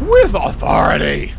with 0.00 0.34
authority. 0.34 1.32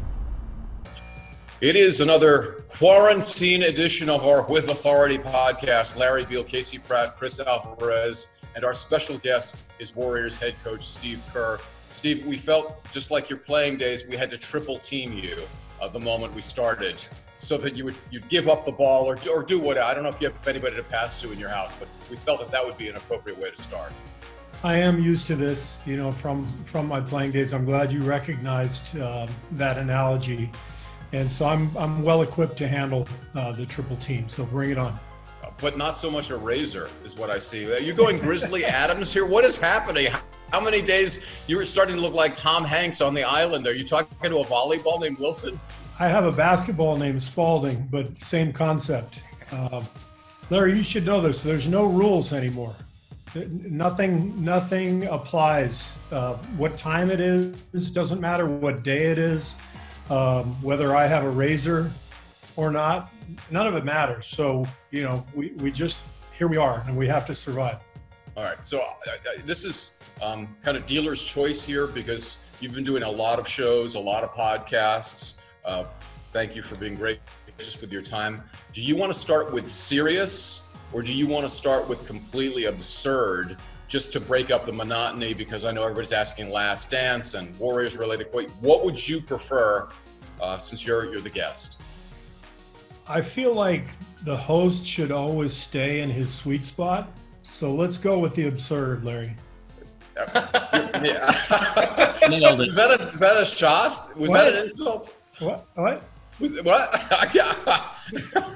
It 1.61 1.75
is 1.75 2.01
another 2.01 2.63
quarantine 2.67 3.63
edition 3.63 4.09
of 4.09 4.25
our 4.25 4.43
With 4.47 4.69
Authority 4.69 5.17
podcast. 5.17 5.97
Larry 5.97 6.25
Beil, 6.25 6.43
Casey 6.43 6.77
Pratt, 6.77 7.17
Chris 7.17 7.39
Alvarez, 7.39 8.33
and 8.55 8.65
our 8.65 8.73
special 8.73 9.17
guest 9.17 9.63
is 9.79 9.95
Warriors 9.95 10.37
head 10.37 10.55
coach 10.63 10.83
Steve 10.83 11.21
Kerr. 11.33 11.59
Steve, 11.89 12.25
we 12.25 12.37
felt 12.37 12.83
just 12.91 13.11
like 13.11 13.29
your 13.29 13.39
playing 13.39 13.77
days, 13.77 14.07
we 14.07 14.15
had 14.15 14.29
to 14.29 14.37
triple 14.37 14.77
team 14.77 15.11
you 15.11 15.37
uh, 15.81 15.87
the 15.87 15.99
moment 15.99 16.33
we 16.33 16.41
started 16.41 17.03
so 17.37 17.57
that 17.57 17.75
you 17.75 17.85
would 17.85 17.95
you'd 18.11 18.27
give 18.27 18.49
up 18.49 18.65
the 18.65 18.71
ball 18.71 19.05
or, 19.05 19.17
or 19.31 19.43
do 19.43 19.59
what 19.59 19.77
I 19.77 19.93
don't 19.93 20.03
know 20.03 20.09
if 20.09 20.19
you 20.21 20.27
have 20.27 20.47
anybody 20.47 20.75
to 20.75 20.83
pass 20.83 21.21
to 21.21 21.31
in 21.31 21.39
your 21.39 21.49
house, 21.49 21.73
but 21.73 21.87
we 22.09 22.17
felt 22.17 22.39
that 22.39 22.51
that 22.51 22.65
would 22.65 22.77
be 22.77 22.89
an 22.89 22.97
appropriate 22.97 23.39
way 23.39 23.49
to 23.49 23.61
start. 23.61 23.93
I 24.63 24.75
am 24.75 25.01
used 25.01 25.25
to 25.27 25.35
this, 25.37 25.77
you 25.85 25.95
know, 25.95 26.11
from 26.11 26.57
from 26.59 26.87
my 26.87 26.99
playing 26.99 27.31
days. 27.31 27.53
I'm 27.53 27.63
glad 27.63 27.93
you 27.93 28.01
recognized 28.01 28.97
uh, 28.97 29.25
that 29.53 29.77
analogy, 29.77 30.51
and 31.13 31.31
so 31.31 31.47
I'm 31.47 31.75
I'm 31.77 32.03
well 32.03 32.23
equipped 32.23 32.57
to 32.57 32.67
handle 32.67 33.07
uh, 33.35 33.53
the 33.53 33.65
triple 33.65 33.95
team. 33.97 34.27
So 34.27 34.43
bring 34.43 34.71
it 34.71 34.77
on. 34.77 34.99
But 35.61 35.77
not 35.77 35.97
so 35.97 36.11
much 36.11 36.29
a 36.29 36.37
razor 36.37 36.89
is 37.03 37.17
what 37.17 37.29
I 37.29 37.37
see. 37.37 37.71
Are 37.71 37.79
you 37.79 37.93
going 37.93 38.17
Grizzly 38.17 38.65
Adams 38.83 39.13
here? 39.13 39.25
What 39.25 39.45
is 39.45 39.55
happening? 39.55 40.11
How 40.51 40.59
many 40.59 40.81
days 40.81 41.25
you 41.47 41.55
were 41.57 41.65
starting 41.65 41.95
to 41.95 42.01
look 42.01 42.13
like 42.13 42.35
Tom 42.35 42.65
Hanks 42.65 43.01
on 43.01 43.13
the 43.13 43.23
island? 43.23 43.65
Are 43.67 43.73
you 43.73 43.83
talking 43.83 44.29
to 44.29 44.37
a 44.39 44.45
volleyball 44.45 44.99
named 44.99 45.19
Wilson? 45.19 45.59
I 45.99 46.07
have 46.07 46.25
a 46.25 46.31
basketball 46.31 46.95
named 46.97 47.21
Spalding, 47.21 47.87
but 47.91 48.19
same 48.19 48.53
concept. 48.53 49.21
Uh, 49.51 49.83
Larry, 50.49 50.75
you 50.77 50.83
should 50.83 51.05
know 51.05 51.21
this. 51.21 51.41
There's 51.41 51.67
no 51.67 51.85
rules 51.85 52.31
anymore. 52.31 52.75
Nothing, 53.35 54.35
nothing 54.43 55.05
applies. 55.05 55.97
Uh, 56.11 56.35
what 56.57 56.77
time 56.77 57.11
it 57.11 57.19
is 57.19 57.91
doesn't 57.91 58.19
matter. 58.19 58.47
What 58.47 58.83
day 58.83 59.11
it 59.11 59.19
is, 59.19 59.55
um, 60.09 60.53
whether 60.63 60.95
I 60.95 61.05
have 61.07 61.23
a 61.23 61.29
razor 61.29 61.91
or 62.55 62.71
not, 62.71 63.11
none 63.51 63.67
of 63.67 63.75
it 63.75 63.85
matters. 63.85 64.25
So 64.25 64.65
you 64.91 65.03
know, 65.03 65.25
we 65.35 65.51
we 65.57 65.71
just 65.71 65.99
here 66.37 66.47
we 66.47 66.57
are, 66.57 66.83
and 66.87 66.97
we 66.97 67.07
have 67.07 67.25
to 67.27 67.35
survive. 67.35 67.79
All 68.35 68.43
right. 68.43 68.65
So 68.65 68.79
uh, 68.79 68.83
uh 69.07 69.41
this 69.45 69.63
is 69.63 69.99
um, 70.21 70.55
kind 70.63 70.77
of 70.77 70.85
dealer's 70.85 71.23
choice 71.23 71.63
here 71.63 71.87
because 71.87 72.47
you've 72.59 72.73
been 72.73 72.83
doing 72.83 73.03
a 73.03 73.09
lot 73.09 73.39
of 73.39 73.47
shows, 73.47 73.95
a 73.95 73.99
lot 73.99 74.23
of 74.23 74.33
podcasts. 74.33 75.35
Uh, 75.65 75.85
thank 76.31 76.55
you 76.55 76.61
for 76.61 76.75
being 76.75 76.95
gracious 76.95 77.79
with 77.81 77.91
your 77.91 78.01
time. 78.01 78.43
Do 78.71 78.81
you 78.81 78.95
want 78.95 79.13
to 79.13 79.19
start 79.19 79.53
with 79.53 79.67
serious? 79.67 80.68
Or 80.93 81.01
do 81.01 81.13
you 81.13 81.27
want 81.27 81.47
to 81.47 81.53
start 81.53 81.87
with 81.87 82.05
completely 82.05 82.65
absurd 82.65 83.57
just 83.89 84.13
to 84.13 84.19
break 84.19 84.51
up 84.51 84.65
the 84.65 84.71
monotony 84.71 85.33
because 85.33 85.65
I 85.65 85.71
know 85.71 85.81
everybody's 85.81 86.11
asking 86.11 86.51
Last 86.51 86.91
Dance 86.91 87.33
and 87.33 87.57
Warriors 87.57 87.97
related. 87.97 88.27
What 88.61 88.85
would 88.85 89.07
you 89.07 89.19
prefer 89.19 89.89
uh, 90.39 90.59
since 90.59 90.85
you're 90.85 91.11
you're 91.11 91.21
the 91.21 91.29
guest? 91.29 91.81
I 93.07 93.21
feel 93.21 93.53
like 93.53 93.87
the 94.23 94.37
host 94.37 94.85
should 94.85 95.11
always 95.11 95.53
stay 95.53 96.01
in 96.01 96.11
his 96.11 96.31
sweet 96.31 96.63
spot. 96.63 97.11
So 97.47 97.73
let's 97.73 97.97
go 97.97 98.19
with 98.19 98.35
the 98.35 98.47
absurd, 98.47 99.03
Larry. 99.03 99.35
yeah. 100.35 102.17
Nailed 102.29 102.61
it. 102.61 102.69
Is 102.69 102.75
that 102.75 103.01
a, 103.01 103.03
is 103.05 103.19
that 103.19 103.41
a 103.41 103.45
shot? 103.45 104.15
Was 104.15 104.29
what? 104.29 104.45
that 104.45 104.53
an 104.53 104.63
insult? 104.65 105.15
What? 105.39 105.65
What? 105.73 106.05
Was, 106.39 106.61
what? 106.61 106.93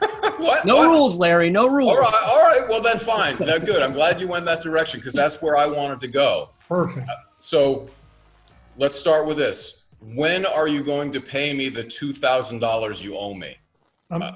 what? 0.43 0.65
No 0.65 0.77
what? 0.77 0.89
rules, 0.89 1.17
Larry. 1.17 1.49
No 1.49 1.67
rules. 1.67 1.89
All 1.91 1.99
right. 1.99 2.23
All 2.27 2.43
right. 2.43 2.69
Well, 2.69 2.81
then 2.81 2.99
fine. 2.99 3.37
Now, 3.39 3.57
good. 3.57 3.81
I'm 3.81 3.93
glad 3.93 4.19
you 4.19 4.27
went 4.27 4.45
that 4.45 4.61
direction 4.61 4.99
because 4.99 5.13
that's 5.13 5.41
where 5.41 5.57
I 5.57 5.65
wanted 5.65 6.01
to 6.01 6.07
go. 6.07 6.49
Perfect. 6.67 7.09
so 7.37 7.89
let's 8.77 8.95
start 8.95 9.25
with 9.25 9.37
this. 9.37 9.87
When 10.01 10.45
are 10.45 10.67
you 10.67 10.83
going 10.83 11.11
to 11.13 11.21
pay 11.21 11.53
me 11.53 11.69
the 11.69 11.83
two 11.83 12.13
thousand 12.13 12.59
dollars 12.59 13.03
you 13.03 13.17
owe 13.17 13.33
me? 13.33 13.55
I'm, 14.11 14.21
uh, 14.21 14.33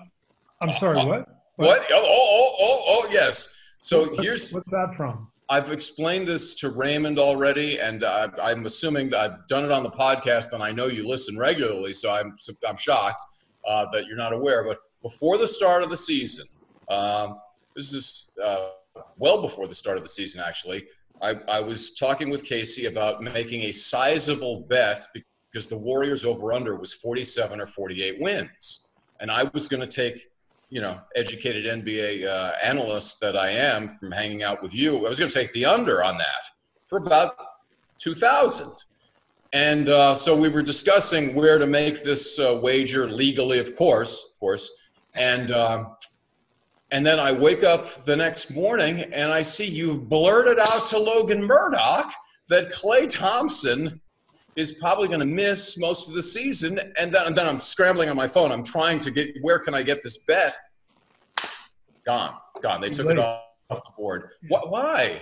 I'm 0.62 0.72
sorry. 0.72 1.00
Uh, 1.00 1.06
what? 1.06 1.30
What? 1.58 1.88
Oh, 1.92 2.06
oh, 2.08 2.56
oh, 2.60 2.84
oh, 2.88 3.10
yes. 3.12 3.54
So 3.80 4.16
here's 4.16 4.52
what's 4.52 4.70
that 4.70 4.94
from? 4.96 5.30
I've 5.50 5.72
explained 5.72 6.28
this 6.28 6.56
to 6.56 6.70
Raymond 6.70 7.20
already, 7.20 7.80
and 7.80 8.04
uh, 8.04 8.30
I'm 8.42 8.66
assuming 8.66 9.10
that 9.12 9.20
I've 9.20 9.48
done 9.48 9.64
it 9.64 9.72
on 9.72 9.82
the 9.82 9.90
podcast, 9.90 10.52
and 10.52 10.62
I 10.62 10.72
know 10.72 10.88
you 10.88 11.08
listen 11.08 11.38
regularly, 11.38 11.94
so 11.94 12.12
I'm 12.12 12.36
I'm 12.68 12.78
shocked 12.78 13.24
uh, 13.68 13.86
that 13.92 14.06
you're 14.08 14.18
not 14.18 14.34
aware. 14.34 14.64
But 14.64 14.80
before 15.08 15.38
the 15.38 15.48
start 15.48 15.84
of 15.84 15.90
the 15.90 15.96
season, 15.96 16.46
um, 16.90 17.40
this 17.78 17.94
is 17.94 18.34
uh, 18.44 18.72
well 19.18 19.42
before 19.42 19.66
the 19.66 19.74
start 19.74 19.96
of 19.96 20.04
the 20.04 20.10
season, 20.10 20.42
actually. 20.46 20.86
I, 21.22 21.36
I 21.48 21.62
was 21.62 21.96
talking 21.96 22.30
with 22.30 22.44
Casey 22.44 22.88
about 22.88 23.24
making 23.24 23.62
a 23.64 23.72
sizable 23.72 24.66
bet 24.68 25.00
because 25.14 25.66
the 25.68 25.78
Warriors 25.78 26.26
over 26.26 26.52
under 26.52 26.76
was 26.76 26.92
47 26.92 27.62
or 27.62 27.68
48 27.68 28.20
wins. 28.20 28.90
And 29.22 29.32
I 29.32 29.44
was 29.54 29.66
going 29.70 29.80
to 29.80 29.88
take, 29.88 30.28
you 30.70 30.82
know, 30.82 31.00
educated 31.16 31.64
NBA 31.66 32.28
uh, 32.28 32.56
analyst 32.62 33.22
that 33.22 33.38
I 33.38 33.50
am 33.52 33.88
from 33.88 34.12
hanging 34.12 34.44
out 34.44 34.62
with 34.62 34.74
you. 34.76 35.06
I 35.06 35.10
was 35.10 35.18
going 35.18 35.30
to 35.30 35.34
take 35.34 35.54
the 35.54 35.64
under 35.64 36.04
on 36.04 36.18
that 36.18 36.44
for 36.88 36.98
about 36.98 37.34
2,000. 38.00 38.74
And 39.54 39.88
uh, 39.88 40.16
so 40.16 40.36
we 40.36 40.50
were 40.50 40.62
discussing 40.62 41.34
where 41.34 41.58
to 41.58 41.66
make 41.66 42.04
this 42.04 42.38
uh, 42.38 42.60
wager 42.62 43.10
legally, 43.10 43.60
of 43.60 43.74
course, 43.78 44.32
of 44.34 44.40
course. 44.42 44.70
And 45.18 45.52
uh, 45.52 45.86
and 46.92 47.06
then 47.06 47.20
I 47.20 47.32
wake 47.32 47.64
up 47.64 48.06
the 48.06 48.16
next 48.16 48.52
morning 48.52 49.02
and 49.02 49.32
I 49.32 49.42
see 49.42 49.66
you've 49.66 50.08
blurted 50.08 50.58
out 50.60 50.88
to 50.88 50.98
Logan 50.98 51.44
Murdock 51.44 52.14
that 52.50 52.72
Klay 52.72 53.10
Thompson 53.10 54.00
is 54.56 54.74
probably 54.74 55.08
going 55.08 55.20
to 55.20 55.26
miss 55.26 55.78
most 55.78 56.08
of 56.08 56.16
the 56.16 56.24
season. 56.24 56.80
And 56.98 57.14
then, 57.14 57.28
and 57.28 57.36
then 57.36 57.48
I'm 57.48 57.60
scrambling 57.60 58.10
on 58.10 58.16
my 58.16 58.28
phone. 58.28 58.52
I'm 58.52 58.64
trying 58.64 59.00
to 59.00 59.12
get 59.12 59.30
where 59.42 59.60
can 59.60 59.76
I 59.76 59.84
get 59.84 60.02
this 60.02 60.18
bet? 60.18 60.58
Gone, 62.06 62.36
gone. 62.62 62.80
They 62.80 62.90
took 62.90 63.08
it 63.08 63.20
off 63.20 63.42
the 63.70 63.82
board. 63.98 64.30
Why? 64.48 65.22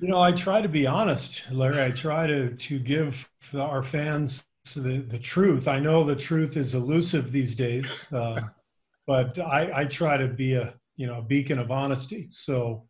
you 0.00 0.08
know, 0.08 0.20
I 0.20 0.32
try 0.32 0.62
to 0.62 0.68
be 0.68 0.86
honest, 0.86 1.44
Larry. 1.52 1.82
I 1.82 1.90
try 1.90 2.26
to 2.26 2.54
to 2.54 2.78
give 2.78 3.28
our 3.54 3.82
fans 3.82 4.46
the 4.64 4.98
the 5.08 5.18
truth. 5.18 5.68
I 5.68 5.78
know 5.78 6.04
the 6.04 6.16
truth 6.16 6.56
is 6.56 6.74
elusive 6.74 7.32
these 7.32 7.56
days, 7.56 8.06
uh, 8.12 8.40
but 9.06 9.38
I, 9.38 9.82
I 9.82 9.84
try 9.84 10.16
to 10.16 10.28
be 10.28 10.54
a 10.54 10.74
you 10.96 11.06
know 11.06 11.18
a 11.18 11.22
beacon 11.22 11.58
of 11.58 11.70
honesty. 11.70 12.28
So 12.30 12.86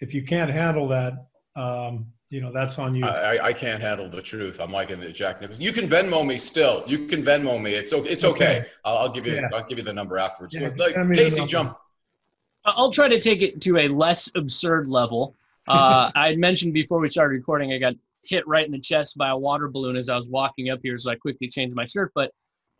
if 0.00 0.14
you 0.14 0.24
can't 0.24 0.50
handle 0.50 0.88
that, 0.88 1.12
um, 1.56 2.06
you 2.30 2.40
know 2.40 2.52
that's 2.52 2.78
on 2.78 2.94
you. 2.94 3.04
I, 3.04 3.48
I 3.48 3.52
can't 3.52 3.82
handle 3.82 4.08
the 4.08 4.22
truth. 4.22 4.60
I'm 4.60 4.72
like 4.72 4.90
in 4.90 5.00
the 5.00 5.12
Jack 5.12 5.40
Nicholson. 5.40 5.62
You 5.62 5.72
can 5.72 5.88
Venmo 5.88 6.26
me 6.26 6.36
still. 6.38 6.84
You 6.86 7.06
can 7.06 7.22
Venmo 7.22 7.60
me. 7.60 7.74
It's 7.74 7.92
it's 7.92 8.24
okay. 8.24 8.60
okay. 8.60 8.66
I'll, 8.84 8.96
I'll, 8.98 9.12
give 9.12 9.26
you 9.26 9.34
yeah. 9.34 9.48
I'll 9.52 9.66
give 9.66 9.78
you 9.78 9.84
the 9.84 9.92
number 9.92 10.18
afterwards. 10.18 10.56
Yeah, 10.58 10.70
like, 10.76 10.94
Casey, 11.12 11.44
jump. 11.44 11.76
I'll 12.64 12.92
try 12.92 13.08
to 13.08 13.20
take 13.20 13.42
it 13.42 13.60
to 13.62 13.78
a 13.78 13.88
less 13.88 14.30
absurd 14.36 14.86
level. 14.86 15.34
Uh, 15.66 16.10
I 16.14 16.28
had 16.28 16.38
mentioned 16.38 16.72
before 16.72 17.00
we 17.00 17.08
started 17.08 17.34
recording, 17.34 17.72
I 17.72 17.78
got 17.78 17.94
hit 18.24 18.46
right 18.46 18.66
in 18.66 18.72
the 18.72 18.80
chest 18.80 19.16
by 19.16 19.30
a 19.30 19.36
water 19.36 19.68
balloon 19.68 19.96
as 19.96 20.08
I 20.08 20.16
was 20.16 20.28
walking 20.28 20.70
up 20.70 20.80
here, 20.82 20.98
so 20.98 21.10
I 21.10 21.16
quickly 21.16 21.48
changed 21.48 21.76
my 21.76 21.84
shirt. 21.84 22.12
But 22.14 22.30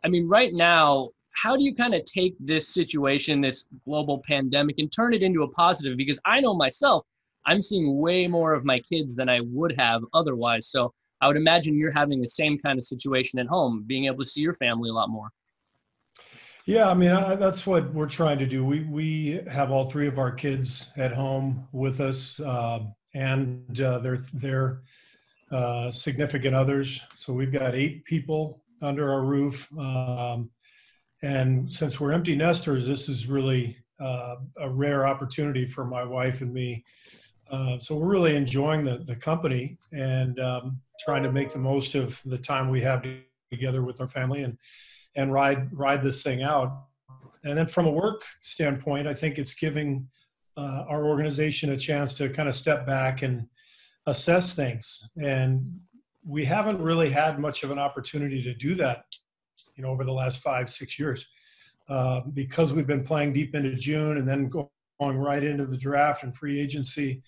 I 0.03 0.07
mean, 0.07 0.27
right 0.27 0.53
now, 0.53 1.09
how 1.33 1.55
do 1.55 1.63
you 1.63 1.73
kind 1.73 1.93
of 1.93 2.03
take 2.05 2.35
this 2.39 2.67
situation, 2.73 3.41
this 3.41 3.65
global 3.85 4.21
pandemic, 4.27 4.79
and 4.79 4.91
turn 4.91 5.13
it 5.13 5.23
into 5.23 5.43
a 5.43 5.49
positive? 5.49 5.97
Because 5.97 6.19
I 6.25 6.41
know 6.41 6.53
myself, 6.53 7.05
I'm 7.45 7.61
seeing 7.61 7.99
way 7.99 8.27
more 8.27 8.53
of 8.53 8.65
my 8.65 8.79
kids 8.79 9.15
than 9.15 9.29
I 9.29 9.41
would 9.41 9.75
have 9.77 10.01
otherwise. 10.13 10.67
So 10.67 10.93
I 11.21 11.27
would 11.27 11.37
imagine 11.37 11.77
you're 11.77 11.91
having 11.91 12.21
the 12.21 12.27
same 12.27 12.57
kind 12.59 12.77
of 12.77 12.83
situation 12.83 13.39
at 13.39 13.47
home, 13.47 13.83
being 13.87 14.05
able 14.05 14.19
to 14.19 14.25
see 14.25 14.41
your 14.41 14.53
family 14.55 14.89
a 14.89 14.93
lot 14.93 15.09
more. 15.09 15.29
Yeah, 16.65 16.89
I 16.89 16.93
mean 16.93 17.11
I, 17.11 17.35
that's 17.35 17.65
what 17.65 17.91
we're 17.93 18.07
trying 18.07 18.37
to 18.39 18.45
do. 18.45 18.63
We 18.63 18.81
we 18.81 19.41
have 19.49 19.71
all 19.71 19.85
three 19.85 20.07
of 20.07 20.19
our 20.19 20.31
kids 20.31 20.91
at 20.95 21.11
home 21.11 21.67
with 21.71 21.99
us, 21.99 22.39
uh, 22.39 22.81
and 23.15 23.81
uh, 23.81 23.99
they're 23.99 24.19
they're 24.33 24.81
uh, 25.51 25.91
significant 25.91 26.55
others. 26.55 27.01
So 27.15 27.33
we've 27.33 27.51
got 27.51 27.75
eight 27.75 28.05
people 28.05 28.63
under 28.81 29.11
our 29.11 29.23
roof, 29.23 29.69
um, 29.77 30.49
and 31.21 31.71
since 31.71 31.99
we're 31.99 32.13
empty 32.13 32.35
nesters, 32.35 32.87
this 32.87 33.07
is 33.07 33.27
really 33.27 33.77
uh, 33.99 34.37
a 34.57 34.69
rare 34.69 35.05
opportunity 35.05 35.67
for 35.67 35.85
my 35.85 36.03
wife 36.03 36.41
and 36.41 36.53
me. 36.53 36.83
Uh, 37.51 37.79
so 37.79 37.95
we're 37.95 38.09
really 38.09 38.35
enjoying 38.35 38.83
the 38.85 38.99
the 38.99 39.15
company 39.15 39.77
and 39.91 40.39
um, 40.39 40.79
trying 41.03 41.21
to 41.23 41.31
make 41.31 41.49
the 41.49 41.59
most 41.59 41.95
of 41.95 42.21
the 42.25 42.37
time 42.37 42.69
we 42.69 42.81
have 42.81 43.05
together 43.51 43.83
with 43.83 43.99
our 44.01 44.07
family 44.07 44.43
and 44.43 44.57
and 45.15 45.31
ride 45.31 45.71
ride 45.71 46.03
this 46.03 46.23
thing 46.23 46.41
out. 46.41 46.85
And 47.43 47.57
then 47.57 47.67
from 47.67 47.87
a 47.87 47.91
work 47.91 48.23
standpoint, 48.41 49.07
I 49.07 49.13
think 49.13 49.37
it's 49.37 49.53
giving 49.53 50.07
uh, 50.57 50.85
our 50.87 51.05
organization 51.05 51.71
a 51.71 51.77
chance 51.77 52.13
to 52.15 52.29
kind 52.29 52.47
of 52.47 52.55
step 52.55 52.85
back 52.85 53.21
and 53.23 53.47
assess 54.05 54.53
things. 54.53 55.09
And 55.21 55.79
we 56.25 56.45
haven't 56.45 56.81
really 56.81 57.09
had 57.09 57.39
much 57.39 57.63
of 57.63 57.71
an 57.71 57.79
opportunity 57.79 58.41
to 58.43 58.53
do 58.53 58.75
that, 58.75 59.05
you 59.75 59.83
know, 59.83 59.89
over 59.89 60.03
the 60.03 60.13
last 60.13 60.41
five 60.41 60.69
six 60.69 60.99
years, 60.99 61.27
uh, 61.89 62.21
because 62.33 62.73
we've 62.73 62.87
been 62.87 63.03
playing 63.03 63.33
deep 63.33 63.55
into 63.55 63.75
June 63.75 64.17
and 64.17 64.27
then 64.27 64.49
going 64.49 64.69
right 65.17 65.43
into 65.43 65.65
the 65.65 65.77
draft 65.77 66.23
and 66.23 66.35
free 66.35 66.59
agency. 66.59 67.21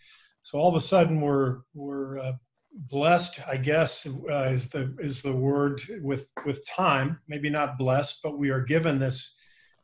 So 0.43 0.59
all 0.59 0.69
of 0.69 0.75
a 0.75 0.81
sudden, 0.81 1.21
we're 1.21 1.61
we're 1.73 2.19
uh, 2.19 2.33
blessed, 2.73 3.39
I 3.47 3.57
guess, 3.57 4.05
uh, 4.05 4.49
is 4.51 4.69
the 4.69 4.95
is 4.99 5.21
the 5.21 5.35
word 5.35 5.81
with 6.01 6.27
with 6.45 6.65
time. 6.67 7.19
Maybe 7.27 7.49
not 7.49 7.77
blessed, 7.77 8.19
but 8.23 8.37
we 8.37 8.49
are 8.49 8.61
given 8.61 8.99
this 8.99 9.35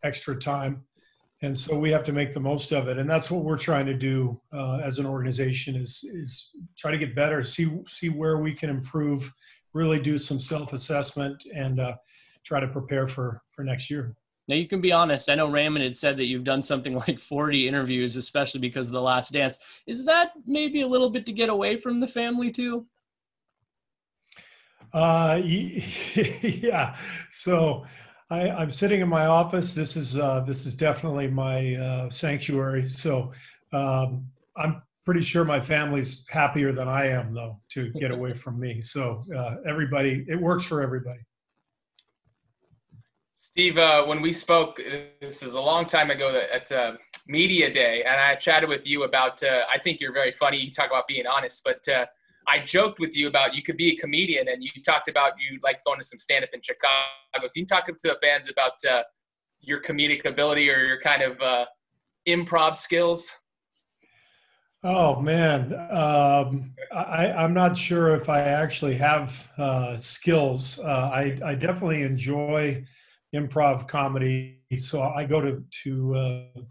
extra 0.03 0.35
time, 0.35 0.83
and 1.41 1.57
so 1.57 1.77
we 1.77 1.91
have 1.91 2.03
to 2.03 2.11
make 2.11 2.33
the 2.33 2.39
most 2.39 2.73
of 2.73 2.87
it. 2.89 2.97
And 2.97 3.09
that's 3.09 3.31
what 3.31 3.43
we're 3.43 3.57
trying 3.57 3.85
to 3.85 3.93
do 3.93 4.39
uh, 4.51 4.81
as 4.83 4.99
an 4.99 5.05
organization 5.05 5.75
is 5.75 6.03
is 6.03 6.49
try 6.77 6.91
to 6.91 6.97
get 6.97 7.15
better, 7.15 7.43
see 7.43 7.69
see 7.87 8.09
where 8.09 8.37
we 8.37 8.53
can 8.53 8.69
improve, 8.69 9.31
really 9.73 9.99
do 9.99 10.17
some 10.17 10.39
self 10.39 10.73
assessment, 10.73 11.45
and 11.53 11.79
uh, 11.79 11.95
try 12.43 12.59
to 12.59 12.67
prepare 12.67 13.07
for 13.07 13.41
for 13.51 13.63
next 13.63 13.89
year. 13.89 14.15
Now 14.49 14.55
you 14.55 14.67
can 14.67 14.81
be 14.81 14.91
honest. 14.91 15.29
I 15.29 15.35
know 15.35 15.47
Raymond 15.47 15.83
had 15.83 15.95
said 15.95 16.17
that 16.17 16.25
you've 16.25 16.43
done 16.43 16.63
something 16.63 16.93
like 17.07 17.19
40 17.19 17.67
interviews, 17.67 18.17
especially 18.17 18.59
because 18.59 18.87
of 18.87 18.93
the 18.93 19.01
Last 19.01 19.31
Dance. 19.31 19.59
Is 19.87 20.03
that 20.05 20.31
maybe 20.45 20.81
a 20.81 20.87
little 20.87 21.09
bit 21.09 21.25
to 21.27 21.31
get 21.31 21.49
away 21.49 21.77
from 21.77 21.99
the 21.99 22.07
family 22.07 22.51
too? 22.51 22.85
Uh, 24.91 25.39
yeah. 25.43 26.97
So 27.29 27.85
I, 28.31 28.61
am 28.61 28.71
sitting 28.71 29.01
in 29.01 29.09
my 29.09 29.25
office. 29.25 29.73
This 29.73 29.95
is 29.95 30.17
uh, 30.17 30.41
this 30.41 30.65
is 30.65 30.75
definitely 30.75 31.27
my 31.27 31.75
uh, 31.75 32.09
sanctuary. 32.09 32.87
So 32.87 33.31
um, 33.73 34.27
I'm 34.55 34.81
pretty 35.03 35.21
sure 35.21 35.43
my 35.43 35.59
family's 35.59 36.25
happier 36.29 36.71
than 36.71 36.87
I 36.87 37.07
am, 37.07 37.33
though, 37.33 37.59
to 37.69 37.89
get 37.93 38.11
away 38.11 38.33
from 38.33 38.59
me. 38.59 38.81
So 38.81 39.23
uh, 39.35 39.55
everybody, 39.65 40.25
it 40.27 40.39
works 40.39 40.65
for 40.65 40.83
everybody. 40.83 41.21
Steve, 43.37 43.79
uh, 43.79 44.05
when 44.05 44.21
we 44.21 44.31
spoke, 44.31 44.79
this 45.19 45.41
is 45.41 45.55
a 45.55 45.61
long 45.61 45.87
time 45.87 46.11
ago 46.11 46.39
at 46.53 46.71
uh, 46.71 46.93
Media 47.27 47.73
Day, 47.73 48.03
and 48.03 48.19
I 48.21 48.35
chatted 48.35 48.69
with 48.69 48.87
you 48.87 49.03
about. 49.03 49.41
Uh, 49.41 49.63
I 49.73 49.79
think 49.79 49.99
you're 49.99 50.13
very 50.13 50.31
funny. 50.33 50.57
You 50.57 50.71
talk 50.71 50.91
about 50.91 51.07
being 51.07 51.25
honest, 51.25 51.63
but 51.63 51.83
I 52.49 52.59
joked 52.59 52.99
with 52.99 53.15
you 53.15 53.27
about 53.27 53.53
you 53.53 53.61
could 53.61 53.77
be 53.77 53.91
a 53.91 53.95
comedian, 53.95 54.47
and 54.47 54.63
you 54.63 54.71
talked 54.83 55.07
about 55.07 55.33
you 55.39 55.59
like 55.63 55.81
throwing 55.83 55.99
to 55.99 56.05
some 56.05 56.19
stand 56.19 56.43
up 56.43 56.49
in 56.53 56.61
Chicago. 56.61 56.97
Can 57.35 57.49
you 57.53 57.65
talk 57.65 57.85
to 57.85 57.93
the 58.03 58.17
fans 58.21 58.49
about 58.49 58.73
uh, 58.89 59.03
your 59.59 59.81
comedic 59.81 60.25
ability 60.25 60.69
or 60.69 60.83
your 60.83 60.99
kind 60.99 61.21
of 61.21 61.39
uh, 61.41 61.65
improv 62.27 62.75
skills? 62.75 63.31
Oh 64.81 65.19
man, 65.19 65.73
um, 65.91 66.73
I, 66.93 67.43
am 67.43 67.53
not 67.53 67.77
sure 67.77 68.15
if 68.15 68.29
I 68.29 68.39
actually 68.39 68.95
have 68.95 69.45
skills. 69.99 70.79
I, 70.79 71.37
I 71.45 71.53
definitely 71.53 72.01
enjoy 72.03 72.85
improv 73.35 73.87
comedy. 73.87 74.61
So 74.77 75.01
I 75.03 75.25
go 75.25 75.41
to 75.41 75.63
to 75.83 76.15
uh, 76.15 76.61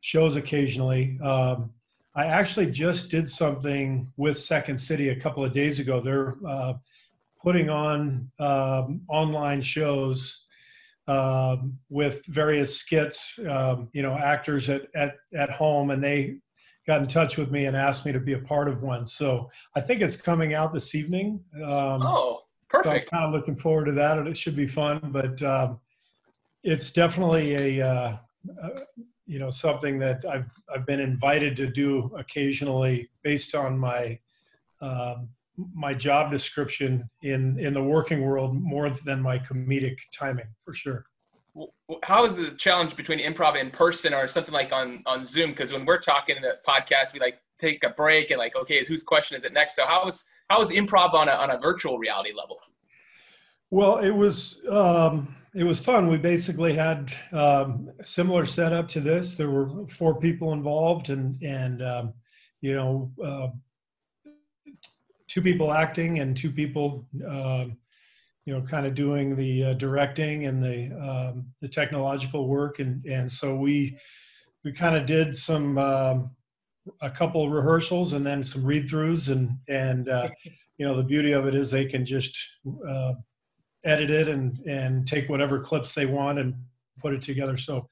shows 0.00 0.36
occasionally. 0.36 1.18
Um, 1.20 1.70
I 2.16 2.26
actually 2.26 2.70
just 2.70 3.10
did 3.10 3.28
something 3.28 4.12
with 4.16 4.38
Second 4.38 4.78
City 4.78 5.08
a 5.08 5.18
couple 5.18 5.44
of 5.44 5.52
days 5.52 5.80
ago. 5.80 6.00
They're 6.00 6.36
uh, 6.46 6.74
putting 7.42 7.70
on 7.70 8.30
um, 8.38 9.02
online 9.08 9.60
shows 9.62 10.44
um, 11.08 11.78
with 11.90 12.24
various 12.26 12.78
skits, 12.78 13.38
um, 13.48 13.88
you 13.92 14.02
know, 14.02 14.16
actors 14.16 14.70
at, 14.70 14.82
at, 14.94 15.16
at 15.34 15.50
home, 15.50 15.90
and 15.90 16.02
they 16.02 16.36
got 16.86 17.00
in 17.00 17.08
touch 17.08 17.36
with 17.36 17.50
me 17.50 17.66
and 17.66 17.76
asked 17.76 18.06
me 18.06 18.12
to 18.12 18.20
be 18.20 18.34
a 18.34 18.38
part 18.38 18.68
of 18.68 18.82
one. 18.82 19.06
So 19.06 19.50
I 19.74 19.80
think 19.80 20.00
it's 20.00 20.16
coming 20.16 20.54
out 20.54 20.72
this 20.72 20.94
evening. 20.94 21.40
Um, 21.56 22.02
oh, 22.02 22.42
perfect. 22.68 23.10
So 23.10 23.16
I'm 23.16 23.22
kind 23.22 23.24
of 23.24 23.38
looking 23.38 23.56
forward 23.56 23.86
to 23.86 23.92
that. 23.92 24.18
It 24.18 24.36
should 24.36 24.56
be 24.56 24.66
fun, 24.66 25.00
but 25.06 25.42
um, 25.42 25.80
it's 26.62 26.90
definitely 26.92 27.78
a 27.80 27.86
uh, 27.86 28.16
uh, 28.62 28.68
you 29.26 29.38
know 29.38 29.50
something 29.50 29.98
that 29.98 30.24
I've 30.24 30.50
I've 30.72 30.86
been 30.86 31.00
invited 31.00 31.56
to 31.56 31.66
do 31.66 32.10
occasionally 32.16 33.10
based 33.22 33.54
on 33.54 33.78
my 33.78 34.18
um, 34.80 35.28
my 35.74 35.94
job 35.94 36.30
description 36.30 37.08
in 37.22 37.58
in 37.58 37.72
the 37.72 37.82
working 37.82 38.22
world 38.22 38.54
more 38.54 38.90
than 38.90 39.20
my 39.20 39.38
comedic 39.38 39.98
timing 40.12 40.48
for 40.64 40.74
sure. 40.74 41.06
How 42.02 42.24
is 42.24 42.36
the 42.36 42.50
challenge 42.52 42.96
between 42.96 43.20
improv 43.20 43.56
in 43.56 43.70
person 43.70 44.12
or 44.12 44.26
something 44.26 44.54
like 44.54 44.72
on 44.72 45.02
on 45.06 45.24
Zoom? 45.24 45.50
Because 45.50 45.72
when 45.72 45.86
we're 45.86 46.00
talking 46.00 46.36
in 46.36 46.42
the 46.42 46.58
podcast, 46.66 47.12
we 47.12 47.20
like 47.20 47.38
take 47.58 47.84
a 47.84 47.90
break 47.90 48.30
and 48.30 48.38
like, 48.38 48.56
okay, 48.56 48.76
is 48.76 48.88
whose 48.88 49.02
question 49.02 49.36
is 49.36 49.44
it 49.44 49.52
next? 49.52 49.76
So 49.76 49.86
how 49.86 50.06
is 50.06 50.24
how 50.50 50.60
is 50.60 50.70
improv 50.70 51.14
on 51.14 51.28
a 51.28 51.32
on 51.32 51.50
a 51.50 51.58
virtual 51.58 51.98
reality 51.98 52.32
level? 52.36 52.58
Well, 53.70 53.98
it 53.98 54.10
was 54.10 54.64
um, 54.70 55.34
it 55.54 55.64
was 55.64 55.78
fun. 55.78 56.08
We 56.08 56.16
basically 56.16 56.72
had 56.74 57.14
um, 57.32 57.90
similar 58.02 58.44
setup 58.44 58.88
to 58.88 59.00
this. 59.00 59.36
There 59.36 59.50
were 59.50 59.86
four 59.86 60.18
people 60.18 60.52
involved, 60.52 61.10
and 61.10 61.40
and 61.42 61.82
um, 61.82 62.14
you 62.60 62.74
know, 62.74 63.12
uh, 63.24 63.48
two 65.28 65.42
people 65.42 65.72
acting 65.72 66.18
and 66.18 66.36
two 66.36 66.50
people, 66.50 67.06
um, 67.28 67.76
you 68.46 68.54
know, 68.54 68.62
kind 68.62 68.86
of 68.86 68.94
doing 68.94 69.36
the 69.36 69.64
uh, 69.64 69.74
directing 69.74 70.46
and 70.46 70.62
the 70.62 70.90
um, 71.00 71.46
the 71.60 71.68
technological 71.68 72.48
work, 72.48 72.80
and 72.80 73.04
and 73.06 73.30
so 73.30 73.54
we 73.54 73.96
we 74.64 74.72
kind 74.72 74.96
of 74.96 75.06
did 75.06 75.36
some 75.36 75.78
um, 75.78 76.30
a 77.00 77.10
couple 77.10 77.48
rehearsals 77.48 78.12
and 78.12 78.26
then 78.26 78.42
some 78.42 78.64
read 78.64 78.88
throughs, 78.88 79.30
and 79.30 79.56
and 79.68 80.08
uh, 80.08 80.28
you 80.78 80.86
know, 80.86 80.96
the 80.96 81.04
beauty 81.04 81.32
of 81.32 81.46
it 81.46 81.54
is 81.54 81.70
they 81.70 81.84
can 81.84 82.04
just 82.04 82.36
uh, 82.88 83.12
edit 83.84 84.10
it 84.10 84.28
and 84.28 84.58
and 84.66 85.06
take 85.06 85.28
whatever 85.28 85.60
clips 85.60 85.94
they 85.94 86.06
want 86.06 86.38
and 86.38 86.54
put 86.98 87.12
it 87.12 87.22
together. 87.22 87.56
So 87.56 87.88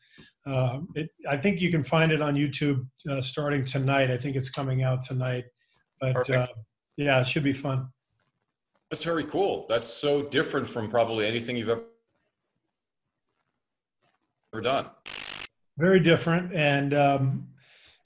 uh, 0.46 0.80
it, 0.94 1.10
I 1.28 1.36
think 1.36 1.60
you 1.60 1.70
can 1.70 1.84
find 1.84 2.10
it 2.10 2.20
on 2.20 2.34
YouTube 2.34 2.86
uh, 3.08 3.22
starting 3.22 3.64
tonight. 3.64 4.10
I 4.10 4.16
think 4.16 4.36
it's 4.36 4.50
coming 4.50 4.82
out 4.82 5.02
tonight, 5.02 5.44
but 6.00 6.28
uh, 6.30 6.46
yeah, 6.96 7.20
it 7.20 7.26
should 7.26 7.44
be 7.44 7.52
fun. 7.52 7.88
That's 8.90 9.04
very 9.04 9.24
cool. 9.24 9.66
That's 9.68 9.88
so 9.88 10.22
different 10.22 10.68
from 10.68 10.88
probably 10.88 11.26
anything 11.26 11.56
you've 11.56 11.68
ever 11.68 11.84
ever 14.52 14.60
done. 14.60 14.86
Very 15.78 16.00
different, 16.00 16.52
and 16.52 16.92
um, 16.92 17.48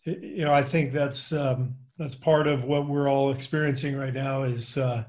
you 0.05 0.45
know, 0.45 0.55
I 0.55 0.63
think 0.63 0.93
that's 0.93 1.33
um, 1.33 1.75
that's 1.99 2.15
part 2.15 2.47
of 2.47 2.65
what 2.65 2.87
we're 2.87 3.09
all 3.09 3.31
experiencing 3.31 3.97
right 3.97 4.15
now. 4.15 4.45
Is 4.45 4.77
uh, 4.77 5.05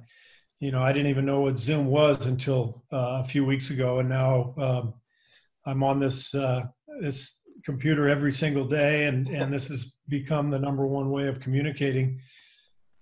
you 0.59 0.71
know, 0.71 0.79
I 0.79 0.91
didn't 0.91 1.09
even 1.09 1.25
know 1.25 1.41
what 1.41 1.59
Zoom 1.59 1.87
was 1.87 2.25
until 2.25 2.83
uh, 2.91 3.21
a 3.23 3.27
few 3.27 3.45
weeks 3.45 3.69
ago, 3.69 3.99
and 3.99 4.09
now 4.09 4.55
um, 4.57 4.93
I'm 5.65 5.83
on 5.83 5.99
this 5.99 6.33
uh, 6.33 6.63
this 6.99 7.41
computer 7.63 8.09
every 8.09 8.31
single 8.31 8.65
day, 8.65 9.05
and 9.05 9.27
and 9.27 9.53
this 9.53 9.67
has 9.67 9.95
become 10.09 10.49
the 10.49 10.59
number 10.59 10.87
one 10.87 11.11
way 11.11 11.27
of 11.27 11.39
communicating. 11.39 12.19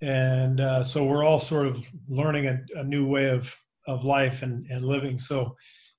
And 0.01 0.59
uh, 0.59 0.83
so 0.83 1.05
we're 1.05 1.23
all 1.23 1.39
sort 1.39 1.67
of 1.67 1.83
learning 2.09 2.47
a, 2.47 2.59
a, 2.75 2.83
new 2.83 3.07
way 3.07 3.29
of 3.29 3.55
of 3.87 4.03
life 4.03 4.41
and, 4.41 4.65
and 4.69 4.83
living. 4.83 5.17
So 5.17 5.55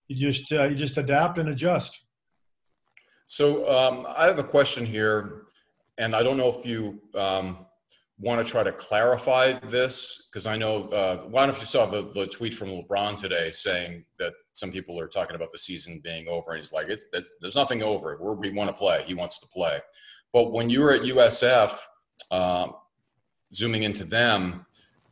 you 0.08 0.16
just 0.30 0.52
uh, 0.52 0.64
you 0.64 0.74
just 0.74 0.98
adapt 0.98 1.38
and 1.38 1.48
adjust. 1.48 2.06
So 3.26 3.68
um, 3.74 4.06
I 4.16 4.26
have 4.26 4.38
a 4.38 4.44
question 4.44 4.84
here, 4.84 5.46
and 5.96 6.14
I 6.14 6.22
don't 6.22 6.36
know 6.36 6.48
if 6.48 6.66
you 6.66 7.00
um, 7.14 7.65
want 8.18 8.44
to 8.44 8.50
try 8.50 8.62
to 8.62 8.72
clarify 8.72 9.52
this 9.68 10.28
because 10.30 10.46
I 10.46 10.56
know. 10.56 10.88
Uh, 10.88 11.18
I 11.20 11.22
don't 11.22 11.32
know 11.32 11.48
if 11.48 11.60
you 11.60 11.66
saw 11.66 11.86
the, 11.86 12.10
the 12.12 12.26
tweet 12.26 12.54
from 12.54 12.68
LeBron 12.68 13.16
today 13.16 13.50
saying 13.50 14.04
that 14.18 14.32
some 14.52 14.72
people 14.72 14.98
are 14.98 15.06
talking 15.06 15.36
about 15.36 15.50
the 15.50 15.58
season 15.58 16.00
being 16.02 16.26
over, 16.28 16.52
and 16.52 16.58
he's 16.58 16.72
like, 16.72 16.88
"It's, 16.88 17.06
it's 17.12 17.34
there's 17.40 17.56
nothing 17.56 17.82
over. 17.82 18.16
We're, 18.20 18.32
we 18.32 18.50
want 18.50 18.68
to 18.68 18.74
play. 18.74 19.02
He 19.06 19.14
wants 19.14 19.38
to 19.40 19.46
play." 19.48 19.80
But 20.32 20.52
when 20.52 20.70
you 20.70 20.80
were 20.80 20.92
at 20.92 21.02
USF, 21.02 21.78
uh, 22.30 22.68
zooming 23.54 23.82
into 23.82 24.04
them, 24.04 24.64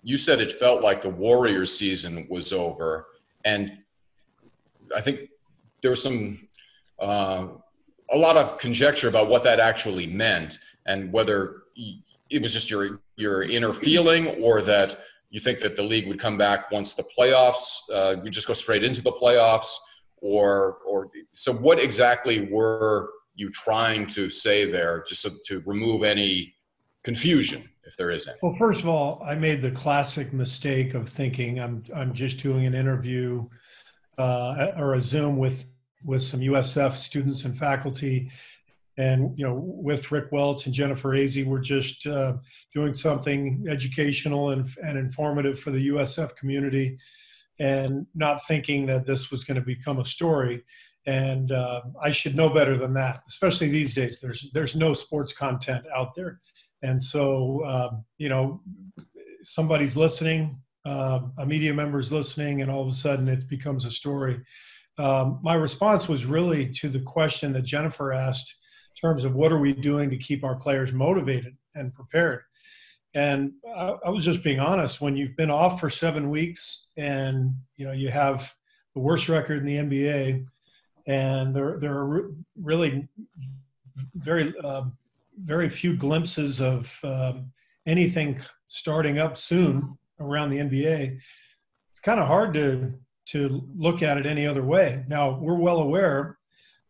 you 0.03 0.17
said 0.17 0.41
it 0.41 0.53
felt 0.53 0.83
like 0.83 1.03
the 1.03 1.11
Warriors 1.11 1.77
season 1.77 2.27
was 2.31 2.53
over, 2.53 3.07
and 3.45 3.79
I 4.95 5.01
think 5.01 5.29
there 5.83 5.91
was 5.91 6.03
some. 6.03 6.49
Uh, 6.99 7.49
a 8.11 8.19
lot 8.19 8.37
of 8.37 8.59
conjecture 8.59 9.09
about 9.09 9.29
what 9.29 9.43
that 9.43 9.59
actually 9.59 10.07
meant 10.07 10.59
and 10.87 11.11
whether 11.11 11.63
it 12.35 12.43
was 12.43 12.53
just 12.53 12.71
your 12.71 13.01
your 13.17 13.43
inner 13.43 13.73
feeling, 13.73 14.27
or 14.43 14.61
that 14.63 14.99
you 15.31 15.41
think 15.41 15.61
that 15.61 15.77
the 15.77 15.83
league 15.83 16.09
would 16.09 16.19
come 16.19 16.37
back 16.37 16.71
once 16.71 16.95
the 16.95 17.05
playoffs, 17.17 17.79
uh, 17.93 18.17
you 18.23 18.31
just 18.31 18.49
go 18.49 18.55
straight 18.55 18.85
into 18.85 19.03
the 19.03 19.13
playoffs, 19.13 19.77
or 20.17 20.79
or 20.87 21.11
so 21.35 21.53
what 21.53 21.81
exactly 21.81 22.49
were 22.51 23.11
you 23.37 23.51
trying 23.51 24.07
to 24.07 24.31
say 24.31 24.71
there, 24.71 25.05
just 25.07 25.27
to 25.47 25.63
remove 25.67 26.03
any 26.03 26.55
confusion, 27.03 27.69
if 27.85 27.97
there 27.97 28.11
is 28.11 28.27
any? 28.27 28.39
Well, 28.43 28.57
first 28.59 28.81
of 28.81 28.89
all, 28.89 29.23
I 29.25 29.35
made 29.35 29.63
the 29.63 29.71
classic 29.71 30.33
mistake 30.33 30.95
of 30.95 31.09
thinking 31.09 31.61
I'm 31.61 31.85
I'm 31.95 32.13
just 32.15 32.39
doing 32.39 32.67
an 32.67 32.75
interview 32.75 33.47
uh, 34.19 34.73
or 34.77 34.95
a 34.95 35.01
Zoom 35.01 35.37
with 35.37 35.67
with 36.05 36.23
some 36.23 36.41
USF 36.41 36.95
students 36.97 37.45
and 37.45 37.57
faculty, 37.57 38.31
and 38.97 39.37
you 39.37 39.45
know 39.45 39.61
with 39.65 40.13
rick 40.13 40.31
welts 40.31 40.67
and 40.67 40.75
jennifer 40.75 41.11
azzi 41.11 41.45
we're 41.45 41.59
just 41.59 42.07
uh, 42.07 42.35
doing 42.73 42.95
something 42.95 43.65
educational 43.69 44.51
and, 44.51 44.69
and 44.85 44.97
informative 44.97 45.59
for 45.59 45.71
the 45.73 45.89
usf 45.89 46.35
community 46.37 46.97
and 47.59 48.07
not 48.15 48.47
thinking 48.47 48.87
that 48.87 49.07
this 49.07 49.31
was 49.31 49.45
going 49.45 49.57
to 49.57 49.65
become 49.65 50.01
a 50.01 50.05
story. 50.05 50.63
And 51.07 51.53
uh, 51.53 51.83
i 52.03 52.11
should 52.11 52.35
know 52.35 52.49
better 52.49 52.77
than 52.79 52.95
that 52.95 53.23
especially 53.29 53.69
these 53.69 53.95
days. 53.95 54.21
There's 54.21 54.51
there's 54.55 54.75
no 54.75 54.95
sports 54.95 55.33
content 55.33 55.85
out 55.95 56.15
there. 56.15 56.41
And 56.83 57.01
so 57.01 57.65
um, 57.67 58.05
you 58.17 58.31
know 58.31 58.63
somebody's 59.43 59.99
listening, 59.99 60.59
uh, 60.87 61.21
a 61.39 61.45
media 61.45 61.75
member 61.75 61.99
is 61.99 62.11
listening, 62.11 62.63
and 62.63 62.71
all 62.71 62.81
of 62.81 62.89
a 62.89 62.93
sudden 62.93 63.29
it 63.29 63.47
becomes 63.49 63.85
a 63.85 63.91
story. 63.91 64.41
Um, 64.97 65.41
my 65.43 65.55
response 65.55 66.09
was 66.09 66.25
really 66.25 66.73
to 66.73 66.89
the 66.89 67.01
question 67.01 67.53
that 67.53 67.65
Jennifer 67.65 68.15
asked 68.15 68.55
terms 68.95 69.25
of 69.25 69.35
what 69.35 69.53
are 69.53 69.59
we 69.59 69.73
doing 69.73 70.11
to 70.11 70.17
keep 70.17 70.45
our 70.45 70.57
players 70.57 70.93
motivated 70.93 71.57
and 71.75 71.95
prepared. 71.95 72.43
And 73.15 73.53
I, 73.77 73.97
I 74.07 74.11
was 74.11 74.25
just 74.25 74.43
being 74.43 74.61
honest. 74.61 75.01
When 75.01 75.17
you've 75.17 75.37
been 75.37 75.51
off 75.51 75.81
for 75.81 75.89
seven 75.91 76.31
weeks 76.31 76.87
and 76.97 77.55
you 77.77 77.87
know 77.87 77.93
you 77.93 78.11
have 78.11 78.53
the 78.95 79.01
worst 79.01 79.29
record 79.29 79.59
in 79.59 79.67
the 79.67 79.77
NBA, 79.77 80.47
and 81.07 81.55
there 81.55 81.79
there 81.81 81.95
are 81.97 82.31
really 82.61 83.09
very 84.17 84.53
uh, 84.63 84.85
very 85.45 85.69
few 85.69 85.97
glimpses 85.97 86.61
of 86.61 86.99
um, 87.05 87.53
anything 87.87 88.41
starting 88.69 89.19
up 89.19 89.37
soon 89.37 89.97
around 90.21 90.51
the 90.51 90.59
NBA. 90.59 91.19
It's 91.91 92.01
kind 92.01 92.21
of 92.21 92.27
hard 92.27 92.55
to 92.55 92.93
to 93.27 93.63
look 93.77 94.03
at 94.03 94.19
it 94.19 94.27
any 94.27 94.47
other 94.47 94.63
way. 94.63 95.05
Now 95.09 95.39
we're 95.39 95.55
well 95.55 95.79
aware 95.79 96.39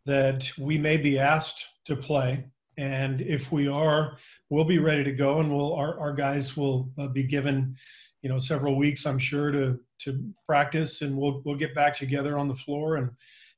that 0.06 0.50
we 0.58 0.78
may 0.78 0.96
be 0.96 1.18
asked 1.18 1.66
to 1.84 1.96
play, 1.96 2.44
and 2.76 3.20
if 3.20 3.52
we 3.52 3.68
are, 3.68 4.16
we'll 4.50 4.64
be 4.64 4.78
ready 4.78 5.04
to 5.04 5.12
go, 5.12 5.38
and 5.38 5.52
we'll 5.52 5.74
our, 5.74 5.98
our 5.98 6.12
guys 6.12 6.56
will 6.56 6.90
uh, 6.98 7.06
be 7.06 7.22
given, 7.22 7.76
you 8.22 8.28
know, 8.28 8.38
several 8.38 8.76
weeks, 8.76 9.06
I'm 9.06 9.18
sure, 9.18 9.50
to 9.50 9.78
to 10.00 10.32
practice, 10.44 11.02
and 11.02 11.16
we'll 11.16 11.42
we'll 11.44 11.56
get 11.56 11.74
back 11.74 11.94
together 11.94 12.38
on 12.38 12.48
the 12.48 12.54
floor 12.54 12.96
and 12.96 13.10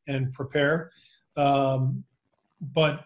and 0.06 0.32
prepare. 0.32 0.90
Um, 1.36 2.04
but 2.60 3.04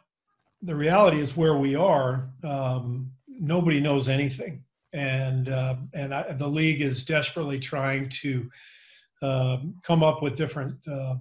the 0.62 0.74
reality 0.74 1.20
is 1.20 1.36
where 1.36 1.56
we 1.56 1.74
are. 1.74 2.30
Um, 2.44 3.10
nobody 3.28 3.80
knows 3.80 4.08
anything, 4.08 4.62
and 4.92 5.48
uh, 5.48 5.76
and 5.94 6.14
I, 6.14 6.32
the 6.32 6.48
league 6.48 6.82
is 6.82 7.04
desperately 7.04 7.58
trying 7.58 8.08
to 8.08 8.50
uh, 9.22 9.58
come 9.82 10.02
up 10.02 10.22
with 10.22 10.36
different 10.36 10.76
uh, 10.88 11.16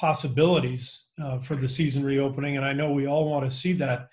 possibilities 0.00 1.08
uh, 1.22 1.38
for 1.40 1.56
the 1.56 1.68
season 1.68 2.02
reopening. 2.02 2.56
And 2.56 2.64
I 2.64 2.72
know 2.72 2.90
we 2.90 3.06
all 3.06 3.28
want 3.28 3.44
to 3.44 3.54
see 3.54 3.74
that, 3.74 4.08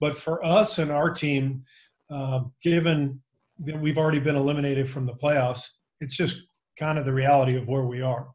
but 0.00 0.16
for 0.16 0.44
us 0.44 0.78
and 0.78 0.92
our 0.92 1.10
team, 1.10 1.64
uh, 2.10 2.44
given 2.62 3.20
that 3.58 3.78
we've 3.80 3.98
already 3.98 4.20
been 4.20 4.36
eliminated 4.36 4.88
from 4.88 5.04
the 5.04 5.12
playoffs, 5.12 5.66
it's 6.00 6.16
just 6.16 6.44
kind 6.78 6.96
of 6.96 7.04
the 7.04 7.12
reality 7.12 7.56
of 7.56 7.66
where 7.66 7.82
we 7.82 8.02
are. 8.02 8.28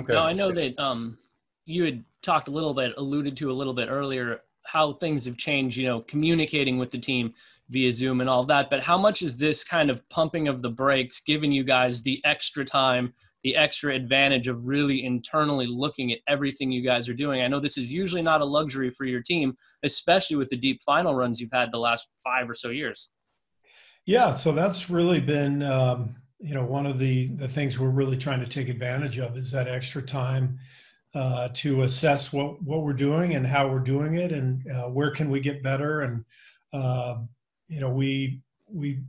Okay. 0.00 0.14
Now 0.14 0.24
I 0.24 0.32
know 0.32 0.52
that 0.52 0.76
um, 0.80 1.16
you 1.64 1.84
had 1.84 2.04
talked 2.22 2.48
a 2.48 2.50
little 2.50 2.74
bit, 2.74 2.92
alluded 2.96 3.36
to 3.36 3.52
a 3.52 3.54
little 3.54 3.74
bit 3.74 3.88
earlier, 3.88 4.40
how 4.64 4.94
things 4.94 5.24
have 5.26 5.36
changed. 5.36 5.76
You 5.76 5.86
know, 5.86 6.00
communicating 6.02 6.76
with 6.76 6.90
the 6.90 6.98
team 6.98 7.34
via 7.68 7.92
Zoom 7.92 8.20
and 8.20 8.28
all 8.28 8.44
that. 8.46 8.68
But 8.68 8.80
how 8.82 8.98
much 8.98 9.22
is 9.22 9.36
this 9.36 9.62
kind 9.62 9.90
of 9.90 10.06
pumping 10.08 10.48
of 10.48 10.60
the 10.60 10.70
brakes 10.70 11.20
giving 11.20 11.52
you 11.52 11.62
guys 11.62 12.02
the 12.02 12.20
extra 12.24 12.64
time, 12.64 13.14
the 13.42 13.56
extra 13.56 13.94
advantage 13.94 14.48
of 14.48 14.64
really 14.66 15.04
internally 15.04 15.66
looking 15.66 16.12
at 16.12 16.18
everything 16.28 16.70
you 16.70 16.82
guys 16.82 17.08
are 17.08 17.14
doing? 17.14 17.42
I 17.42 17.48
know 17.48 17.60
this 17.60 17.78
is 17.78 17.92
usually 17.92 18.22
not 18.22 18.40
a 18.40 18.44
luxury 18.44 18.90
for 18.90 19.04
your 19.04 19.22
team, 19.22 19.54
especially 19.82 20.36
with 20.36 20.48
the 20.48 20.56
deep 20.56 20.82
final 20.82 21.14
runs 21.14 21.40
you've 21.40 21.52
had 21.52 21.70
the 21.70 21.78
last 21.78 22.08
five 22.22 22.48
or 22.48 22.54
so 22.54 22.68
years. 22.68 23.10
Yeah, 24.06 24.32
so 24.32 24.52
that's 24.52 24.90
really 24.90 25.20
been 25.20 25.62
um, 25.62 26.16
you 26.40 26.54
know 26.54 26.64
one 26.64 26.86
of 26.86 26.98
the 26.98 27.28
the 27.28 27.48
things 27.48 27.78
we're 27.78 27.88
really 27.88 28.16
trying 28.16 28.40
to 28.40 28.46
take 28.46 28.68
advantage 28.68 29.18
of 29.18 29.36
is 29.36 29.50
that 29.52 29.68
extra 29.68 30.02
time 30.02 30.58
uh, 31.14 31.48
to 31.54 31.82
assess 31.82 32.32
what 32.32 32.62
what 32.62 32.82
we're 32.82 32.92
doing 32.92 33.34
and 33.34 33.46
how 33.46 33.68
we're 33.68 33.78
doing 33.78 34.16
it 34.16 34.32
and 34.32 34.64
uh, 34.70 34.88
where 34.88 35.10
can 35.10 35.30
we 35.30 35.40
get 35.40 35.62
better 35.62 36.02
and 36.02 36.24
uh, 36.72 37.16
you 37.68 37.80
know 37.80 37.90
we 37.90 38.40
we 38.66 39.00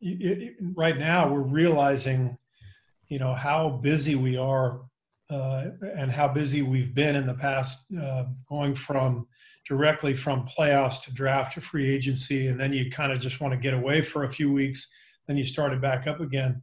it, 0.00 0.54
right 0.74 0.98
now 0.98 1.32
we're 1.32 1.40
realizing 1.40 2.36
you 3.08 3.18
know 3.18 3.34
how 3.34 3.68
busy 3.68 4.14
we 4.14 4.36
are 4.36 4.82
uh, 5.30 5.64
and 5.96 6.10
how 6.10 6.28
busy 6.28 6.62
we've 6.62 6.94
been 6.94 7.16
in 7.16 7.26
the 7.26 7.34
past 7.34 7.92
uh, 8.00 8.24
going 8.48 8.74
from 8.74 9.26
directly 9.66 10.14
from 10.14 10.46
playoffs 10.46 11.02
to 11.02 11.12
draft 11.12 11.54
to 11.54 11.60
free 11.60 11.90
agency 11.90 12.48
and 12.48 12.58
then 12.58 12.72
you 12.72 12.90
kind 12.90 13.12
of 13.12 13.18
just 13.20 13.40
want 13.40 13.52
to 13.52 13.58
get 13.58 13.74
away 13.74 14.00
for 14.00 14.24
a 14.24 14.32
few 14.32 14.52
weeks 14.52 14.88
then 15.26 15.36
you 15.36 15.44
start 15.44 15.72
it 15.72 15.80
back 15.80 16.06
up 16.06 16.20
again 16.20 16.62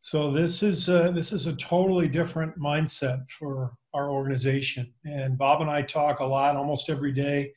so 0.00 0.30
this 0.30 0.62
is 0.62 0.88
a, 0.88 1.12
this 1.14 1.32
is 1.32 1.46
a 1.46 1.56
totally 1.56 2.08
different 2.08 2.58
mindset 2.58 3.28
for 3.30 3.74
our 3.94 4.10
organization. 4.10 4.92
And 5.04 5.36
Bob 5.36 5.60
and 5.60 5.70
I 5.70 5.82
talk 5.82 6.20
a 6.20 6.26
lot, 6.26 6.56
almost 6.56 6.88
every 6.88 7.12
day. 7.12 7.52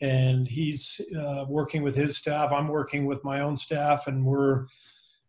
And 0.00 0.46
he's 0.48 1.00
uh, 1.18 1.44
working 1.48 1.82
with 1.82 1.94
his 1.94 2.16
staff. 2.16 2.52
I'm 2.52 2.68
working 2.68 3.06
with 3.06 3.22
my 3.24 3.40
own 3.40 3.56
staff, 3.56 4.06
and 4.08 4.24
we're 4.24 4.66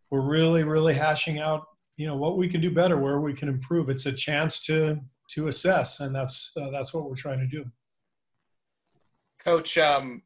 we're 0.10 0.22
really, 0.22 0.64
really 0.64 0.94
hashing 0.94 1.40
out, 1.40 1.66
you 1.98 2.08
know, 2.08 2.16
what 2.16 2.38
we 2.38 2.50
can 2.50 2.62
do 2.62 2.72
better, 2.72 2.98
where 2.98 3.20
we 3.20 3.34
can 3.34 3.48
improve. 3.50 3.90
It's 3.90 4.06
a 4.06 4.14
chance 4.14 4.62
to 4.66 5.00
to 5.32 5.48
assess, 5.48 6.00
and 6.00 6.14
that's 6.14 6.52
uh, 6.60 6.70
that's 6.72 6.94
what 6.94 7.10
we're 7.10 7.16
trying 7.16 7.40
to 7.40 7.48
do. 7.48 7.66
Coach, 9.44 9.78
um, 9.78 10.22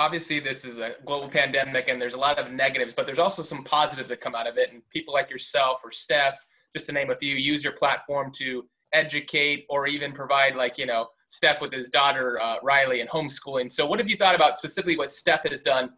obviously 0.00 0.40
this 0.40 0.64
is 0.64 0.78
a 0.78 0.94
global 1.04 1.28
pandemic 1.28 1.88
and 1.88 2.00
there's 2.00 2.14
a 2.14 2.18
lot 2.18 2.38
of 2.38 2.50
negatives, 2.50 2.94
but 2.94 3.04
there's 3.04 3.18
also 3.18 3.42
some 3.42 3.62
positives 3.64 4.08
that 4.08 4.20
come 4.20 4.34
out 4.34 4.46
of 4.46 4.56
it. 4.56 4.72
And 4.72 4.82
people 4.90 5.12
like 5.12 5.30
yourself 5.30 5.80
or 5.84 5.92
Steph, 5.92 6.38
just 6.74 6.86
to 6.86 6.92
name 6.92 7.10
a 7.10 7.16
few, 7.16 7.34
use 7.36 7.62
your 7.62 7.74
platform 7.74 8.32
to 8.38 8.64
educate 8.92 9.66
or 9.68 9.86
even 9.86 10.12
provide 10.12 10.56
like, 10.56 10.78
you 10.78 10.86
know, 10.86 11.08
Steph 11.28 11.60
with 11.60 11.72
his 11.72 11.90
daughter, 11.90 12.40
uh, 12.40 12.56
Riley, 12.62 13.00
and 13.00 13.10
homeschooling. 13.10 13.70
So 13.70 13.86
what 13.86 13.98
have 13.98 14.08
you 14.08 14.16
thought 14.16 14.34
about 14.34 14.56
specifically 14.56 14.96
what 14.96 15.10
Steph 15.10 15.48
has 15.48 15.62
done, 15.62 15.90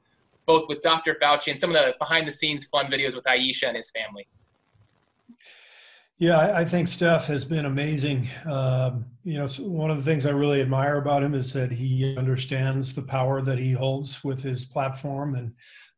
both 0.47 0.69
with 0.69 0.83
Dr. 0.83 1.17
Fauci 1.23 1.51
and 1.51 1.59
some 1.59 1.71
of 1.71 1.77
the 1.77 1.95
behind 1.99 2.27
the 2.29 2.33
scenes 2.33 2.65
fun 2.65 2.91
videos 2.91 3.15
with 3.15 3.27
Ayesha 3.27 3.69
and 3.69 3.77
his 3.77 3.91
family? 3.91 4.27
Yeah, 6.23 6.39
I, 6.39 6.65
think 6.65 6.87
Steph 6.87 7.25
has 7.25 7.45
been 7.45 7.65
amazing. 7.65 8.29
Um, 8.49 9.07
you 9.25 9.39
know, 9.39 9.49
one 9.59 9.91
of 9.91 9.97
the 9.97 10.05
things 10.05 10.25
I 10.25 10.31
really 10.31 10.61
admire 10.61 10.99
about 10.99 11.21
him 11.21 11.35
is 11.35 11.53
that 11.55 11.73
he 11.73 12.17
understands 12.17 12.95
the 12.95 13.03
power 13.03 13.43
that 13.43 13.59
he 13.59 13.73
holds 13.73 14.23
with 14.23 14.41
his 14.41 14.65
platform 14.65 15.35
and 15.35 15.53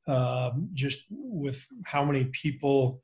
uh, 0.07 0.53
just 0.73 1.03
with 1.11 1.67
how 1.85 2.07
many 2.07 2.25
people 2.33 3.03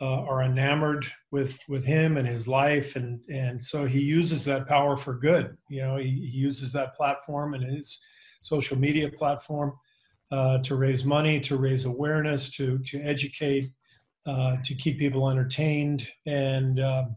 uh, 0.00 0.20
are 0.20 0.44
enamored 0.44 1.04
with 1.32 1.58
with 1.68 1.84
him 1.84 2.16
and 2.16 2.28
his 2.28 2.46
life, 2.46 2.94
and 2.94 3.18
and 3.28 3.60
so 3.60 3.84
he 3.84 4.00
uses 4.00 4.44
that 4.44 4.68
power 4.68 4.96
for 4.96 5.14
good. 5.14 5.56
You 5.68 5.82
know, 5.82 5.96
he, 5.96 6.10
he 6.10 6.38
uses 6.38 6.72
that 6.74 6.94
platform 6.94 7.54
and 7.54 7.64
his 7.64 8.00
social 8.40 8.78
media 8.78 9.10
platform 9.10 9.72
uh, 10.30 10.58
to 10.58 10.76
raise 10.76 11.04
money, 11.04 11.40
to 11.40 11.56
raise 11.56 11.86
awareness, 11.86 12.50
to 12.50 12.78
to 12.78 13.02
educate 13.02 13.72
uh, 14.26 14.56
to 14.64 14.74
keep 14.74 14.98
people 14.98 15.28
entertained. 15.28 16.06
And 16.26 16.80
um, 16.80 17.16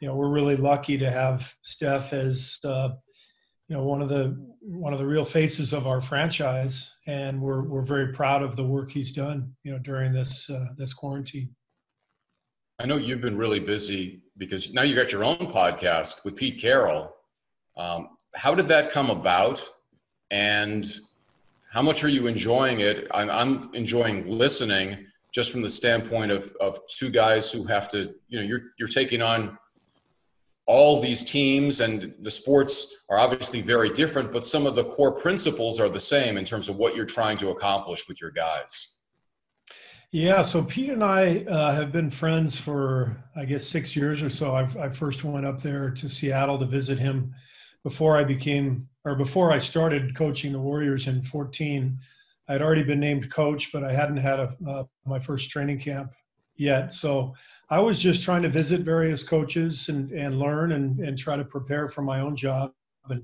you 0.00 0.08
know, 0.08 0.14
we're 0.14 0.30
really 0.30 0.56
lucky 0.56 0.98
to 0.98 1.10
have 1.10 1.54
Steph 1.62 2.12
as 2.12 2.58
uh, 2.64 2.90
you 3.68 3.76
know 3.76 3.84
one 3.84 4.02
of 4.02 4.08
the 4.08 4.36
one 4.60 4.92
of 4.92 4.98
the 4.98 5.06
real 5.06 5.24
faces 5.24 5.72
of 5.72 5.86
our 5.86 6.00
franchise, 6.00 6.94
and 7.06 7.40
we're 7.40 7.62
we're 7.62 7.84
very 7.84 8.12
proud 8.12 8.42
of 8.42 8.56
the 8.56 8.64
work 8.64 8.90
he's 8.90 9.12
done. 9.12 9.52
You 9.64 9.72
know, 9.72 9.78
during 9.78 10.12
this 10.12 10.48
uh, 10.50 10.66
this 10.76 10.94
quarantine. 10.94 11.54
I 12.78 12.86
know 12.86 12.96
you've 12.96 13.20
been 13.20 13.36
really 13.36 13.60
busy 13.60 14.22
because 14.38 14.72
now 14.72 14.82
you 14.82 14.94
got 14.94 15.12
your 15.12 15.22
own 15.22 15.36
podcast 15.52 16.24
with 16.24 16.34
Pete 16.34 16.58
Carroll. 16.58 17.14
Um, 17.76 18.08
how 18.34 18.54
did 18.54 18.68
that 18.68 18.90
come 18.90 19.10
about? 19.10 19.62
And 20.30 20.90
how 21.70 21.82
much 21.82 22.02
are 22.04 22.08
you 22.08 22.26
enjoying 22.26 22.80
it? 22.80 23.06
I'm, 23.12 23.28
I'm 23.28 23.74
enjoying 23.74 24.26
listening 24.26 25.06
just 25.32 25.52
from 25.52 25.62
the 25.62 25.70
standpoint 25.70 26.32
of, 26.32 26.54
of 26.60 26.78
two 26.88 27.10
guys 27.10 27.50
who 27.50 27.64
have 27.64 27.88
to, 27.88 28.14
you 28.28 28.38
know, 28.38 28.44
you're, 28.44 28.62
you're 28.78 28.88
taking 28.88 29.22
on 29.22 29.56
all 30.66 31.00
these 31.00 31.24
teams 31.24 31.80
and 31.80 32.14
the 32.20 32.30
sports 32.30 33.02
are 33.08 33.18
obviously 33.18 33.60
very 33.60 33.90
different, 33.90 34.32
but 34.32 34.46
some 34.46 34.66
of 34.66 34.74
the 34.74 34.84
core 34.84 35.12
principles 35.12 35.80
are 35.80 35.88
the 35.88 36.00
same 36.00 36.36
in 36.36 36.44
terms 36.44 36.68
of 36.68 36.76
what 36.76 36.94
you're 36.94 37.04
trying 37.04 37.36
to 37.36 37.50
accomplish 37.50 38.06
with 38.08 38.20
your 38.20 38.30
guys. 38.30 38.98
Yeah, 40.12 40.42
so 40.42 40.62
Pete 40.64 40.90
and 40.90 41.04
I 41.04 41.44
uh, 41.44 41.72
have 41.72 41.92
been 41.92 42.10
friends 42.10 42.58
for, 42.58 43.16
I 43.36 43.44
guess, 43.44 43.64
six 43.64 43.94
years 43.94 44.24
or 44.24 44.30
so. 44.30 44.54
I've, 44.54 44.76
I 44.76 44.88
first 44.88 45.22
went 45.22 45.46
up 45.46 45.62
there 45.62 45.90
to 45.90 46.08
Seattle 46.08 46.58
to 46.58 46.66
visit 46.66 46.98
him 46.98 47.32
before 47.84 48.16
I 48.16 48.24
became, 48.24 48.88
or 49.04 49.14
before 49.14 49.52
I 49.52 49.58
started 49.58 50.16
coaching 50.16 50.52
the 50.52 50.58
Warriors 50.58 51.06
in 51.06 51.22
14. 51.22 51.96
I 52.50 52.54
had 52.54 52.62
already 52.62 52.82
been 52.82 52.98
named 52.98 53.32
coach, 53.32 53.70
but 53.72 53.84
I 53.84 53.92
hadn't 53.92 54.16
had 54.16 54.40
a, 54.40 54.56
uh, 54.66 54.82
my 55.06 55.20
first 55.20 55.50
training 55.50 55.78
camp 55.78 56.10
yet. 56.56 56.92
So 56.92 57.32
I 57.70 57.78
was 57.78 58.02
just 58.02 58.24
trying 58.24 58.42
to 58.42 58.48
visit 58.48 58.80
various 58.80 59.22
coaches 59.22 59.88
and, 59.88 60.10
and 60.10 60.36
learn 60.36 60.72
and, 60.72 60.98
and 60.98 61.16
try 61.16 61.36
to 61.36 61.44
prepare 61.44 61.88
for 61.88 62.02
my 62.02 62.18
own 62.18 62.34
job. 62.34 62.72
And 63.08 63.22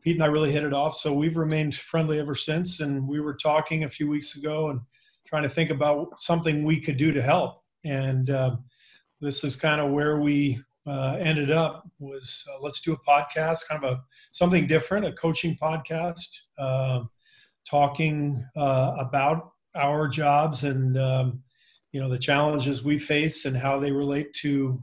Pete 0.00 0.14
and 0.14 0.22
I 0.22 0.26
really 0.26 0.52
hit 0.52 0.62
it 0.62 0.72
off. 0.72 0.96
So 0.96 1.12
we've 1.12 1.36
remained 1.36 1.74
friendly 1.74 2.20
ever 2.20 2.36
since. 2.36 2.78
And 2.78 3.08
we 3.08 3.18
were 3.18 3.34
talking 3.34 3.82
a 3.82 3.90
few 3.90 4.08
weeks 4.08 4.36
ago 4.36 4.68
and 4.68 4.80
trying 5.26 5.42
to 5.42 5.48
think 5.48 5.70
about 5.70 6.20
something 6.20 6.62
we 6.62 6.80
could 6.80 6.98
do 6.98 7.10
to 7.10 7.20
help. 7.20 7.64
And 7.84 8.30
uh, 8.30 8.58
this 9.20 9.42
is 9.42 9.56
kind 9.56 9.80
of 9.80 9.90
where 9.90 10.20
we 10.20 10.62
uh, 10.86 11.16
ended 11.18 11.50
up 11.50 11.84
was 11.98 12.46
uh, 12.48 12.60
let's 12.60 12.80
do 12.80 12.92
a 12.92 12.98
podcast, 12.98 13.66
kind 13.68 13.82
of 13.82 13.92
a 13.92 14.00
something 14.30 14.68
different, 14.68 15.04
a 15.04 15.12
coaching 15.14 15.58
podcast. 15.60 16.28
Um, 16.60 17.10
talking 17.68 18.44
uh, 18.56 18.94
about 18.98 19.52
our 19.74 20.08
jobs 20.08 20.64
and 20.64 20.98
um, 20.98 21.42
you 21.92 22.00
know 22.00 22.08
the 22.08 22.18
challenges 22.18 22.82
we 22.82 22.98
face 22.98 23.44
and 23.44 23.56
how 23.56 23.78
they 23.78 23.92
relate 23.92 24.32
to 24.32 24.82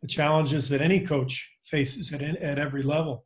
the 0.00 0.08
challenges 0.08 0.68
that 0.68 0.80
any 0.80 1.00
coach 1.00 1.50
faces 1.64 2.12
at, 2.12 2.22
at 2.22 2.58
every 2.58 2.82
level. 2.82 3.24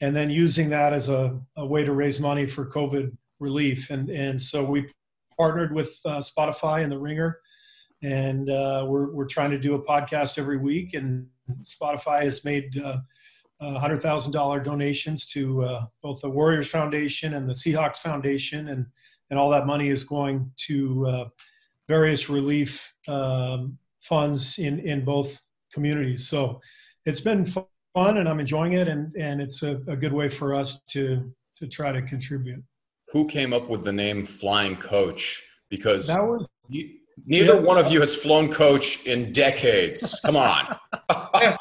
And 0.00 0.14
then 0.14 0.30
using 0.30 0.68
that 0.70 0.92
as 0.92 1.08
a, 1.08 1.38
a 1.56 1.66
way 1.66 1.84
to 1.84 1.92
raise 1.92 2.20
money 2.20 2.46
for 2.46 2.70
covid 2.70 3.16
relief. 3.40 3.90
And 3.90 4.10
and 4.10 4.40
so 4.40 4.64
we 4.64 4.86
partnered 5.36 5.74
with 5.74 5.98
uh, 6.04 6.18
spotify 6.18 6.82
and 6.82 6.92
the 6.92 6.98
ringer. 6.98 7.38
And 8.02 8.50
uh, 8.50 8.84
we're, 8.86 9.12
we're 9.12 9.26
trying 9.26 9.50
to 9.50 9.58
do 9.58 9.74
a 9.74 9.82
podcast 9.82 10.38
every 10.38 10.58
week. 10.58 10.94
And 10.94 11.26
spotify 11.62 12.22
has 12.22 12.44
made 12.44 12.80
uh, 12.82 12.98
$100000 13.62 14.64
donations 14.64 15.26
to 15.26 15.64
uh, 15.64 15.86
both 16.02 16.20
the 16.20 16.28
warriors 16.28 16.68
foundation 16.68 17.34
and 17.34 17.48
the 17.48 17.54
seahawks 17.54 17.98
foundation 17.98 18.68
and 18.68 18.86
and 19.30 19.38
all 19.38 19.50
that 19.50 19.66
money 19.66 19.88
is 19.88 20.04
going 20.04 20.48
to 20.56 21.06
uh, 21.06 21.28
various 21.88 22.28
relief 22.28 22.94
um, 23.08 23.76
funds 24.00 24.58
in 24.58 24.78
in 24.80 25.04
both 25.04 25.40
communities. 25.72 26.28
So 26.28 26.60
it's 27.04 27.20
been 27.20 27.44
fun, 27.44 28.18
and 28.18 28.28
I'm 28.28 28.40
enjoying 28.40 28.74
it, 28.74 28.88
and 28.88 29.14
and 29.16 29.40
it's 29.40 29.62
a, 29.62 29.80
a 29.88 29.96
good 29.96 30.12
way 30.12 30.28
for 30.28 30.54
us 30.54 30.80
to 30.90 31.32
to 31.58 31.66
try 31.66 31.92
to 31.92 32.02
contribute. 32.02 32.62
Who 33.08 33.26
came 33.26 33.52
up 33.52 33.68
with 33.68 33.84
the 33.84 33.92
name 33.92 34.24
Flying 34.24 34.76
Coach? 34.76 35.42
Because 35.70 36.06
that 36.08 36.22
was. 36.22 36.46
You, 36.68 36.88
neither 37.24 37.54
yeah. 37.54 37.60
one 37.60 37.78
of 37.78 37.90
you 37.90 38.00
has 38.00 38.14
flown 38.14 38.52
coach 38.52 39.06
in 39.06 39.32
decades. 39.32 40.20
Come 40.24 40.36
on. 40.36 40.76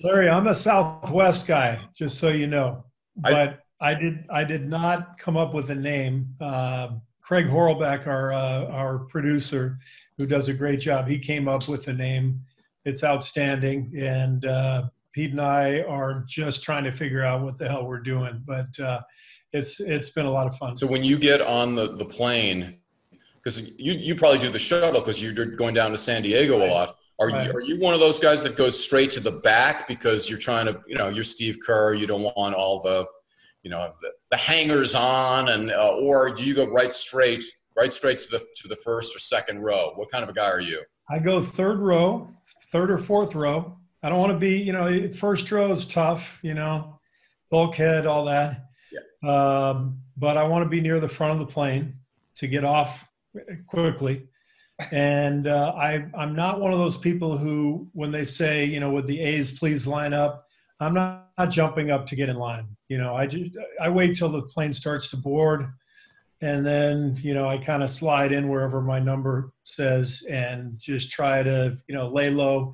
Larry, 0.00 0.28
I'm 0.28 0.46
a 0.46 0.54
Southwest 0.54 1.46
guy, 1.46 1.78
just 1.94 2.18
so 2.18 2.28
you 2.28 2.46
know. 2.46 2.84
But 3.16 3.60
I, 3.80 3.90
I 3.90 3.94
did 3.94 4.24
I 4.30 4.44
did 4.44 4.68
not 4.68 5.18
come 5.18 5.36
up 5.36 5.54
with 5.54 5.70
a 5.70 5.74
name. 5.74 6.34
Uh, 6.40 6.90
Craig 7.20 7.46
Horlbeck, 7.46 8.06
our 8.06 8.32
uh, 8.32 8.66
our 8.66 9.00
producer, 9.00 9.78
who 10.16 10.26
does 10.26 10.48
a 10.48 10.54
great 10.54 10.80
job, 10.80 11.08
he 11.08 11.18
came 11.18 11.48
up 11.48 11.68
with 11.68 11.84
the 11.84 11.92
name. 11.92 12.40
It's 12.84 13.04
outstanding, 13.04 13.92
and 13.96 14.44
uh, 14.44 14.88
Pete 15.12 15.30
and 15.30 15.40
I 15.40 15.82
are 15.82 16.24
just 16.26 16.62
trying 16.62 16.84
to 16.84 16.92
figure 16.92 17.24
out 17.24 17.42
what 17.42 17.58
the 17.58 17.68
hell 17.68 17.86
we're 17.86 18.00
doing. 18.00 18.42
But 18.44 18.78
uh, 18.80 19.02
it's 19.52 19.80
it's 19.80 20.10
been 20.10 20.26
a 20.26 20.30
lot 20.30 20.46
of 20.46 20.56
fun. 20.56 20.76
So 20.76 20.86
when 20.86 21.04
you 21.04 21.18
get 21.18 21.40
on 21.40 21.74
the 21.74 21.96
the 21.96 22.04
plane, 22.04 22.78
because 23.36 23.78
you 23.78 23.92
you 23.92 24.14
probably 24.14 24.38
do 24.38 24.50
the 24.50 24.58
shuttle 24.58 25.00
because 25.00 25.22
you're 25.22 25.46
going 25.46 25.74
down 25.74 25.90
to 25.90 25.96
San 25.96 26.22
Diego 26.22 26.64
a 26.64 26.68
lot. 26.68 26.96
Are 27.18 27.28
right. 27.28 27.46
you 27.46 27.52
are 27.52 27.60
you 27.60 27.78
one 27.78 27.94
of 27.94 28.00
those 28.00 28.18
guys 28.18 28.42
that 28.42 28.56
goes 28.56 28.82
straight 28.82 29.10
to 29.12 29.20
the 29.20 29.30
back 29.30 29.86
because 29.86 30.28
you're 30.28 30.38
trying 30.38 30.66
to 30.66 30.80
you 30.86 30.96
know 30.96 31.08
you're 31.08 31.24
Steve 31.24 31.58
Kerr, 31.64 31.94
you 31.94 32.06
don't 32.06 32.22
want 32.22 32.54
all 32.54 32.80
the 32.80 33.06
you 33.62 33.70
know 33.70 33.92
the, 34.00 34.08
the 34.30 34.36
hangers 34.36 34.94
on 34.94 35.48
and 35.48 35.70
uh, 35.70 35.96
or 36.00 36.30
do 36.30 36.44
you 36.44 36.54
go 36.54 36.66
right 36.66 36.92
straight 36.92 37.44
right 37.76 37.92
straight 37.92 38.18
to 38.20 38.30
the 38.30 38.38
to 38.56 38.68
the 38.68 38.76
first 38.76 39.14
or 39.14 39.18
second 39.18 39.60
row? 39.60 39.92
What 39.96 40.10
kind 40.10 40.24
of 40.24 40.30
a 40.30 40.32
guy 40.32 40.50
are 40.50 40.60
you? 40.60 40.82
I 41.08 41.18
go 41.18 41.40
third 41.40 41.80
row 41.80 42.28
third 42.70 42.90
or 42.90 42.98
fourth 42.98 43.34
row. 43.34 43.76
I 44.02 44.08
don't 44.08 44.18
want 44.18 44.32
to 44.32 44.38
be 44.38 44.58
you 44.58 44.72
know 44.72 45.12
first 45.12 45.50
row 45.52 45.70
is 45.70 45.86
tough 45.86 46.40
you 46.42 46.54
know 46.54 46.98
bulkhead 47.50 48.06
all 48.06 48.24
that. 48.24 48.68
Yeah. 48.90 49.68
um, 49.70 50.02
but 50.16 50.36
i 50.36 50.42
want 50.42 50.64
to 50.64 50.68
be 50.68 50.80
near 50.80 51.00
the 51.00 51.08
front 51.08 51.32
of 51.32 51.38
the 51.46 51.52
plane 51.52 51.94
to 52.34 52.46
get 52.46 52.64
off 52.64 53.08
quickly 53.66 54.28
and 54.92 55.46
uh, 55.46 55.72
I, 55.76 56.04
i'm 56.16 56.34
not 56.34 56.60
one 56.60 56.72
of 56.72 56.78
those 56.78 56.96
people 56.96 57.36
who 57.36 57.88
when 57.92 58.10
they 58.10 58.24
say 58.24 58.64
you 58.64 58.80
know 58.80 58.90
would 58.90 59.06
the 59.06 59.20
a's 59.20 59.58
please 59.58 59.86
line 59.86 60.12
up 60.12 60.46
i'm 60.80 60.94
not, 60.94 61.28
not 61.38 61.50
jumping 61.50 61.90
up 61.90 62.06
to 62.06 62.16
get 62.16 62.28
in 62.28 62.36
line. 62.36 62.66
You 62.88 62.98
know 62.98 63.14
i 63.14 63.26
just 63.26 63.56
i 63.80 63.88
wait 63.88 64.16
till 64.16 64.28
the 64.28 64.42
plane 64.42 64.72
starts 64.72 65.08
to 65.08 65.16
board 65.16 65.66
and 66.40 66.66
then 66.66 67.16
you 67.22 67.34
know 67.34 67.48
i 67.48 67.56
kind 67.56 67.82
of 67.82 67.90
slide 67.90 68.32
in 68.32 68.48
wherever 68.48 68.80
my 68.80 68.98
number 68.98 69.52
says 69.64 70.24
and 70.28 70.78
just 70.78 71.10
try 71.10 71.42
to 71.42 71.78
you 71.86 71.94
know 71.94 72.08
lay 72.08 72.30
low. 72.30 72.72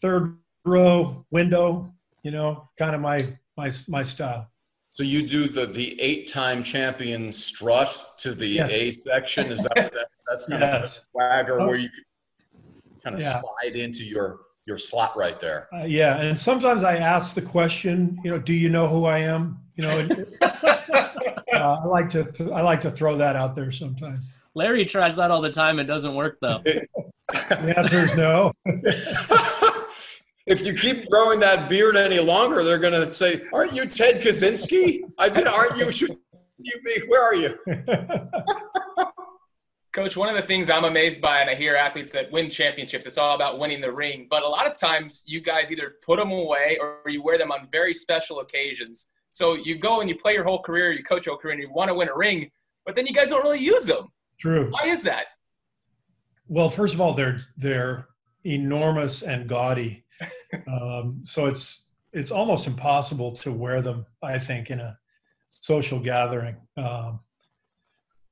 Third 0.00 0.38
row 0.64 1.24
window 1.30 1.92
you 2.22 2.30
know 2.30 2.68
kind 2.78 2.94
of 2.94 3.00
my 3.00 3.36
my 3.56 3.70
my 3.88 4.02
style. 4.02 4.50
So 4.90 5.02
you 5.04 5.22
do 5.22 5.48
the 5.48 5.66
the 5.66 6.00
eight 6.00 6.26
time 6.26 6.62
champion 6.62 7.32
strut 7.32 8.18
to 8.18 8.34
the 8.34 8.46
yes. 8.46 8.72
A 8.72 8.92
section? 8.92 9.52
Is 9.52 9.62
that, 9.62 9.72
what 9.76 9.92
that 9.92 10.08
that's 10.28 10.46
kind 10.46 10.60
yes. 10.60 10.78
of 10.78 10.84
a 10.84 11.04
swagger 11.12 11.60
oh. 11.60 11.66
where 11.66 11.76
you 11.76 11.88
kind 13.02 13.16
of 13.16 13.22
yeah. 13.22 13.40
slide 13.40 13.76
into 13.76 14.04
your 14.04 14.40
your 14.66 14.76
slot 14.76 15.16
right 15.16 15.40
there. 15.40 15.66
Uh, 15.74 15.84
yeah, 15.84 16.20
and 16.20 16.38
sometimes 16.38 16.84
I 16.84 16.98
ask 16.98 17.34
the 17.34 17.42
question, 17.42 18.18
you 18.22 18.30
know, 18.30 18.38
do 18.38 18.52
you 18.52 18.68
know 18.68 18.86
who 18.86 19.06
I 19.06 19.18
am? 19.20 19.58
You 19.76 19.84
know, 19.84 20.08
uh, 20.42 20.50
I 21.54 21.84
like 21.86 22.10
to 22.10 22.24
th- 22.24 22.50
I 22.50 22.60
like 22.60 22.80
to 22.82 22.90
throw 22.90 23.16
that 23.16 23.34
out 23.34 23.56
there 23.56 23.72
sometimes. 23.72 24.32
Larry 24.54 24.84
tries 24.84 25.16
that 25.16 25.30
all 25.30 25.40
the 25.40 25.52
time. 25.52 25.78
It 25.78 25.84
doesn't 25.84 26.14
work 26.14 26.36
though. 26.42 26.60
the 26.64 27.74
answer 27.76 28.04
is 28.04 28.14
no. 28.16 28.52
if 30.46 30.66
you 30.66 30.74
keep 30.74 31.08
growing 31.08 31.40
that 31.40 31.68
beard 31.68 31.96
any 31.96 32.18
longer, 32.18 32.62
they're 32.62 32.78
going 32.78 32.92
to 32.92 33.06
say, 33.06 33.42
"Aren't 33.52 33.72
you 33.72 33.86
Ted 33.86 34.20
Kaczynski? 34.20 35.00
I 35.18 35.28
did. 35.28 35.46
Aren't 35.46 35.78
you? 35.78 35.90
Should 35.90 36.18
you 36.58 36.80
be? 36.84 37.02
Where 37.08 37.22
are 37.22 37.34
you?" 37.34 37.58
Coach, 39.92 40.16
one 40.16 40.28
of 40.28 40.36
the 40.36 40.42
things 40.42 40.68
I'm 40.68 40.84
amazed 40.84 41.20
by, 41.20 41.40
and 41.40 41.48
I 41.48 41.54
hear 41.54 41.74
athletes 41.74 42.12
that 42.12 42.30
win 42.30 42.50
championships, 42.50 43.06
it's 43.06 43.16
all 43.16 43.34
about 43.34 43.58
winning 43.58 43.80
the 43.80 43.90
ring. 43.90 44.26
But 44.28 44.42
a 44.42 44.48
lot 44.48 44.66
of 44.66 44.78
times, 44.78 45.22
you 45.26 45.40
guys 45.40 45.72
either 45.72 45.94
put 46.04 46.18
them 46.18 46.30
away 46.30 46.78
or 46.80 46.98
you 47.06 47.22
wear 47.22 47.38
them 47.38 47.50
on 47.50 47.68
very 47.72 47.94
special 47.94 48.40
occasions. 48.40 49.08
So 49.32 49.54
you 49.54 49.78
go 49.78 50.00
and 50.00 50.08
you 50.08 50.16
play 50.16 50.34
your 50.34 50.44
whole 50.44 50.60
career, 50.60 50.92
you 50.92 51.02
coach 51.02 51.24
your 51.24 51.34
whole 51.34 51.40
career, 51.40 51.54
and 51.54 51.62
you 51.62 51.70
want 51.72 51.88
to 51.88 51.94
win 51.94 52.08
a 52.08 52.16
ring, 52.16 52.50
but 52.84 52.96
then 52.96 53.06
you 53.06 53.14
guys 53.14 53.30
don't 53.30 53.42
really 53.42 53.60
use 53.60 53.86
them. 53.86 54.08
True. 54.38 54.70
Why 54.70 54.86
is 54.86 55.02
that? 55.02 55.26
Well, 56.48 56.70
first 56.70 56.94
of 56.94 57.00
all, 57.00 57.14
they're 57.14 57.40
they're 57.56 58.08
enormous 58.44 59.22
and 59.22 59.48
gaudy, 59.48 60.04
um, 60.66 61.20
so 61.22 61.46
it's 61.46 61.88
it's 62.12 62.30
almost 62.30 62.66
impossible 62.66 63.32
to 63.32 63.52
wear 63.52 63.82
them. 63.82 64.06
I 64.22 64.38
think 64.38 64.70
in 64.70 64.80
a 64.80 64.98
social 65.50 65.98
gathering. 65.98 66.56
Um, 66.76 67.20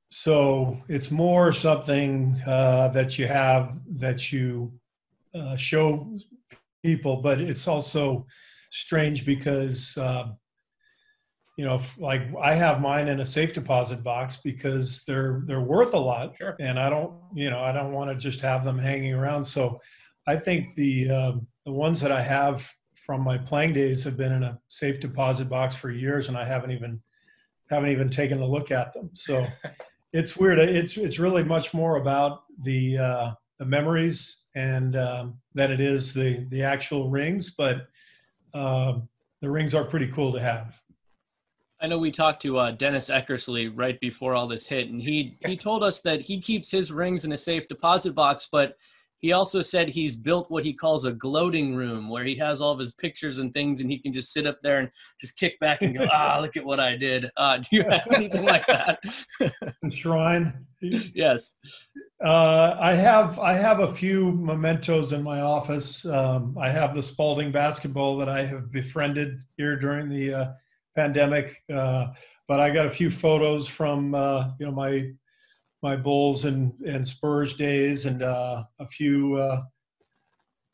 so 0.09 0.81
it's 0.87 1.11
more 1.11 1.51
something 1.51 2.41
uh, 2.45 2.89
that 2.89 3.17
you 3.17 3.27
have 3.27 3.77
that 3.99 4.31
you 4.31 4.71
uh, 5.35 5.55
show 5.55 6.17
people, 6.83 7.17
but 7.17 7.41
it's 7.41 7.67
also 7.67 8.25
strange 8.71 9.25
because 9.25 9.97
uh, 9.97 10.29
you 11.57 11.65
know, 11.65 11.81
like 11.97 12.21
I 12.39 12.53
have 12.53 12.81
mine 12.81 13.07
in 13.07 13.19
a 13.19 13.25
safe 13.25 13.51
deposit 13.51 14.03
box 14.03 14.37
because 14.37 15.03
they're 15.05 15.41
they're 15.45 15.61
worth 15.61 15.93
a 15.93 15.99
lot, 15.99 16.35
sure. 16.37 16.55
and 16.59 16.79
I 16.79 16.89
don't 16.89 17.13
you 17.33 17.49
know 17.49 17.59
I 17.59 17.71
don't 17.71 17.91
want 17.91 18.09
to 18.09 18.15
just 18.15 18.39
have 18.41 18.63
them 18.63 18.77
hanging 18.77 19.13
around. 19.13 19.43
So 19.43 19.81
I 20.27 20.35
think 20.35 20.75
the 20.75 21.09
um, 21.09 21.47
the 21.65 21.71
ones 21.71 21.99
that 22.01 22.11
I 22.11 22.21
have 22.21 22.69
from 22.95 23.21
my 23.21 23.37
playing 23.37 23.73
days 23.73 24.03
have 24.03 24.17
been 24.17 24.33
in 24.33 24.43
a 24.43 24.59
safe 24.67 24.99
deposit 24.99 25.49
box 25.49 25.75
for 25.75 25.89
years, 25.89 26.27
and 26.29 26.37
I 26.37 26.45
haven't 26.45 26.71
even 26.71 27.01
haven't 27.69 27.89
even 27.89 28.09
taken 28.09 28.39
a 28.41 28.47
look 28.47 28.71
at 28.71 28.93
them. 28.93 29.09
So 29.13 29.45
it's 30.13 30.37
weird. 30.37 30.59
It's 30.59 30.97
it's 30.97 31.19
really 31.19 31.43
much 31.43 31.73
more 31.73 31.97
about 31.97 32.43
the 32.63 32.97
uh, 32.97 33.31
the 33.59 33.65
memories 33.65 34.45
and 34.55 34.95
um, 34.95 35.39
than 35.53 35.71
it 35.71 35.79
is 35.79 36.13
the 36.13 36.45
the 36.49 36.63
actual 36.63 37.09
rings. 37.09 37.51
But 37.51 37.87
uh, 38.53 38.99
the 39.41 39.49
rings 39.49 39.75
are 39.75 39.83
pretty 39.83 40.07
cool 40.07 40.33
to 40.33 40.39
have. 40.39 40.81
I 41.79 41.85
know 41.85 41.99
we 41.99 42.09
talked 42.09 42.41
to 42.41 42.57
uh, 42.57 42.71
Dennis 42.71 43.09
Eckersley 43.09 43.71
right 43.73 43.99
before 43.99 44.33
all 44.33 44.47
this 44.47 44.65
hit, 44.65 44.89
and 44.89 45.01
he 45.01 45.37
he 45.45 45.55
told 45.55 45.83
us 45.83 46.01
that 46.01 46.21
he 46.21 46.41
keeps 46.41 46.71
his 46.71 46.91
rings 46.91 47.25
in 47.25 47.33
a 47.33 47.37
safe 47.37 47.67
deposit 47.67 48.15
box, 48.15 48.47
but 48.51 48.77
he 49.19 49.31
also 49.31 49.61
said 49.61 49.89
he's 49.89 50.15
built 50.15 50.49
what 50.51 50.63
he 50.63 50.73
calls 50.73 51.05
a 51.05 51.11
gloating 51.11 51.75
room 51.75 52.09
where 52.09 52.23
he 52.23 52.35
has 52.35 52.61
all 52.61 52.71
of 52.71 52.79
his 52.79 52.93
pictures 52.93 53.39
and 53.39 53.53
things 53.53 53.81
and 53.81 53.89
he 53.89 53.99
can 53.99 54.13
just 54.13 54.31
sit 54.31 54.45
up 54.45 54.59
there 54.61 54.79
and 54.79 54.91
just 55.19 55.37
kick 55.37 55.59
back 55.59 55.81
and 55.81 55.97
go, 55.97 56.05
ah, 56.13 56.39
look 56.39 56.55
at 56.55 56.65
what 56.65 56.79
I 56.79 56.95
did. 56.95 57.29
Uh, 57.37 57.57
do 57.57 57.75
you 57.75 57.83
have 57.83 58.03
anything 58.13 58.43
like 58.43 58.65
that? 58.67 58.99
shrine. 59.91 60.53
Yes. 60.81 61.53
Uh, 62.23 62.77
I 62.79 62.93
have 62.93 63.39
I 63.39 63.53
have 63.53 63.79
a 63.79 63.93
few 63.93 64.31
mementos 64.31 65.11
in 65.11 65.23
my 65.23 65.41
office. 65.41 66.05
Um, 66.05 66.55
I 66.59 66.69
have 66.69 66.95
the 66.95 67.01
Spalding 67.01 67.51
basketball 67.51 68.17
that 68.17 68.29
I 68.29 68.43
have 68.45 68.71
befriended 68.71 69.39
here 69.57 69.75
during 69.79 70.09
the 70.09 70.33
uh, 70.33 70.51
pandemic. 70.95 71.63
Uh, 71.71 72.07
but 72.47 72.59
I 72.59 72.69
got 72.69 72.85
a 72.85 72.89
few 72.89 73.11
photos 73.11 73.67
from 73.67 74.15
uh, 74.15 74.49
you 74.59 74.65
know 74.65 74.71
my 74.71 75.11
my 75.81 75.95
Bulls 75.95 76.45
and 76.45 76.73
and 76.85 77.07
Spurs 77.07 77.55
days, 77.55 78.05
and 78.05 78.23
uh, 78.23 78.63
a 78.79 78.87
few, 78.87 79.35
uh, 79.35 79.61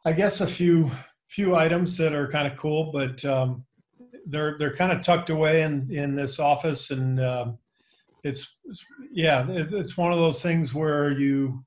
I 0.05 0.13
guess, 0.13 0.41
a 0.41 0.47
few 0.47 0.89
few 1.27 1.55
items 1.55 1.97
that 1.97 2.13
are 2.13 2.27
kind 2.27 2.51
of 2.51 2.57
cool, 2.57 2.91
but 2.91 3.23
um, 3.25 3.65
they're 4.25 4.57
they're 4.57 4.75
kind 4.75 4.91
of 4.91 5.01
tucked 5.01 5.29
away 5.29 5.63
in 5.63 5.91
in 5.91 6.15
this 6.15 6.39
office, 6.39 6.91
and 6.91 7.19
um, 7.19 7.57
it's, 8.23 8.59
it's 8.65 8.85
yeah, 9.11 9.45
it's 9.49 9.97
one 9.97 10.11
of 10.11 10.19
those 10.19 10.41
things 10.41 10.73
where 10.73 11.11
you, 11.11 11.63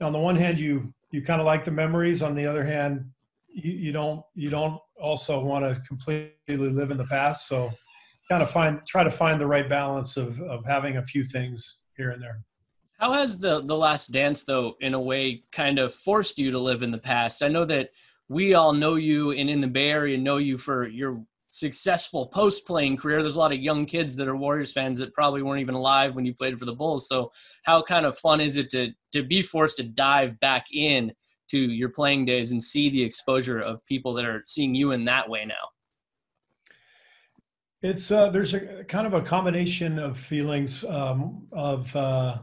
on 0.00 0.12
the 0.12 0.18
one 0.18 0.36
hand, 0.36 0.58
you 0.58 0.92
you 1.10 1.22
kind 1.22 1.40
of 1.40 1.46
like 1.46 1.64
the 1.64 1.70
memories, 1.70 2.22
on 2.22 2.34
the 2.34 2.46
other 2.46 2.64
hand, 2.64 3.04
you, 3.48 3.72
you 3.72 3.92
don't 3.92 4.22
you 4.34 4.50
don't 4.50 4.78
also 5.00 5.42
want 5.42 5.64
to 5.64 5.80
completely 5.82 6.34
live 6.56 6.90
in 6.90 6.98
the 6.98 7.06
past, 7.06 7.48
so 7.48 7.70
kind 8.28 8.42
of 8.42 8.50
find 8.50 8.80
try 8.86 9.02
to 9.02 9.10
find 9.10 9.40
the 9.40 9.46
right 9.46 9.68
balance 9.68 10.16
of 10.16 10.40
of 10.42 10.64
having 10.66 10.98
a 10.98 11.06
few 11.06 11.24
things 11.24 11.80
here 11.96 12.10
and 12.10 12.22
there. 12.22 12.40
How 13.00 13.14
has 13.14 13.38
the 13.38 13.62
the 13.62 13.76
Last 13.76 14.12
Dance, 14.12 14.44
though, 14.44 14.74
in 14.80 14.92
a 14.92 15.00
way, 15.00 15.42
kind 15.52 15.78
of 15.78 15.94
forced 15.94 16.38
you 16.38 16.50
to 16.50 16.58
live 16.58 16.82
in 16.82 16.90
the 16.90 16.98
past? 16.98 17.42
I 17.42 17.48
know 17.48 17.64
that 17.64 17.90
we 18.28 18.52
all 18.52 18.74
know 18.74 18.96
you, 18.96 19.30
and 19.30 19.48
in 19.48 19.62
the 19.62 19.66
Bay 19.66 19.90
Area, 19.90 20.18
know 20.18 20.36
you 20.36 20.58
for 20.58 20.86
your 20.86 21.24
successful 21.48 22.26
post 22.26 22.66
playing 22.66 22.98
career. 22.98 23.22
There's 23.22 23.36
a 23.36 23.40
lot 23.40 23.54
of 23.54 23.58
young 23.58 23.86
kids 23.86 24.14
that 24.16 24.28
are 24.28 24.36
Warriors 24.36 24.72
fans 24.72 24.98
that 24.98 25.14
probably 25.14 25.42
weren't 25.42 25.62
even 25.62 25.74
alive 25.74 26.14
when 26.14 26.26
you 26.26 26.34
played 26.34 26.58
for 26.58 26.66
the 26.66 26.74
Bulls. 26.74 27.08
So, 27.08 27.32
how 27.62 27.82
kind 27.82 28.04
of 28.04 28.18
fun 28.18 28.38
is 28.38 28.58
it 28.58 28.68
to 28.70 28.90
to 29.12 29.22
be 29.22 29.40
forced 29.40 29.78
to 29.78 29.82
dive 29.82 30.38
back 30.40 30.66
in 30.70 31.10
to 31.52 31.58
your 31.58 31.88
playing 31.88 32.26
days 32.26 32.52
and 32.52 32.62
see 32.62 32.90
the 32.90 33.02
exposure 33.02 33.60
of 33.60 33.84
people 33.86 34.12
that 34.12 34.26
are 34.26 34.42
seeing 34.44 34.74
you 34.74 34.92
in 34.92 35.06
that 35.06 35.26
way 35.26 35.46
now? 35.46 35.54
It's 37.80 38.10
uh, 38.10 38.28
there's 38.28 38.52
a 38.52 38.84
kind 38.84 39.06
of 39.06 39.14
a 39.14 39.22
combination 39.22 39.98
of 39.98 40.18
feelings 40.18 40.84
um, 40.84 41.46
of 41.50 41.96
uh, 41.96 42.40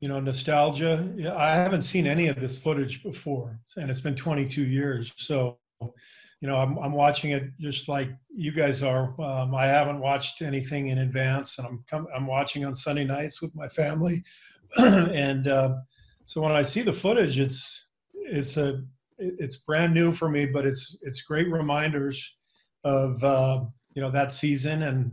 you 0.00 0.08
know 0.08 0.18
nostalgia. 0.18 1.34
I 1.36 1.54
haven't 1.54 1.82
seen 1.82 2.06
any 2.06 2.28
of 2.28 2.40
this 2.40 2.56
footage 2.56 3.02
before, 3.02 3.60
and 3.76 3.90
it's 3.90 4.00
been 4.00 4.16
22 4.16 4.64
years. 4.64 5.12
So 5.16 5.58
you 5.80 6.48
know 6.48 6.56
I'm, 6.56 6.78
I'm 6.78 6.92
watching 6.92 7.32
it 7.32 7.44
just 7.60 7.88
like 7.88 8.08
you 8.34 8.50
guys 8.50 8.82
are. 8.82 9.14
Um, 9.20 9.54
I 9.54 9.66
haven't 9.66 10.00
watched 10.00 10.40
anything 10.42 10.88
in 10.88 10.98
advance, 10.98 11.58
and 11.58 11.66
I'm 11.66 11.84
com- 11.88 12.08
I'm 12.14 12.26
watching 12.26 12.64
on 12.64 12.74
Sunday 12.74 13.04
nights 13.04 13.42
with 13.42 13.54
my 13.54 13.68
family, 13.68 14.24
and 14.78 15.48
uh, 15.48 15.76
so 16.24 16.40
when 16.40 16.52
I 16.52 16.62
see 16.62 16.80
the 16.82 16.92
footage, 16.92 17.38
it's 17.38 17.86
it's 18.14 18.56
a 18.56 18.82
it's 19.18 19.58
brand 19.58 19.92
new 19.92 20.12
for 20.12 20.30
me, 20.30 20.46
but 20.46 20.66
it's 20.66 20.96
it's 21.02 21.22
great 21.22 21.50
reminders 21.50 22.36
of 22.84 23.22
uh, 23.22 23.62
you 23.94 24.00
know 24.00 24.10
that 24.10 24.32
season 24.32 24.84
and 24.84 25.12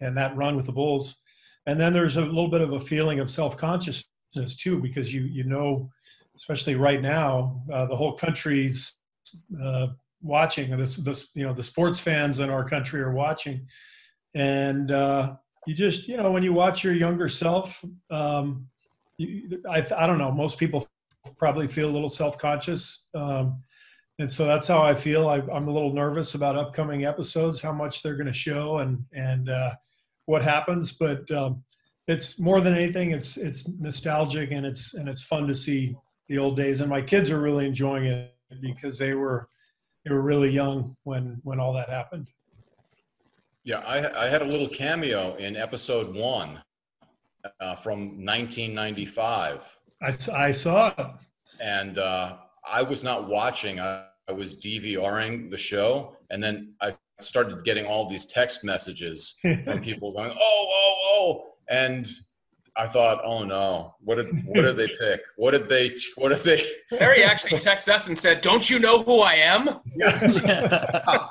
and 0.00 0.14
that 0.18 0.36
run 0.36 0.56
with 0.56 0.66
the 0.66 0.72
Bulls. 0.72 1.16
And 1.68 1.80
then 1.80 1.92
there's 1.92 2.16
a 2.16 2.20
little 2.20 2.46
bit 2.48 2.60
of 2.60 2.74
a 2.74 2.80
feeling 2.80 3.18
of 3.18 3.30
self 3.30 3.56
consciousness 3.56 4.04
too, 4.56 4.80
because 4.80 5.12
you 5.12 5.22
you 5.22 5.44
know, 5.44 5.90
especially 6.36 6.74
right 6.74 7.00
now, 7.00 7.62
uh, 7.72 7.86
the 7.86 7.96
whole 7.96 8.16
country's 8.16 8.98
uh, 9.62 9.88
watching. 10.22 10.76
This 10.76 10.96
this 10.96 11.30
you 11.34 11.44
know 11.44 11.52
the 11.52 11.62
sports 11.62 12.00
fans 12.00 12.40
in 12.40 12.50
our 12.50 12.68
country 12.68 13.00
are 13.00 13.12
watching, 13.12 13.66
and 14.34 14.90
uh, 14.90 15.36
you 15.66 15.74
just 15.74 16.08
you 16.08 16.16
know 16.16 16.30
when 16.30 16.42
you 16.42 16.52
watch 16.52 16.84
your 16.84 16.94
younger 16.94 17.28
self. 17.28 17.84
Um, 18.10 18.66
you, 19.18 19.62
I, 19.68 19.78
I 19.96 20.06
don't 20.06 20.18
know. 20.18 20.30
Most 20.30 20.58
people 20.58 20.86
probably 21.38 21.66
feel 21.66 21.88
a 21.88 21.92
little 21.92 22.08
self-conscious 22.08 23.08
um, 23.14 23.62
and 24.18 24.32
so 24.32 24.46
that's 24.46 24.66
how 24.66 24.82
i 24.82 24.94
feel 24.94 25.28
I, 25.28 25.38
am 25.38 25.68
a 25.68 25.72
little 25.72 25.92
nervous 25.92 26.34
about 26.34 26.56
upcoming 26.56 27.04
episodes 27.04 27.60
how 27.60 27.72
much 27.72 28.02
they're 28.02 28.16
going 28.16 28.26
to 28.26 28.32
show 28.32 28.78
and 28.78 29.04
and 29.12 29.48
uh, 29.48 29.72
what 30.26 30.42
happens 30.42 30.92
but 30.92 31.30
um, 31.30 31.62
it's 32.08 32.38
more 32.40 32.60
than 32.60 32.74
anything 32.74 33.10
it's 33.10 33.36
it's 33.36 33.68
nostalgic 33.68 34.50
and 34.52 34.64
it's 34.64 34.94
and 34.94 35.08
it's 35.08 35.22
fun 35.22 35.46
to 35.46 35.54
see 35.54 35.96
the 36.28 36.38
old 36.38 36.56
days 36.56 36.80
and 36.80 36.90
my 36.90 37.00
kids 37.00 37.30
are 37.30 37.40
really 37.40 37.66
enjoying 37.66 38.06
it 38.06 38.34
because 38.60 38.98
they 38.98 39.14
were 39.14 39.48
they 40.04 40.12
were 40.12 40.22
really 40.22 40.50
young 40.50 40.96
when 41.04 41.40
when 41.42 41.58
all 41.58 41.72
that 41.72 41.88
happened 41.88 42.28
yeah 43.64 43.78
i, 43.80 44.24
I 44.24 44.28
had 44.28 44.42
a 44.42 44.46
little 44.46 44.68
cameo 44.68 45.36
in 45.36 45.56
episode 45.56 46.14
one 46.14 46.62
uh, 47.60 47.74
from 47.74 48.24
1995 48.24 49.78
I, 50.02 50.12
I 50.34 50.52
saw 50.52 50.88
it. 50.96 51.06
And 51.60 51.98
uh, 51.98 52.36
I 52.68 52.82
was 52.82 53.02
not 53.02 53.28
watching. 53.28 53.80
I, 53.80 54.04
I 54.28 54.32
was 54.32 54.54
DVRing 54.56 55.50
the 55.50 55.56
show, 55.56 56.16
and 56.30 56.42
then 56.42 56.74
I 56.80 56.92
started 57.18 57.64
getting 57.64 57.86
all 57.86 58.08
these 58.08 58.26
text 58.26 58.64
messages 58.64 59.38
from 59.64 59.80
people 59.80 60.12
going, 60.12 60.32
"Oh, 60.34 60.66
oh, 60.72 60.94
oh!" 61.04 61.55
And 61.68 62.08
I 62.76 62.86
thought, 62.86 63.20
"Oh 63.24 63.44
no, 63.44 63.94
what 64.00 64.16
did 64.16 64.28
what 64.46 64.62
did 64.62 64.76
they 64.76 64.88
pick? 64.88 65.20
What 65.36 65.52
did 65.52 65.68
they 65.68 65.96
what 66.16 66.28
did 66.28 66.38
they?" 66.38 66.62
Harry 66.98 67.22
actually 67.22 67.58
texted 67.58 67.94
us 67.94 68.06
and 68.06 68.16
said, 68.16 68.40
"Don't 68.40 68.68
you 68.68 68.78
know 68.78 69.02
who 69.02 69.20
I 69.20 69.34
am?" 69.34 69.80
yeah. 69.96 71.24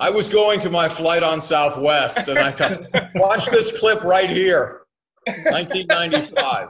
I 0.00 0.10
was 0.10 0.28
going 0.28 0.58
to 0.60 0.70
my 0.70 0.88
flight 0.88 1.22
on 1.22 1.40
Southwest, 1.40 2.28
and 2.28 2.38
I 2.38 2.50
thought, 2.50 2.82
"Watch 3.14 3.46
this 3.46 3.78
clip 3.78 4.02
right 4.02 4.28
here." 4.28 4.80
1995. 5.26 6.68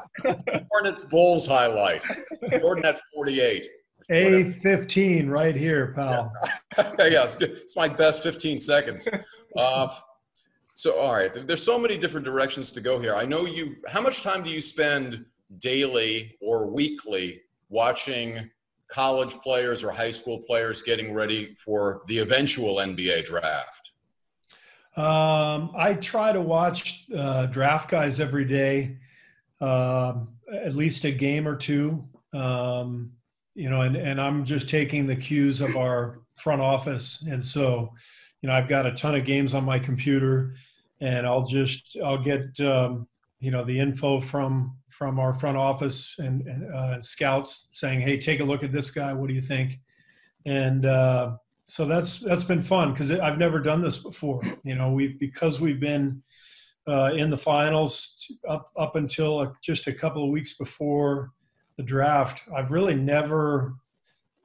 Hornets 0.71 1.05
Bulls 1.05 1.47
highlight. 1.47 2.05
Jordan 2.61 2.85
at 2.85 3.01
48. 3.15 3.67
A15 4.11 5.31
right 5.31 5.55
here, 5.55 5.93
pal. 5.95 6.33
Yeah, 6.77 6.93
yeah 6.99 7.25
it's, 7.25 7.37
it's 7.37 7.77
my 7.77 7.87
best 7.87 8.23
15 8.23 8.59
seconds. 8.59 9.09
Uh, 9.57 9.89
so, 10.81 10.99
all 10.99 11.13
right, 11.13 11.47
there's 11.47 11.63
so 11.63 11.79
many 11.79 11.99
different 11.99 12.25
directions 12.25 12.73
to 12.73 12.81
go 12.81 12.99
here. 12.99 13.15
I 13.15 13.27
know 13.27 13.45
you, 13.45 13.77
how 13.87 14.01
much 14.01 14.23
time 14.23 14.43
do 14.43 14.49
you 14.49 14.63
spend 14.63 15.27
daily 15.59 16.39
or 16.41 16.69
weekly 16.69 17.43
watching 17.69 18.49
college 18.89 19.35
players 19.35 19.85
or 19.85 19.91
high 19.91 20.09
school 20.09 20.39
players 20.39 20.81
getting 20.81 21.13
ready 21.13 21.55
for 21.57 22.01
the 22.07 22.21
eventual 22.21 22.77
NBA 22.77 23.27
draft? 23.27 23.93
Um, 24.97 25.71
I 25.77 25.99
try 26.01 26.33
to 26.33 26.41
watch 26.41 27.05
uh, 27.15 27.45
draft 27.45 27.91
guys 27.91 28.19
every 28.19 28.47
day, 28.47 28.97
um, 29.61 30.29
at 30.51 30.75
least 30.75 31.05
a 31.05 31.11
game 31.11 31.47
or 31.47 31.57
two. 31.57 32.03
Um, 32.33 33.13
you 33.55 33.69
know, 33.69 33.83
and, 33.83 33.97
and 33.97 34.19
I'm 34.19 34.47
just 34.47 34.71
taking 34.71 35.07
the 35.07 35.17
cues 35.17 35.61
of 35.61 35.77
our 35.77 36.21
front 36.37 36.63
office. 36.63 37.23
And 37.29 37.45
so, 37.45 37.93
you 38.41 38.47
know, 38.47 38.55
I've 38.55 38.67
got 38.69 38.87
a 38.87 38.93
ton 38.93 39.15
of 39.15 39.27
games 39.27 39.53
on 39.53 39.63
my 39.63 39.79
computer 39.79 40.55
and 41.01 41.27
I'll 41.27 41.47
just, 41.47 41.97
I'll 42.05 42.23
get, 42.23 42.59
um, 42.61 43.07
you 43.41 43.51
know, 43.51 43.65
the 43.65 43.79
info 43.79 44.21
from, 44.21 44.77
from 44.89 45.19
our 45.19 45.33
front 45.33 45.57
office 45.57 46.17
and, 46.19 46.47
uh, 46.75 47.01
scouts 47.01 47.71
saying, 47.73 48.01
Hey, 48.01 48.19
take 48.19 48.41
a 48.41 48.45
look 48.45 48.63
at 48.63 48.73
this 48.73 48.91
guy. 48.91 49.13
What 49.13 49.29
do 49.29 49.35
you 49.35 49.41
think? 49.41 49.81
And, 50.47 50.85
uh, 50.87 51.37
so 51.71 51.87
that's 51.87 52.19
that's 52.19 52.43
been 52.43 52.63
fun 52.63 52.93
because 52.93 53.13
I've 53.13 53.39
never 53.39 53.61
done 53.61 53.81
this 53.81 53.99
before. 53.99 54.43
You 54.65 54.75
know, 54.75 54.91
we 54.91 55.17
because 55.21 55.61
we've 55.61 55.79
been 55.79 56.21
uh, 56.89 57.13
in 57.15 57.31
the 57.31 57.39
finals 57.39 58.17
up 58.49 58.73
up 58.77 58.97
until 58.97 59.55
just 59.63 59.87
a 59.87 59.93
couple 59.93 60.25
of 60.25 60.31
weeks 60.31 60.55
before 60.59 61.31
the 61.77 61.85
draft. 61.85 62.43
I've 62.55 62.73
really 62.73 62.97
never 62.97 63.77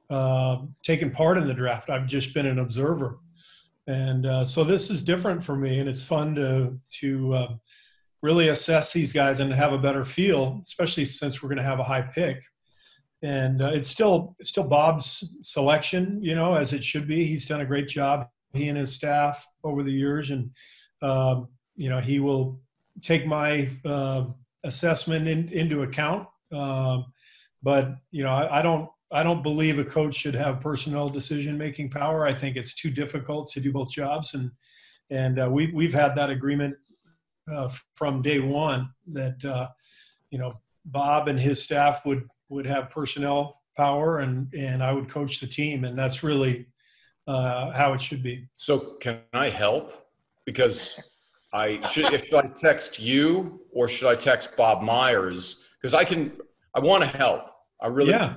uh, 0.08 0.58
taken 0.84 1.10
part 1.10 1.36
in 1.36 1.48
the 1.48 1.54
draft. 1.54 1.90
I've 1.90 2.06
just 2.06 2.32
been 2.32 2.46
an 2.46 2.60
observer, 2.60 3.18
and 3.86 4.26
uh, 4.26 4.44
so 4.44 4.64
this 4.64 4.90
is 4.90 5.02
different 5.02 5.44
for 5.44 5.56
me, 5.56 5.78
and 5.78 5.88
it's 5.88 6.02
fun 6.02 6.34
to 6.36 6.78
to 7.00 7.34
uh, 7.34 7.54
really 8.22 8.48
assess 8.48 8.92
these 8.92 9.12
guys 9.12 9.40
and 9.40 9.52
have 9.52 9.72
a 9.72 9.78
better 9.78 10.04
feel, 10.04 10.60
especially 10.64 11.04
since 11.04 11.42
we're 11.42 11.48
going 11.48 11.58
to 11.58 11.62
have 11.62 11.80
a 11.80 11.84
high 11.84 12.02
pick 12.02 12.42
and 13.22 13.62
uh, 13.62 13.70
it's 13.72 13.88
still 13.88 14.36
it's 14.38 14.50
still 14.50 14.64
Bob's 14.64 15.24
selection, 15.42 16.22
you 16.22 16.34
know, 16.34 16.54
as 16.54 16.72
it 16.72 16.84
should 16.84 17.08
be. 17.08 17.24
He's 17.24 17.46
done 17.46 17.60
a 17.60 17.66
great 17.66 17.88
job, 17.88 18.28
he 18.52 18.68
and 18.68 18.78
his 18.78 18.94
staff 18.94 19.46
over 19.64 19.82
the 19.82 19.92
years, 19.92 20.30
and 20.30 20.50
um, 21.02 21.48
you 21.76 21.88
know 21.88 22.00
he 22.00 22.20
will 22.20 22.60
take 23.02 23.26
my 23.26 23.68
uh, 23.84 24.26
assessment 24.64 25.28
in, 25.28 25.48
into 25.48 25.82
account. 25.82 26.28
Um, 26.52 27.06
but 27.62 27.96
you 28.10 28.22
know, 28.22 28.30
I, 28.30 28.60
I, 28.60 28.62
don't 28.62 28.88
I 29.12 29.22
don't 29.22 29.42
believe 29.42 29.78
a 29.78 29.84
coach 29.84 30.16
should 30.16 30.34
have 30.34 30.60
personnel 30.60 31.08
decision 31.08 31.56
making 31.56 31.90
power. 31.90 32.26
I 32.26 32.34
think 32.34 32.56
it's 32.56 32.74
too 32.74 32.90
difficult 32.90 33.50
to 33.52 33.60
do 33.60 33.72
both 33.72 33.90
jobs, 33.90 34.34
and 34.34 34.50
and 35.10 35.40
uh, 35.40 35.48
we 35.50 35.70
we've 35.72 35.94
had 35.94 36.14
that 36.16 36.30
agreement 36.30 36.74
uh, 37.52 37.68
from 37.94 38.22
day 38.22 38.40
one 38.40 38.90
that 39.12 39.44
uh, 39.44 39.68
you 40.30 40.38
know 40.38 40.60
Bob 40.86 41.28
and 41.28 41.38
his 41.38 41.62
staff 41.62 42.04
would 42.04 42.26
would 42.48 42.66
have 42.66 42.90
personnel 42.90 43.62
power 43.76 44.20
and 44.20 44.52
and 44.54 44.82
I 44.82 44.92
would 44.92 45.10
coach 45.10 45.40
the 45.40 45.46
team 45.46 45.84
and 45.84 45.98
that's 45.98 46.22
really 46.22 46.66
uh, 47.26 47.72
how 47.72 47.92
it 47.92 48.00
should 48.00 48.22
be. 48.22 48.48
So 48.54 48.96
can 49.00 49.20
I 49.32 49.48
help? 49.48 49.92
Because 50.44 51.00
I 51.52 51.84
should 51.84 52.12
if 52.12 52.32
I 52.32 52.48
text 52.56 53.00
you 53.00 53.60
or 53.72 53.88
should 53.88 54.08
I 54.08 54.14
text 54.14 54.56
Bob 54.56 54.82
Myers? 54.82 55.68
Because 55.80 55.94
I 55.94 56.04
can 56.04 56.32
I 56.74 56.80
want 56.80 57.02
to 57.02 57.08
help. 57.08 57.48
I 57.80 57.88
really 57.88 58.10
yeah. 58.10 58.36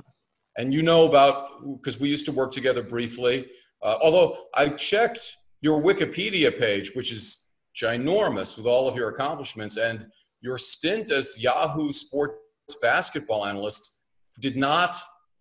And 0.58 0.74
you 0.74 0.82
know 0.82 1.06
about 1.06 1.50
because 1.76 2.00
we 2.00 2.08
used 2.08 2.26
to 2.26 2.32
work 2.32 2.52
together 2.52 2.82
briefly. 2.82 3.48
Uh, 3.82 3.96
although 4.02 4.36
I 4.54 4.68
checked 4.70 5.36
your 5.60 5.80
Wikipedia 5.80 6.56
page, 6.56 6.94
which 6.94 7.12
is 7.12 7.52
ginormous 7.80 8.56
with 8.56 8.66
all 8.66 8.88
of 8.88 8.96
your 8.96 9.10
accomplishments, 9.10 9.76
and 9.76 10.06
your 10.40 10.58
stint 10.58 11.10
as 11.10 11.40
Yahoo 11.40 11.92
Sports 11.92 12.36
basketball 12.82 13.46
analyst 13.46 14.00
did 14.40 14.56
not 14.56 14.94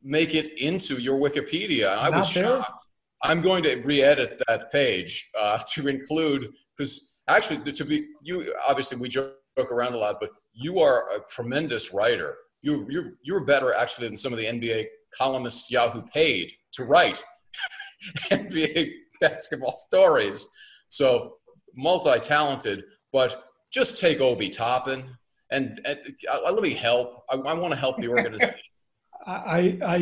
make 0.03 0.35
it 0.35 0.57
into 0.59 0.95
your 0.95 1.19
Wikipedia. 1.19 1.97
I 1.97 2.09
was 2.09 2.29
shocked. 2.29 2.85
I'm 3.23 3.41
going 3.41 3.63
to 3.63 3.75
re-edit 3.81 4.41
that 4.47 4.71
page 4.71 5.29
uh, 5.37 5.59
to 5.73 5.87
include 5.87 6.47
because 6.77 7.15
actually 7.27 7.71
to 7.71 7.85
be 7.85 8.07
you 8.23 8.53
obviously 8.67 8.97
we 8.97 9.09
joke 9.09 9.35
around 9.57 9.93
a 9.93 9.97
lot, 9.97 10.17
but 10.19 10.29
you 10.53 10.79
are 10.79 11.09
a 11.15 11.19
tremendous 11.29 11.93
writer. 11.93 12.35
You 12.61 12.87
you're 12.89 13.13
you're 13.23 13.43
better 13.43 13.73
actually 13.73 14.07
than 14.07 14.15
some 14.15 14.31
of 14.33 14.39
the 14.39 14.45
NBA 14.45 14.85
columnists 15.17 15.71
Yahoo 15.71 16.01
paid 16.13 16.51
to 16.73 16.83
write 16.83 17.23
NBA 18.31 18.91
basketball 19.19 19.73
stories. 19.73 20.47
So 20.87 21.35
multi-talented, 21.75 22.83
but 23.11 23.43
just 23.71 23.99
take 23.99 24.21
Obi 24.21 24.49
Toppin 24.49 25.09
and, 25.51 25.81
and 25.85 25.99
uh, 26.31 26.51
let 26.51 26.61
me 26.61 26.73
help. 26.73 27.23
I, 27.29 27.35
I 27.35 27.53
want 27.53 27.73
to 27.73 27.79
help 27.79 27.97
the 27.97 28.07
organization. 28.07 28.55
I, 29.25 29.77
I, 29.85 29.95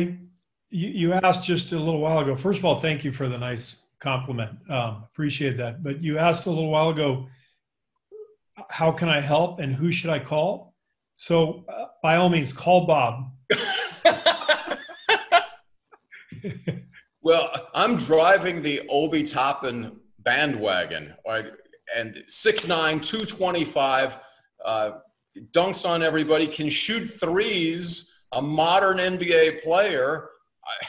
you, 0.70 0.88
you 0.88 1.12
asked 1.12 1.44
just 1.44 1.72
a 1.72 1.78
little 1.78 2.00
while 2.00 2.20
ago. 2.20 2.36
First 2.36 2.60
of 2.60 2.64
all, 2.64 2.78
thank 2.78 3.04
you 3.04 3.12
for 3.12 3.28
the 3.28 3.38
nice 3.38 3.86
compliment. 4.00 4.58
Um, 4.70 5.04
appreciate 5.04 5.56
that. 5.56 5.82
But 5.82 6.02
you 6.02 6.18
asked 6.18 6.46
a 6.46 6.50
little 6.50 6.70
while 6.70 6.90
ago, 6.90 7.26
how 8.70 8.92
can 8.92 9.08
I 9.08 9.20
help 9.20 9.60
and 9.60 9.74
who 9.74 9.90
should 9.90 10.10
I 10.10 10.18
call? 10.18 10.74
So, 11.16 11.64
uh, 11.68 11.86
by 12.02 12.16
all 12.16 12.28
means, 12.28 12.52
call 12.52 12.86
Bob. 12.86 13.32
well, 17.22 17.50
I'm 17.74 17.96
driving 17.96 18.62
the 18.62 18.82
Obi 18.88 19.22
Toppin 19.22 20.00
bandwagon, 20.20 21.14
right? 21.26 21.46
and 21.96 22.14
6'9", 22.28 22.68
225, 23.02 24.18
uh, 24.64 24.90
dunks 25.52 25.88
on 25.88 26.02
everybody, 26.02 26.46
can 26.46 26.68
shoot 26.68 27.06
threes, 27.06 28.22
a 28.32 28.42
modern 28.42 28.98
NBA 28.98 29.62
player. 29.62 30.28
I, 30.64 30.86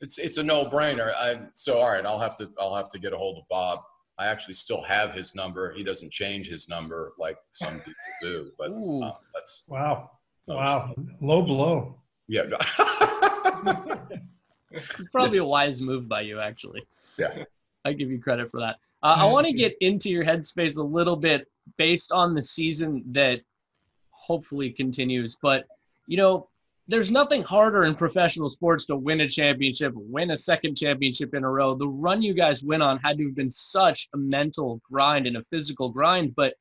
it's 0.00 0.18
it's 0.18 0.38
a 0.38 0.42
no 0.42 0.64
brainer. 0.64 1.12
I, 1.14 1.40
so 1.54 1.78
all 1.78 1.90
right, 1.90 2.04
I'll 2.06 2.18
have 2.18 2.34
to 2.36 2.50
I'll 2.58 2.74
have 2.74 2.88
to 2.88 2.98
get 2.98 3.12
a 3.12 3.18
hold 3.18 3.36
of 3.36 3.44
Bob. 3.50 3.80
I 4.18 4.26
actually 4.26 4.54
still 4.54 4.82
have 4.82 5.12
his 5.12 5.34
number. 5.34 5.72
He 5.72 5.84
doesn't 5.84 6.10
change 6.10 6.48
his 6.48 6.68
number 6.68 7.12
like 7.18 7.36
some 7.50 7.78
people 7.80 7.94
do. 8.22 8.50
But 8.58 8.72
uh, 8.72 9.12
that's 9.34 9.64
wow, 9.68 10.10
wow, 10.46 10.94
low 11.20 11.42
blow. 11.42 11.96
Yeah. 12.28 12.44
it's 14.70 15.08
probably 15.12 15.38
a 15.38 15.44
wise 15.44 15.80
move 15.80 16.08
by 16.08 16.22
you, 16.22 16.40
actually. 16.40 16.82
Yeah. 17.18 17.44
I 17.84 17.92
give 17.92 18.10
you 18.10 18.20
credit 18.20 18.50
for 18.50 18.60
that. 18.60 18.76
Uh, 19.02 19.16
I 19.18 19.24
want 19.24 19.46
to 19.46 19.52
get 19.52 19.74
into 19.80 20.10
your 20.10 20.24
headspace 20.24 20.78
a 20.78 20.82
little 20.82 21.16
bit 21.16 21.48
based 21.78 22.12
on 22.12 22.34
the 22.34 22.42
season 22.42 23.02
that 23.12 23.40
hopefully 24.10 24.70
continues. 24.70 25.36
But, 25.40 25.64
you 26.06 26.16
know, 26.16 26.48
there's 26.88 27.10
nothing 27.10 27.42
harder 27.42 27.84
in 27.84 27.94
professional 27.94 28.50
sports 28.50 28.84
to 28.86 28.96
win 28.96 29.20
a 29.20 29.28
championship, 29.28 29.92
win 29.94 30.32
a 30.32 30.36
second 30.36 30.76
championship 30.76 31.34
in 31.34 31.44
a 31.44 31.50
row. 31.50 31.74
The 31.74 31.88
run 31.88 32.20
you 32.20 32.34
guys 32.34 32.62
went 32.62 32.82
on 32.82 32.98
had 32.98 33.16
to 33.18 33.24
have 33.26 33.36
been 33.36 33.48
such 33.48 34.08
a 34.12 34.18
mental 34.18 34.80
grind 34.90 35.26
and 35.26 35.36
a 35.36 35.44
physical 35.44 35.88
grind. 35.88 36.34
But 36.34 36.54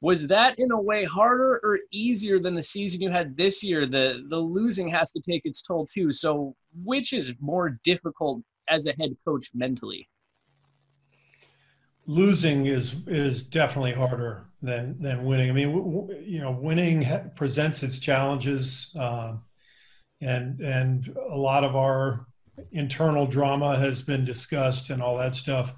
was 0.00 0.26
that 0.28 0.58
in 0.58 0.70
a 0.72 0.80
way 0.80 1.04
harder 1.04 1.60
or 1.64 1.78
easier 1.92 2.38
than 2.38 2.54
the 2.54 2.62
season 2.62 3.00
you 3.02 3.10
had 3.10 3.36
this 3.36 3.62
year? 3.64 3.86
The 3.86 4.24
the 4.28 4.38
losing 4.38 4.88
has 4.88 5.12
to 5.12 5.20
take 5.20 5.42
its 5.44 5.62
toll 5.62 5.86
too. 5.86 6.12
So 6.12 6.54
which 6.84 7.12
is 7.12 7.34
more 7.40 7.78
difficult 7.84 8.42
as 8.68 8.86
a 8.86 8.92
head 8.92 9.16
coach 9.26 9.50
mentally? 9.54 10.08
losing 12.06 12.66
is 12.66 13.06
is 13.06 13.42
definitely 13.44 13.92
harder 13.92 14.46
than 14.62 15.00
than 15.00 15.24
winning. 15.24 15.50
I 15.50 15.52
mean, 15.52 15.74
w- 15.74 16.00
w- 16.02 16.24
you 16.24 16.40
know, 16.40 16.52
winning 16.52 17.02
ha- 17.02 17.24
presents 17.34 17.82
its 17.82 17.98
challenges, 17.98 18.94
um, 18.98 19.42
and 20.20 20.60
and 20.60 21.16
a 21.30 21.36
lot 21.36 21.64
of 21.64 21.76
our 21.76 22.26
internal 22.72 23.26
drama 23.26 23.76
has 23.76 24.02
been 24.02 24.24
discussed 24.24 24.90
and 24.90 25.02
all 25.02 25.18
that 25.18 25.34
stuff. 25.34 25.74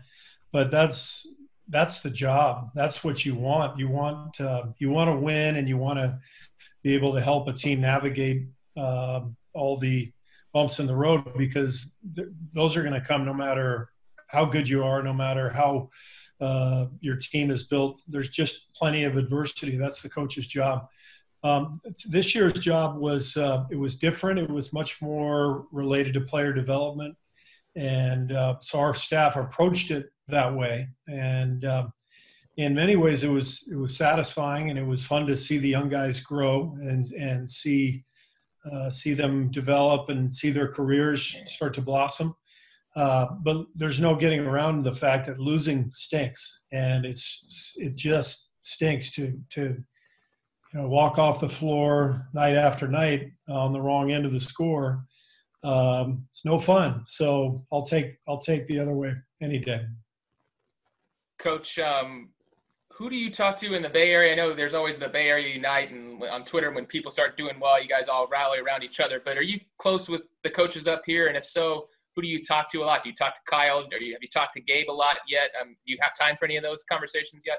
But 0.53 0.71
that's 0.71 1.27
that's 1.69 2.01
the 2.01 2.11
job. 2.11 2.71
That's 2.75 3.05
what 3.05 3.25
you 3.25 3.35
want. 3.35 3.79
You 3.79 3.89
want 3.89 4.41
uh, 4.41 4.67
you 4.79 4.91
want 4.91 5.11
to 5.11 5.17
win, 5.17 5.57
and 5.57 5.69
you 5.69 5.77
want 5.77 5.99
to 5.99 6.19
be 6.83 6.95
able 6.95 7.13
to 7.15 7.21
help 7.21 7.49
a 7.49 7.53
team 7.53 7.81
navigate 7.81 8.47
uh, 8.77 9.21
all 9.53 9.77
the 9.77 10.13
bumps 10.53 10.79
in 10.79 10.87
the 10.87 10.97
road 10.97 11.25
because 11.37 11.97
th- 12.15 12.29
those 12.53 12.77
are 12.77 12.83
going 12.83 12.95
to 12.95 13.01
come 13.01 13.25
no 13.25 13.35
matter 13.35 13.91
how 14.29 14.45
good 14.45 14.69
you 14.69 14.85
are, 14.85 15.03
no 15.03 15.13
matter 15.13 15.51
how 15.51 15.91
uh, 16.41 16.87
your 17.01 17.17
team 17.17 17.51
is 17.51 17.65
built. 17.65 18.01
There's 18.09 18.31
just 18.31 18.73
plenty 18.75 19.05
of 19.05 19.17
adversity. 19.17 19.77
That's 19.77 20.03
the 20.03 20.09
coach's 20.09 20.47
job. 20.47 20.89
Um, 21.45 21.81
this 22.07 22.35
year's 22.35 22.55
job 22.55 22.97
was 22.97 23.37
uh, 23.37 23.65
it 23.71 23.77
was 23.77 23.97
different. 23.97 24.39
It 24.39 24.51
was 24.51 24.73
much 24.73 25.01
more 25.01 25.67
related 25.71 26.15
to 26.15 26.21
player 26.21 26.53
development, 26.53 27.17
and 27.77 28.33
uh, 28.33 28.57
so 28.61 28.79
our 28.81 28.95
staff 28.95 29.37
approached 29.37 29.91
it 29.91 30.07
that 30.29 30.55
way. 30.55 30.89
And 31.09 31.65
um, 31.65 31.93
in 32.57 32.75
many 32.75 32.97
ways, 32.97 33.23
it 33.23 33.31
was 33.31 33.69
it 33.73 33.77
was 33.77 33.97
satisfying 33.97 34.71
and 34.71 34.79
it 34.79 34.87
was 34.87 35.05
fun 35.05 35.27
to 35.27 35.37
see 35.37 35.59
the 35.59 35.69
young 35.69 35.89
guys 35.89 36.21
grow 36.21 36.77
and 36.81 37.07
and 37.13 37.49
see 37.49 38.05
uh, 38.71 38.91
see 38.91 39.15
them 39.15 39.51
develop 39.51 40.09
and 40.09 40.35
see 40.35 40.51
their 40.51 40.69
careers 40.69 41.37
start 41.47 41.73
to 41.75 41.81
blossom. 41.81 42.35
Uh, 42.97 43.27
but 43.43 43.65
there's 43.77 44.01
no 44.01 44.17
getting 44.17 44.41
around 44.41 44.83
the 44.83 44.95
fact 44.95 45.27
that 45.27 45.39
losing 45.39 45.91
stinks, 45.95 46.63
and 46.73 47.05
it's 47.05 47.75
it 47.77 47.95
just 47.95 48.51
stinks 48.63 49.13
to 49.13 49.39
to 49.51 49.77
you 50.75 50.81
know, 50.81 50.89
walk 50.89 51.17
off 51.17 51.41
the 51.41 51.49
floor 51.49 52.29
night 52.35 52.57
after 52.57 52.89
night 52.89 53.31
on 53.49 53.73
the 53.73 53.81
wrong 53.81 54.11
end 54.11 54.27
of 54.27 54.33
the 54.33 54.41
score. 54.41 55.05
Um, 55.69 56.27
it's 56.33 56.47
no 56.47 56.59
fun. 56.59 57.05
So 57.07 57.65
I'll 57.71 57.83
take 57.83 58.17
I'll 58.27 58.39
take 58.41 58.67
the 58.69 58.79
other 58.79 58.95
way 58.95 59.13
any 59.43 59.59
day. 59.59 59.83
Coach, 61.39 61.79
um, 61.79 62.31
who 62.91 63.11
do 63.11 63.17
you 63.17 63.31
talk 63.31 63.59
to 63.59 63.75
in 63.75 63.83
the 63.83 63.89
Bay 63.89 64.11
Area? 64.11 64.33
I 64.33 64.35
know 64.35 64.55
there's 64.55 64.75
always 64.75 64.97
the 64.97 65.09
Bay 65.09 65.29
Area 65.29 65.55
Unite, 65.55 65.91
and 65.91 66.23
on 66.25 66.45
Twitter 66.45 66.71
when 66.73 66.87
people 66.87 67.11
start 67.11 67.37
doing 67.37 67.61
well, 67.61 67.81
you 67.81 67.89
guys 67.89 68.09
all 68.09 68.27
rally 68.29 68.59
around 68.61 68.83
each 68.83 68.99
other. 68.99 69.21
But 69.23 69.37
are 69.37 69.43
you 69.43 69.61
close 69.79 70.09
with 70.09 70.23
the 70.43 70.51
coaches 70.51 70.87
up 70.87 71.03
here? 71.05 71.27
And 71.29 71.37
if 71.37 71.45
so, 71.45 71.87
who 72.17 72.23
do 72.23 72.29
you 72.29 72.43
talk 72.43 72.71
to 72.71 72.83
a 72.83 72.85
lot? 72.85 73.05
Do 73.05 73.11
you 73.11 73.15
talk 73.15 73.35
to 73.35 73.41
Kyle? 73.47 73.81
Or 73.93 73.99
you, 73.99 74.15
have 74.15 74.23
you 74.23 74.29
talked 74.29 74.55
to 74.55 74.63
Gabe 74.63 74.89
a 74.89 74.93
lot 74.93 75.19
yet? 75.29 75.51
Um, 75.61 75.69
do 75.69 75.93
you 75.93 75.99
have 76.01 76.13
time 76.19 76.37
for 76.39 76.47
any 76.47 76.57
of 76.57 76.65
those 76.65 76.83
conversations 76.91 77.43
yet? 77.45 77.59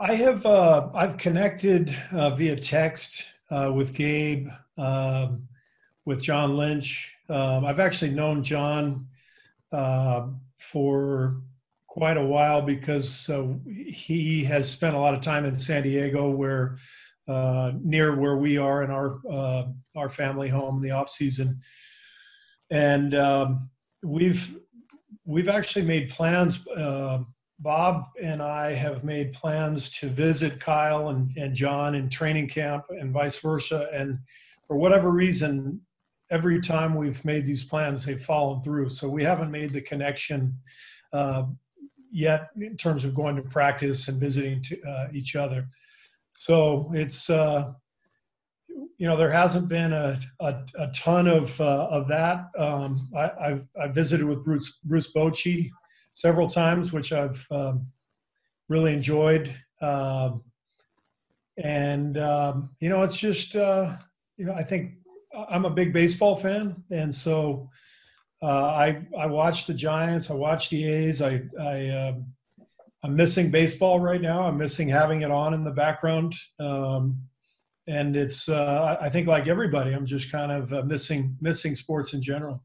I 0.00 0.14
have. 0.14 0.46
Uh, 0.46 0.88
I've 0.94 1.18
connected 1.18 1.94
uh, 2.10 2.30
via 2.30 2.56
text 2.56 3.26
uh, 3.50 3.70
with 3.74 3.92
Gabe, 3.92 4.48
um, 4.78 5.46
with 6.06 6.22
John 6.22 6.56
Lynch. 6.56 7.14
Um, 7.28 7.64
I've 7.64 7.80
actually 7.80 8.10
known 8.12 8.42
John 8.42 9.06
um, 9.72 10.40
for 10.58 11.42
quite 11.86 12.16
a 12.16 12.24
while 12.24 12.62
because 12.62 13.28
uh, 13.28 13.48
he 13.66 14.44
has 14.44 14.70
spent 14.70 14.94
a 14.94 14.98
lot 14.98 15.14
of 15.14 15.20
time 15.20 15.44
in 15.44 15.58
San 15.58 15.82
Diego, 15.82 16.30
where 16.30 16.76
uh, 17.26 17.72
near 17.82 18.16
where 18.16 18.36
we 18.36 18.56
are 18.56 18.82
in 18.82 18.90
our 18.90 19.20
uh, 19.30 19.66
our 19.96 20.08
family 20.08 20.48
home 20.48 20.76
in 20.76 20.82
the 20.82 20.90
off 20.90 21.10
season 21.10 21.60
and 22.70 23.14
um, 23.14 23.70
we've 24.02 24.56
we've 25.24 25.48
actually 25.48 25.84
made 25.84 26.10
plans. 26.10 26.66
Uh, 26.68 27.20
Bob 27.60 28.04
and 28.22 28.40
I 28.40 28.72
have 28.72 29.02
made 29.02 29.32
plans 29.32 29.90
to 29.98 30.08
visit 30.08 30.60
Kyle 30.60 31.08
and, 31.08 31.36
and 31.36 31.54
John 31.54 31.96
in 31.96 32.08
training 32.08 32.48
camp 32.48 32.84
and 32.90 33.12
vice 33.12 33.40
versa. 33.40 33.88
And 33.92 34.18
for 34.68 34.76
whatever 34.76 35.10
reason, 35.10 35.80
every 36.30 36.60
time 36.60 36.94
we've 36.94 37.24
made 37.24 37.44
these 37.44 37.64
plans, 37.64 38.04
they've 38.04 38.22
fallen 38.22 38.62
through. 38.62 38.90
So 38.90 39.08
we 39.08 39.24
haven't 39.24 39.50
made 39.50 39.72
the 39.72 39.80
connection 39.80 40.56
uh, 41.12 41.44
yet 42.10 42.50
in 42.60 42.76
terms 42.76 43.04
of 43.04 43.14
going 43.14 43.36
to 43.36 43.42
practice 43.42 44.08
and 44.08 44.20
visiting 44.20 44.62
to, 44.62 44.82
uh, 44.82 45.08
each 45.12 45.36
other. 45.36 45.68
So 46.34 46.90
it's 46.94 47.30
uh, 47.30 47.72
you 48.98 49.06
know, 49.06 49.16
there 49.16 49.30
hasn't 49.30 49.68
been 49.68 49.92
a, 49.92 50.18
a, 50.40 50.56
a 50.78 50.88
ton 50.88 51.28
of, 51.28 51.58
uh, 51.60 51.88
of 51.90 52.08
that. 52.08 52.48
Um, 52.58 53.08
I, 53.16 53.48
have 53.48 53.68
I've 53.80 53.94
visited 53.94 54.26
with 54.26 54.44
Bruce, 54.44 54.78
Bruce 54.84 55.12
Bochy 55.12 55.70
several 56.12 56.48
times, 56.48 56.92
which 56.92 57.12
I've 57.12 57.46
um, 57.50 57.86
really 58.68 58.92
enjoyed. 58.92 59.54
Um, 59.80 60.42
and, 61.56 62.18
um, 62.18 62.70
you 62.80 62.88
know, 62.88 63.02
it's 63.02 63.18
just, 63.18 63.54
uh, 63.56 63.96
you 64.36 64.46
know, 64.46 64.54
I 64.54 64.64
think 64.64 64.94
I'm 65.48 65.64
a 65.64 65.70
big 65.70 65.92
baseball 65.92 66.36
fan. 66.36 66.82
And 66.90 67.14
so 67.14 67.70
uh, 68.42 68.66
I, 68.66 69.06
I 69.18 69.26
watch 69.26 69.66
the 69.66 69.74
Giants, 69.74 70.30
I 70.30 70.34
watch 70.34 70.70
the 70.70 70.86
A's. 70.86 71.22
I, 71.22 71.42
I, 71.60 71.88
um, 71.88 72.26
I'm 73.04 73.14
missing 73.14 73.50
baseball 73.50 74.00
right 74.00 74.20
now. 74.20 74.42
I'm 74.42 74.56
missing 74.56 74.88
having 74.88 75.22
it 75.22 75.30
on 75.30 75.54
in 75.54 75.64
the 75.64 75.70
background. 75.70 76.34
Um, 76.58 77.20
and 77.86 78.16
it's 78.16 78.48
uh, 78.48 78.98
I 79.00 79.08
think 79.08 79.26
like 79.26 79.48
everybody, 79.48 79.92
I'm 79.92 80.04
just 80.04 80.30
kind 80.30 80.52
of 80.52 80.72
uh, 80.72 80.82
missing 80.82 81.36
missing 81.40 81.74
sports 81.74 82.12
in 82.12 82.20
general. 82.20 82.62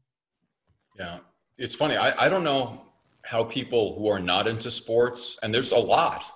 Yeah, 0.98 1.18
it's 1.56 1.74
funny. 1.74 1.96
I, 1.96 2.26
I 2.26 2.28
don't 2.28 2.44
know 2.44 2.82
how 3.22 3.42
people 3.44 3.98
who 3.98 4.06
are 4.08 4.20
not 4.20 4.46
into 4.46 4.70
sports, 4.70 5.38
and 5.42 5.52
there's 5.52 5.72
a 5.72 5.78
lot. 5.78 6.30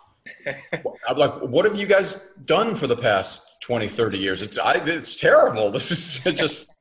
I'm 0.46 1.16
like, 1.16 1.34
what 1.40 1.64
have 1.64 1.78
you 1.78 1.86
guys 1.86 2.32
done 2.44 2.74
for 2.74 2.86
the 2.86 2.96
past 2.96 3.60
20, 3.62 3.88
30 3.88 4.18
years? 4.18 4.42
It's 4.42 4.58
I, 4.58 4.74
it's 4.74 5.16
terrible. 5.16 5.70
This 5.78 5.90
is 5.90 6.22
just 6.34 6.74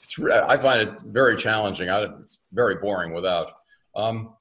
it's 0.00 0.18
I 0.20 0.56
find 0.56 0.82
it 0.82 0.94
very 1.06 1.36
challenging. 1.36 1.88
I, 1.88 2.04
it's 2.20 2.40
very 2.52 2.76
boring 2.76 3.12
without. 3.12 3.52
Um, 3.94 4.34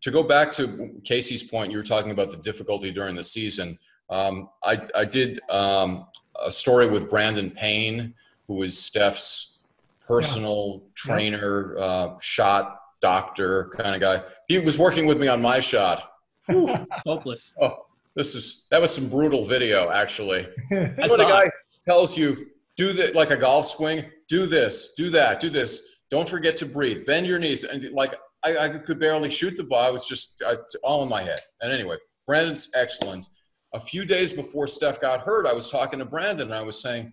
to 0.00 0.10
go 0.10 0.22
back 0.22 0.52
to 0.52 1.00
Casey's 1.04 1.42
point, 1.42 1.72
you 1.72 1.78
were 1.78 1.84
talking 1.84 2.10
about 2.10 2.30
the 2.30 2.36
difficulty 2.36 2.90
during 2.90 3.14
the 3.14 3.24
season. 3.24 3.78
Um, 4.10 4.48
I, 4.62 4.80
I 4.94 5.04
did 5.04 5.40
um, 5.50 6.06
a 6.42 6.50
story 6.50 6.88
with 6.88 7.10
Brandon 7.10 7.50
Payne, 7.50 8.14
who 8.46 8.62
is 8.62 8.78
Steph's 8.78 9.60
personal 10.06 10.82
yeah. 10.82 10.88
trainer, 10.94 11.76
uh, 11.78 12.18
shot 12.20 12.80
doctor 13.00 13.70
kind 13.76 13.94
of 13.94 14.00
guy. 14.00 14.22
He 14.48 14.58
was 14.58 14.78
working 14.78 15.06
with 15.06 15.18
me 15.18 15.28
on 15.28 15.40
my 15.40 15.60
shot. 15.60 16.12
Hopeless. 17.06 17.54
Oh, 17.60 17.86
this 18.14 18.34
is 18.34 18.66
that 18.70 18.80
was 18.80 18.94
some 18.94 19.08
brutal 19.08 19.44
video 19.44 19.90
actually. 19.90 20.46
I 20.46 20.48
when 20.68 21.00
a 21.00 21.08
saw 21.08 21.28
guy 21.28 21.44
it. 21.44 21.52
tells 21.86 22.16
you 22.16 22.46
do 22.76 22.92
that 22.94 23.14
like 23.14 23.30
a 23.30 23.36
golf 23.36 23.66
swing, 23.66 24.04
do 24.28 24.46
this, 24.46 24.94
do 24.96 25.10
that, 25.10 25.40
do 25.40 25.50
this. 25.50 25.96
Don't 26.10 26.28
forget 26.28 26.56
to 26.58 26.66
breathe. 26.66 27.04
Bend 27.06 27.26
your 27.26 27.38
knees, 27.38 27.64
and 27.64 27.90
like 27.92 28.14
I, 28.44 28.56
I 28.56 28.68
could 28.78 28.98
barely 28.98 29.30
shoot 29.30 29.56
the 29.56 29.64
ball. 29.64 29.84
I 29.84 29.90
was 29.90 30.04
just 30.04 30.42
uh, 30.46 30.56
all 30.82 31.02
in 31.02 31.08
my 31.08 31.22
head. 31.22 31.40
And 31.60 31.72
anyway, 31.72 31.96
Brandon's 32.26 32.70
excellent. 32.74 33.26
A 33.74 33.80
few 33.80 34.04
days 34.04 34.32
before 34.32 34.66
Steph 34.66 35.00
got 35.00 35.20
hurt, 35.20 35.46
I 35.46 35.52
was 35.52 35.68
talking 35.68 35.98
to 35.98 36.04
Brandon, 36.04 36.46
and 36.48 36.54
I 36.54 36.62
was 36.62 36.80
saying, 36.80 37.12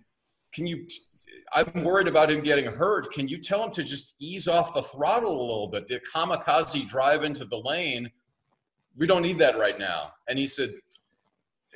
"Can 0.52 0.66
you?" 0.66 0.86
I'm 1.52 1.84
worried 1.84 2.08
about 2.08 2.30
him 2.30 2.42
getting 2.42 2.66
hurt. 2.66 3.12
Can 3.12 3.28
you 3.28 3.38
tell 3.38 3.62
him 3.62 3.70
to 3.72 3.84
just 3.84 4.16
ease 4.20 4.48
off 4.48 4.74
the 4.74 4.82
throttle 4.82 5.30
a 5.30 5.40
little 5.40 5.68
bit? 5.68 5.88
The 5.88 6.00
kamikaze 6.12 6.86
drive 6.88 7.22
into 7.22 7.44
the 7.44 7.58
lane, 7.58 8.10
we 8.96 9.06
don't 9.06 9.22
need 9.22 9.38
that 9.38 9.58
right 9.58 9.78
now. 9.78 10.12
And 10.28 10.38
he 10.38 10.46
said, 10.46 10.70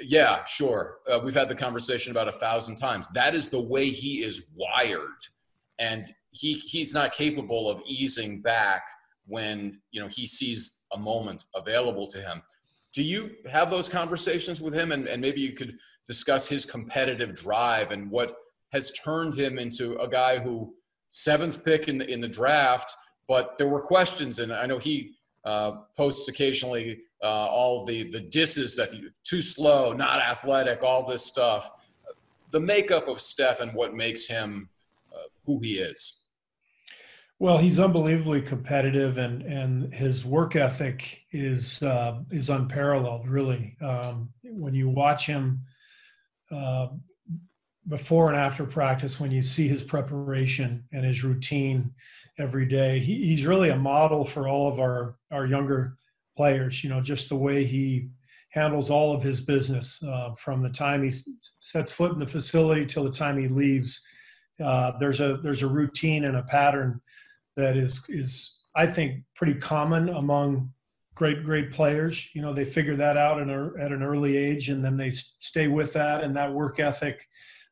yeah, 0.02 0.44
sure. 0.44 0.98
Uh, 1.10 1.20
we've 1.22 1.34
had 1.34 1.48
the 1.48 1.54
conversation 1.54 2.10
about 2.10 2.28
a 2.28 2.32
thousand 2.32 2.76
times. 2.76 3.08
That 3.08 3.34
is 3.34 3.48
the 3.48 3.60
way 3.60 3.90
he 3.90 4.22
is 4.22 4.46
wired, 4.54 5.20
and 5.78 6.10
he 6.30 6.54
he's 6.54 6.94
not 6.94 7.12
capable 7.12 7.68
of 7.68 7.82
easing 7.86 8.40
back 8.40 8.82
when 9.26 9.80
you 9.90 10.00
know 10.00 10.08
he 10.08 10.26
sees 10.26 10.84
a 10.92 10.98
moment 10.98 11.44
available 11.54 12.06
to 12.08 12.20
him. 12.20 12.42
Do 12.92 13.02
you 13.02 13.30
have 13.50 13.70
those 13.70 13.88
conversations 13.88 14.60
with 14.60 14.74
him, 14.74 14.92
and, 14.92 15.06
and 15.06 15.20
maybe 15.20 15.40
you 15.40 15.52
could 15.52 15.76
discuss 16.08 16.48
his 16.48 16.64
competitive 16.64 17.34
drive 17.34 17.92
and 17.92 18.10
what 18.10 18.34
has 18.72 18.92
turned 18.92 19.34
him 19.34 19.58
into 19.58 19.96
a 19.98 20.08
guy 20.08 20.38
who 20.38 20.74
seventh 21.10 21.64
pick 21.64 21.88
in 21.88 21.98
the 21.98 22.08
in 22.08 22.20
the 22.20 22.28
draft, 22.28 22.94
but 23.28 23.58
there 23.58 23.68
were 23.68 23.82
questions, 23.82 24.38
and 24.38 24.52
I 24.52 24.66
know 24.66 24.78
he 24.78 25.12
uh, 25.44 25.72
posts 25.96 26.28
occasionally 26.28 27.02
uh, 27.22 27.26
all 27.46 27.84
the 27.84 28.10
the 28.10 28.20
disses 28.20 28.76
that 28.76 28.92
he, 28.92 29.08
too 29.24 29.42
slow, 29.42 29.92
not 29.92 30.20
athletic, 30.20 30.82
all 30.82 31.06
this 31.06 31.24
stuff. 31.24 31.70
The 32.50 32.60
makeup 32.60 33.08
of 33.08 33.20
Steph 33.20 33.60
and 33.60 33.72
what 33.74 33.94
makes 33.94 34.26
him 34.26 34.68
uh, 35.12 35.28
who 35.44 35.60
he 35.60 35.74
is. 35.74 36.20
Well, 37.38 37.56
he's 37.56 37.78
unbelievably 37.78 38.42
competitive, 38.42 39.16
and 39.16 39.42
and 39.42 39.94
his 39.94 40.24
work 40.24 40.56
ethic 40.56 41.22
is 41.32 41.82
uh, 41.82 42.20
is 42.30 42.50
unparalleled. 42.50 43.28
Really, 43.28 43.76
um, 43.80 44.28
when 44.42 44.74
you 44.74 44.88
watch 44.88 45.26
him 45.26 45.62
uh, 46.50 46.88
before 47.88 48.28
and 48.28 48.36
after 48.36 48.64
practice, 48.64 49.18
when 49.18 49.30
you 49.30 49.42
see 49.42 49.66
his 49.66 49.82
preparation 49.82 50.84
and 50.92 51.04
his 51.04 51.24
routine 51.24 51.90
every 52.38 52.66
day, 52.66 52.98
he, 52.98 53.24
he's 53.24 53.46
really 53.46 53.70
a 53.70 53.76
model 53.76 54.24
for 54.24 54.48
all 54.48 54.68
of 54.68 54.80
our 54.80 55.16
our 55.30 55.46
younger 55.46 55.96
players. 56.36 56.84
You 56.84 56.90
know, 56.90 57.00
just 57.00 57.28
the 57.28 57.36
way 57.36 57.64
he 57.64 58.08
handles 58.50 58.90
all 58.90 59.14
of 59.14 59.22
his 59.22 59.40
business 59.40 60.02
uh, 60.02 60.34
from 60.34 60.62
the 60.62 60.70
time 60.70 61.02
he 61.02 61.12
sets 61.60 61.92
foot 61.92 62.12
in 62.12 62.18
the 62.18 62.26
facility 62.26 62.84
till 62.84 63.04
the 63.04 63.10
time 63.10 63.38
he 63.38 63.48
leaves. 63.48 64.02
Uh, 64.62 64.92
there's 64.98 65.20
a 65.20 65.38
there's 65.42 65.62
a 65.62 65.68
routine 65.68 66.24
and 66.24 66.36
a 66.36 66.42
pattern 66.44 67.00
that 67.56 67.76
is 67.76 68.04
is 68.08 68.58
I 68.74 68.86
think 68.86 69.22
pretty 69.34 69.54
common 69.54 70.10
among 70.10 70.70
great 71.14 71.44
great 71.44 71.70
players. 71.72 72.28
You 72.34 72.42
know, 72.42 72.52
they 72.52 72.64
figure 72.64 72.96
that 72.96 73.16
out 73.16 73.40
a, 73.40 73.70
at 73.78 73.92
an 73.92 74.02
early 74.02 74.36
age, 74.36 74.68
and 74.68 74.84
then 74.84 74.96
they 74.96 75.10
stay 75.10 75.68
with 75.68 75.92
that, 75.94 76.22
and 76.22 76.36
that 76.36 76.52
work 76.52 76.78
ethic 76.78 77.26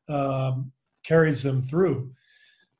um, 0.09 0.71
carries 1.03 1.41
them 1.41 1.61
through. 1.61 2.11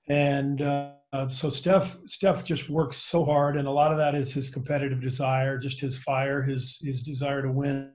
And 0.08 0.62
uh, 0.62 0.92
so 1.30 1.50
Steph 1.50 1.98
Steph 2.06 2.44
just 2.44 2.70
works 2.70 2.98
so 2.98 3.26
hard, 3.26 3.58
and 3.58 3.68
a 3.68 3.72
lot 3.72 3.92
of 3.92 3.98
that 3.98 4.15
is 4.15 4.34
his 4.34 4.50
competitive 4.50 5.02
desire, 5.02 5.58
just 5.58 5.80
his 5.80 5.98
fire, 5.98 6.42
his 6.42 6.80
his 6.82 7.02
desire 7.02 7.42
to 7.42 7.52
win. 7.52 7.92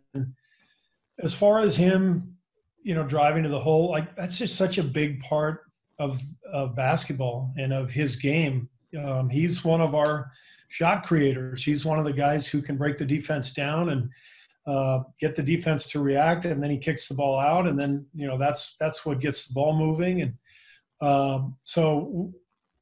As 1.21 1.33
far 1.33 1.61
as 1.61 1.77
him, 1.77 2.37
you 2.83 2.95
know, 2.95 3.05
driving 3.05 3.43
to 3.45 3.49
the 3.49 3.61
hole, 3.61 3.91
like 3.91 4.15
that's 4.17 4.39
just 4.39 4.57
such 4.57 4.79
a 4.79 4.83
big 4.83 5.21
part 5.21 5.63
of 5.99 6.21
of 6.53 6.75
basketball 6.75 7.53
and 7.57 7.73
of 7.73 7.91
his 7.91 8.17
game. 8.17 8.69
Um, 9.01 9.29
he's 9.29 9.65
one 9.65 9.81
of 9.81 9.95
our 9.95 10.31
shot 10.69 11.05
creators. 11.05 11.65
He's 11.65 11.85
one 11.85 11.99
of 11.99 12.05
the 12.05 12.13
guys 12.13 12.47
who 12.47 12.63
can 12.63 12.77
break 12.77 12.99
the 12.99 13.05
defense 13.05 13.53
down 13.53 13.91
and 13.91 14.09
uh, 14.67 15.01
get 15.21 15.37
the 15.37 15.43
defense 15.43 15.89
to 15.89 16.01
react, 16.01 16.45
and 16.45 16.63
then 16.63 16.71
he 16.71 16.79
kicks 16.79 17.09
the 17.09 17.15
ball 17.15 17.39
out, 17.39 17.67
and 17.67 17.79
then 17.79 18.07
you 18.15 18.27
know 18.27 18.39
that's 18.39 18.77
that's 18.77 19.05
what 19.05 19.21
gets 19.21 19.47
the 19.47 19.55
ball 19.55 19.77
moving. 19.77 20.23
And 20.23 20.35
um, 21.01 21.57
so, 21.65 22.33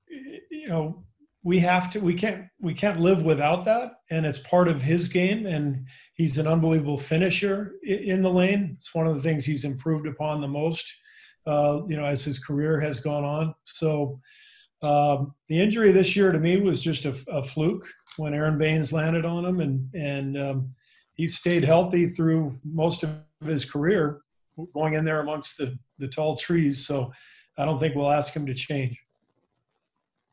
you 0.08 0.68
know, 0.68 1.04
we 1.42 1.58
have 1.58 1.90
to 1.90 1.98
we 1.98 2.14
can't 2.14 2.44
we 2.60 2.72
can't 2.72 3.00
live 3.00 3.24
without 3.24 3.64
that, 3.64 3.94
and 4.10 4.24
it's 4.24 4.38
part 4.38 4.68
of 4.68 4.80
his 4.80 5.08
game. 5.08 5.46
And 5.46 5.84
he's 6.14 6.38
an 6.38 6.46
unbelievable 6.46 6.98
finisher 6.98 7.74
in 7.82 8.22
the 8.22 8.30
lane. 8.30 8.74
It's 8.76 8.94
one 8.94 9.06
of 9.06 9.16
the 9.16 9.22
things 9.22 9.44
he's 9.44 9.64
improved 9.64 10.06
upon 10.06 10.40
the 10.40 10.48
most. 10.48 10.84
Uh, 11.44 11.80
you 11.88 11.96
know, 11.96 12.04
as 12.04 12.22
his 12.22 12.38
career 12.38 12.78
has 12.78 13.00
gone 13.00 13.24
on. 13.24 13.52
So 13.64 14.20
um, 14.82 15.34
the 15.48 15.60
injury 15.60 15.90
this 15.90 16.14
year 16.14 16.30
to 16.30 16.38
me 16.38 16.60
was 16.60 16.80
just 16.80 17.04
a, 17.04 17.16
a 17.26 17.42
fluke 17.42 17.84
when 18.16 18.32
Aaron 18.32 18.58
Baynes 18.58 18.92
landed 18.92 19.24
on 19.24 19.44
him, 19.44 19.58
and 19.58 19.92
and 19.92 20.38
um, 20.38 20.74
he 21.14 21.26
stayed 21.26 21.64
healthy 21.64 22.06
through 22.06 22.52
most 22.64 23.02
of 23.02 23.10
his 23.44 23.64
career, 23.64 24.20
going 24.74 24.94
in 24.94 25.04
there 25.04 25.20
amongst 25.20 25.58
the 25.58 25.78
the 25.98 26.08
tall 26.08 26.36
trees. 26.36 26.86
So 26.86 27.12
I 27.56 27.64
don't 27.64 27.78
think 27.78 27.94
we'll 27.94 28.10
ask 28.10 28.34
him 28.34 28.46
to 28.46 28.54
change. 28.54 29.00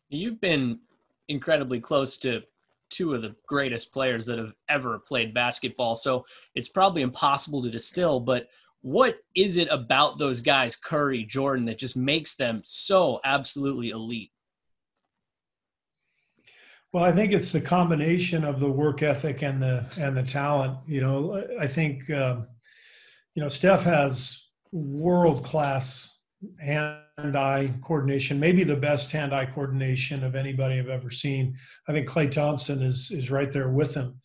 You've 0.10 0.42
been 0.42 0.80
incredibly 1.28 1.80
close 1.80 2.18
to 2.18 2.42
two 2.90 3.14
of 3.14 3.22
the 3.22 3.36
greatest 3.46 3.94
players 3.94 4.26
that 4.26 4.40
have 4.40 4.54
ever 4.68 5.00
played 5.00 5.34
basketball, 5.34 5.96
so 5.96 6.26
it's 6.56 6.70
probably 6.70 7.04
impossible 7.04 7.62
to 7.62 7.70
distill. 7.70 8.20
But 8.20 8.48
what 8.82 9.20
is 9.36 9.58
it 9.58 9.68
about 9.70 10.18
those 10.18 10.42
guys, 10.42 10.76
Curry, 10.76 11.24
Jordan, 11.24 11.66
that 11.66 11.78
just 11.78 11.96
makes 11.96 12.36
them 12.36 12.62
so 12.64 13.20
absolutely 13.26 13.90
elite? 13.90 14.32
Well, 16.92 17.04
I 17.04 17.12
think 17.12 17.34
it's 17.34 17.52
the 17.52 17.62
combination 17.62 18.44
of 18.44 18.60
the 18.60 18.70
work 18.70 19.04
ethic 19.04 19.44
and 19.44 19.62
the 19.62 19.86
and 19.98 20.18
the 20.18 20.24
talent. 20.24 20.78
You 20.88 21.02
know, 21.02 21.48
I 21.60 21.68
think 21.68 22.10
um, 22.10 22.48
you 23.36 23.44
know 23.44 23.50
Steph 23.50 23.84
has 23.84 24.48
world 24.72 25.44
class 25.44 26.18
hand-eye 26.60 27.74
coordination, 27.84 28.40
maybe 28.40 28.64
the 28.64 28.76
best 28.76 29.12
hand-eye 29.12 29.48
coordination 29.48 30.24
of 30.24 30.36
anybody 30.36 30.80
I've 30.80 30.90
ever 30.90 31.12
seen. 31.12 31.56
I 31.88 31.92
think 31.92 32.08
Klay 32.08 32.32
Thompson 32.32 32.82
is 32.82 33.12
is 33.12 33.30
right 33.30 33.52
there 33.52 33.70
with 33.70 33.94
him. 33.94 34.20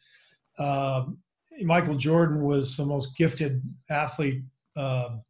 Um, 0.59 1.19
Michael 1.63 1.97
Jordan 1.97 2.43
was 2.43 2.77
the 2.77 2.87
most 2.87 3.17
gifted 3.17 3.63
athlete 3.91 4.43
um, 4.77 5.23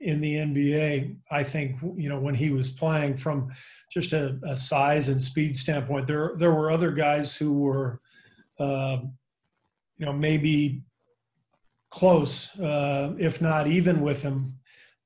in 0.00 0.20
the 0.20 0.34
NBA. 0.36 1.16
I 1.30 1.42
think 1.42 1.76
you 1.96 2.08
know 2.08 2.18
when 2.18 2.34
he 2.34 2.50
was 2.50 2.70
playing 2.72 3.16
from 3.16 3.50
just 3.90 4.12
a, 4.12 4.38
a 4.46 4.56
size 4.56 5.08
and 5.08 5.22
speed 5.22 5.56
standpoint. 5.56 6.06
There 6.06 6.32
there 6.36 6.52
were 6.52 6.70
other 6.70 6.90
guys 6.92 7.34
who 7.36 7.52
were, 7.52 8.00
um, 8.58 9.12
you 9.96 10.06
know, 10.06 10.12
maybe 10.12 10.82
close, 11.90 12.58
uh, 12.60 13.14
if 13.18 13.40
not 13.40 13.66
even 13.66 14.00
with 14.02 14.22
him, 14.22 14.54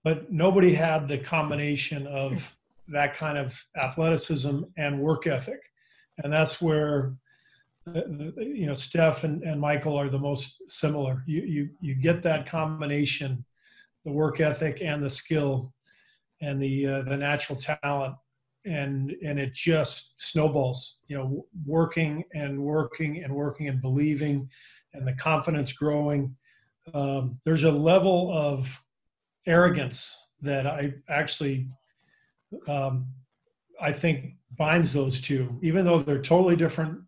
but 0.04 0.32
nobody 0.32 0.74
had 0.74 1.06
the 1.08 1.18
combination 1.18 2.06
of 2.08 2.54
that 2.88 3.14
kind 3.14 3.38
of 3.38 3.64
athleticism 3.76 4.62
and 4.76 5.00
work 5.00 5.26
ethic, 5.26 5.60
and 6.22 6.32
that's 6.32 6.60
where. 6.60 7.14
uh, 7.86 8.02
You 8.38 8.66
know, 8.66 8.74
Steph 8.74 9.24
and, 9.24 9.42
and 9.42 9.60
Michael 9.60 9.96
are 9.98 10.08
the 10.08 10.18
most 10.18 10.62
similar. 10.68 11.22
You, 11.26 11.42
you 11.42 11.68
you 11.80 11.94
get 11.94 12.22
that 12.22 12.46
combination, 12.46 13.44
the 14.04 14.12
work 14.12 14.40
ethic 14.40 14.82
and 14.82 15.02
the 15.02 15.10
skill, 15.10 15.72
and 16.40 16.60
the 16.60 16.86
uh, 16.86 17.02
the 17.02 17.16
natural 17.16 17.58
talent. 17.58 18.14
And 18.64 19.16
and 19.24 19.40
it 19.40 19.54
just 19.54 20.14
snowballs 20.22 21.00
you 21.08 21.16
know 21.16 21.46
working 21.66 22.22
and 22.32 22.62
working 22.62 23.24
and 23.24 23.34
working 23.34 23.68
and 23.68 23.82
believing 23.82 24.48
and 24.94 25.06
the 25.06 25.14
confidence 25.14 25.72
growing. 25.72 26.36
Um, 26.94 27.40
there's 27.44 27.64
a 27.64 27.72
level 27.72 28.32
of 28.32 28.80
arrogance 29.46 30.28
that 30.40 30.64
i 30.68 30.92
actually 31.08 31.68
um, 32.68 33.06
i 33.80 33.92
think 33.92 34.36
binds 34.56 34.92
those 34.92 35.20
two 35.20 35.58
even 35.62 35.84
though 35.84 36.00
they're 36.00 36.22
totally 36.22 36.54
different 36.54 37.00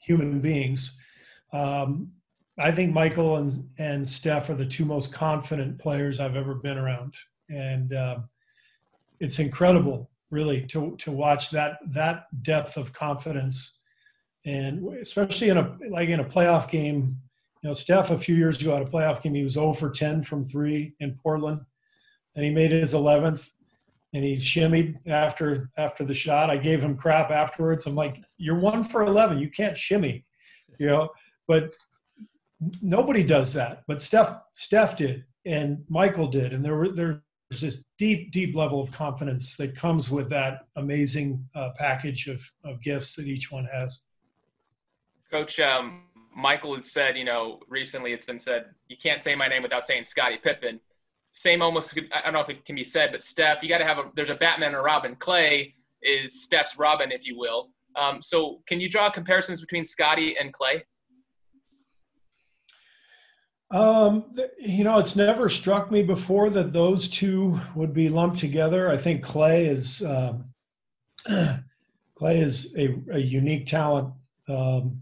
human 0.00 0.40
beings. 0.40 0.98
Um, 1.52 2.10
i 2.60 2.70
think 2.70 2.92
michael 2.92 3.36
and 3.36 3.68
and 3.78 4.08
steph 4.08 4.50
are 4.50 4.54
the 4.54 4.66
two 4.66 4.84
most 4.84 5.12
confident 5.12 5.78
players 5.78 6.20
i've 6.20 6.36
ever 6.36 6.54
been 6.54 6.78
around. 6.78 7.14
And 7.50 7.94
um, 7.94 8.28
it's 9.18 9.38
incredible 9.38 10.10
really 10.30 10.62
to 10.66 10.96
to 10.98 11.10
watch 11.10 11.50
that 11.50 11.78
that 11.88 12.26
depth 12.42 12.76
of 12.76 12.92
confidence. 12.92 13.78
And 14.46 14.94
especially 14.94 15.48
in 15.48 15.58
a 15.58 15.76
like 15.90 16.08
in 16.08 16.20
a 16.20 16.24
playoff 16.24 16.70
game 16.70 17.16
you 17.62 17.68
know 17.68 17.74
steph 17.74 18.10
a 18.10 18.18
few 18.18 18.36
years 18.36 18.60
ago 18.60 18.74
at 18.76 18.82
a 18.82 18.86
playoff 18.86 19.20
game 19.20 19.34
he 19.34 19.42
was 19.42 19.54
0 19.54 19.74
for 19.74 19.90
10 19.90 20.22
from 20.22 20.48
3 20.48 20.94
in 21.00 21.18
portland. 21.22 21.60
And 22.36 22.44
he 22.44 22.50
made 22.50 22.70
his 22.70 22.94
11th 22.94 23.50
and 24.14 24.24
he 24.24 24.36
shimmied 24.36 24.96
after 25.06 25.70
after 25.76 26.04
the 26.04 26.14
shot. 26.14 26.50
I 26.50 26.56
gave 26.56 26.82
him 26.82 26.96
crap 26.96 27.30
afterwards. 27.30 27.86
I'm 27.86 27.96
like 27.96 28.18
you're 28.38 28.60
1 28.60 28.84
for 28.84 29.02
11 29.02 29.38
you 29.38 29.50
can't 29.50 29.76
shimmy 29.76 30.24
you 30.78 30.86
know? 30.86 31.10
But 31.46 31.74
nobody 32.82 33.22
does 33.22 33.52
that, 33.54 33.82
but 33.86 34.02
Steph 34.02 34.34
Steph 34.54 34.96
did, 34.96 35.24
and 35.46 35.84
Michael 35.88 36.26
did, 36.26 36.52
and 36.52 36.64
there 36.64 36.76
were 36.76 36.90
there's 36.90 37.20
this 37.50 37.84
deep 37.98 38.30
deep 38.30 38.54
level 38.54 38.80
of 38.80 38.90
confidence 38.92 39.56
that 39.56 39.76
comes 39.76 40.10
with 40.10 40.28
that 40.30 40.66
amazing 40.76 41.44
uh, 41.54 41.70
package 41.76 42.28
of 42.28 42.42
of 42.64 42.80
gifts 42.82 43.14
that 43.16 43.26
each 43.26 43.50
one 43.50 43.66
has. 43.72 44.00
Coach, 45.30 45.60
um, 45.60 46.02
Michael 46.34 46.74
had 46.74 46.84
said, 46.84 47.16
you 47.16 47.24
know, 47.24 47.60
recently 47.68 48.12
it's 48.12 48.24
been 48.24 48.38
said 48.38 48.66
you 48.88 48.96
can't 48.96 49.22
say 49.22 49.34
my 49.34 49.48
name 49.48 49.62
without 49.62 49.84
saying 49.84 50.04
Scottie 50.04 50.38
Pippen. 50.38 50.80
Same 51.32 51.62
almost, 51.62 51.96
I 52.12 52.22
don't 52.22 52.32
know 52.32 52.40
if 52.40 52.48
it 52.48 52.64
can 52.64 52.74
be 52.74 52.82
said, 52.82 53.12
but 53.12 53.22
Steph, 53.22 53.62
you 53.62 53.68
got 53.68 53.78
to 53.78 53.84
have 53.84 53.98
a. 53.98 54.10
There's 54.16 54.30
a 54.30 54.34
Batman 54.34 54.74
and 54.74 54.82
Robin. 54.82 55.14
Klay 55.14 55.74
is 56.02 56.42
Steph's 56.42 56.76
Robin, 56.76 57.12
if 57.12 57.26
you 57.26 57.38
will. 57.38 57.70
Um, 57.96 58.20
so, 58.20 58.62
can 58.66 58.80
you 58.80 58.88
draw 58.88 59.10
comparisons 59.10 59.60
between 59.60 59.84
Scottie 59.84 60.36
and 60.38 60.52
Klay? 60.52 60.82
Um, 63.70 64.34
you 64.58 64.82
know, 64.82 64.98
it's 64.98 65.14
never 65.14 65.48
struck 65.48 65.90
me 65.90 66.02
before 66.02 66.50
that 66.50 66.72
those 66.72 67.08
two 67.08 67.58
would 67.76 67.94
be 67.94 68.08
lumped 68.08 68.38
together. 68.38 68.90
I 68.90 68.96
think 68.96 69.24
Klay 69.24 69.66
is 69.68 70.02
um, 70.04 70.46
Klay 71.28 72.42
is 72.42 72.74
a, 72.76 72.96
a 73.12 73.18
unique 73.18 73.66
talent. 73.66 74.12
Um, 74.48 75.00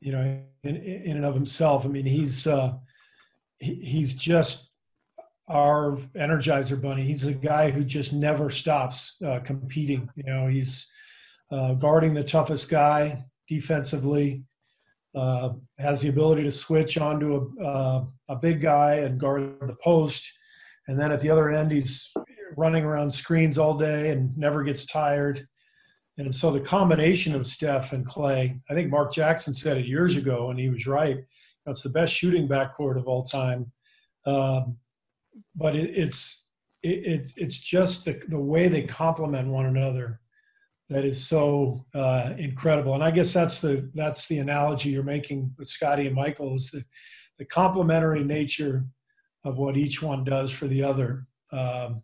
you 0.00 0.12
know, 0.12 0.38
in, 0.64 0.76
in 0.76 1.16
and 1.16 1.24
of 1.24 1.34
himself. 1.34 1.84
I 1.84 1.88
mean, 1.88 2.04
he's 2.04 2.46
uh, 2.46 2.74
he, 3.58 3.74
he's 3.76 4.14
just 4.14 4.72
our 5.48 5.96
energizer 6.16 6.80
bunny. 6.80 7.02
He's 7.02 7.24
a 7.24 7.32
guy 7.32 7.70
who 7.70 7.84
just 7.84 8.12
never 8.12 8.50
stops 8.50 9.16
uh, 9.24 9.40
competing. 9.40 10.08
You 10.16 10.24
know, 10.24 10.46
he's 10.46 10.90
uh, 11.50 11.74
guarding 11.74 12.14
the 12.14 12.24
toughest 12.24 12.70
guy 12.70 13.24
defensively 13.48 14.42
uh, 15.14 15.50
has 15.78 16.00
the 16.00 16.08
ability 16.08 16.42
to 16.42 16.50
switch 16.50 16.98
onto 16.98 17.36
a, 17.60 17.64
uh, 17.64 18.04
a 18.28 18.36
big 18.36 18.60
guy 18.60 18.96
and 18.96 19.20
guard 19.20 19.56
the 19.60 19.76
post. 19.82 20.24
And 20.88 20.98
then 20.98 21.12
at 21.12 21.20
the 21.20 21.30
other 21.30 21.50
end, 21.50 21.70
he's 21.72 22.12
running 22.56 22.84
around 22.84 23.10
screens 23.12 23.58
all 23.58 23.76
day 23.76 24.10
and 24.10 24.36
never 24.36 24.62
gets 24.62 24.84
tired. 24.86 25.46
And 26.18 26.32
so 26.32 26.50
the 26.50 26.60
combination 26.60 27.34
of 27.34 27.46
Steph 27.46 27.92
and 27.92 28.06
Klay, 28.06 28.60
I 28.70 28.74
think 28.74 28.90
Mark 28.90 29.12
Jackson 29.12 29.52
said 29.52 29.78
it 29.78 29.86
years 29.86 30.16
ago, 30.16 30.50
and 30.50 30.58
he 30.58 30.68
was 30.68 30.86
right. 30.86 31.18
It's 31.66 31.82
the 31.82 31.88
best 31.88 32.14
shooting 32.14 32.46
backcourt 32.46 32.98
of 32.98 33.08
all 33.08 33.24
time. 33.24 33.70
Um, 34.26 34.76
but 35.56 35.74
it, 35.74 35.90
it's 35.96 36.48
it, 36.82 37.06
it, 37.06 37.32
it's 37.36 37.58
just 37.58 38.04
the, 38.04 38.20
the 38.28 38.38
way 38.38 38.68
they 38.68 38.82
complement 38.82 39.48
one 39.48 39.66
another 39.66 40.20
that 40.90 41.04
is 41.04 41.24
so 41.24 41.84
uh, 41.94 42.34
incredible. 42.38 42.94
And 42.94 43.02
I 43.02 43.10
guess 43.10 43.32
that's 43.32 43.60
the 43.60 43.90
that's 43.94 44.26
the 44.28 44.38
analogy 44.38 44.90
you're 44.90 45.02
making 45.02 45.52
with 45.58 45.68
Scottie 45.68 46.06
and 46.06 46.14
Michael 46.14 46.54
is 46.54 46.70
the, 46.70 46.84
the 47.38 47.44
complementary 47.44 48.22
nature 48.22 48.84
of 49.44 49.58
what 49.58 49.76
each 49.76 50.02
one 50.02 50.24
does 50.24 50.50
for 50.50 50.66
the 50.66 50.82
other 50.82 51.26
um, 51.52 52.02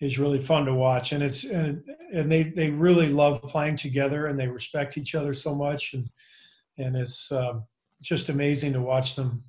is 0.00 0.18
really 0.18 0.40
fun 0.40 0.64
to 0.66 0.74
watch. 0.74 1.12
And 1.12 1.22
it's 1.22 1.44
and 1.44 1.82
and 2.12 2.30
they 2.30 2.44
they 2.44 2.70
really 2.70 3.08
love 3.08 3.42
playing 3.42 3.76
together 3.76 4.26
and 4.26 4.38
they 4.38 4.48
respect 4.48 4.96
each 4.96 5.14
other 5.14 5.34
so 5.34 5.54
much 5.54 5.94
and 5.94 6.08
and 6.78 6.96
it's 6.96 7.30
um, 7.32 7.64
just 8.00 8.28
amazing 8.28 8.72
to 8.72 8.80
watch 8.80 9.14
them 9.16 9.42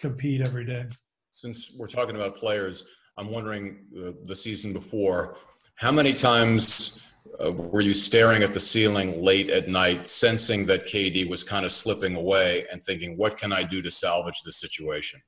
compete 0.00 0.40
every 0.40 0.64
day. 0.64 0.86
Since 1.30 1.72
we're 1.76 1.86
talking 1.86 2.16
about 2.16 2.36
players, 2.36 2.86
I'm 3.16 3.30
wondering 3.30 3.86
uh, 3.96 4.12
the 4.24 4.34
season 4.34 4.72
before, 4.72 5.36
how 5.76 5.90
many 5.90 6.12
times 6.12 7.00
uh, 7.42 7.52
were 7.52 7.80
you 7.80 7.94
staring 7.94 8.42
at 8.42 8.52
the 8.52 8.60
ceiling 8.60 9.20
late 9.20 9.50
at 9.50 9.68
night, 9.68 10.08
sensing 10.08 10.66
that 10.66 10.86
KD 10.86 11.28
was 11.28 11.42
kind 11.42 11.64
of 11.64 11.72
slipping 11.72 12.16
away 12.16 12.66
and 12.70 12.82
thinking, 12.82 13.16
what 13.16 13.36
can 13.36 13.52
I 13.52 13.62
do 13.62 13.82
to 13.82 13.90
salvage 13.90 14.42
the 14.42 14.52
situation? 14.52 15.20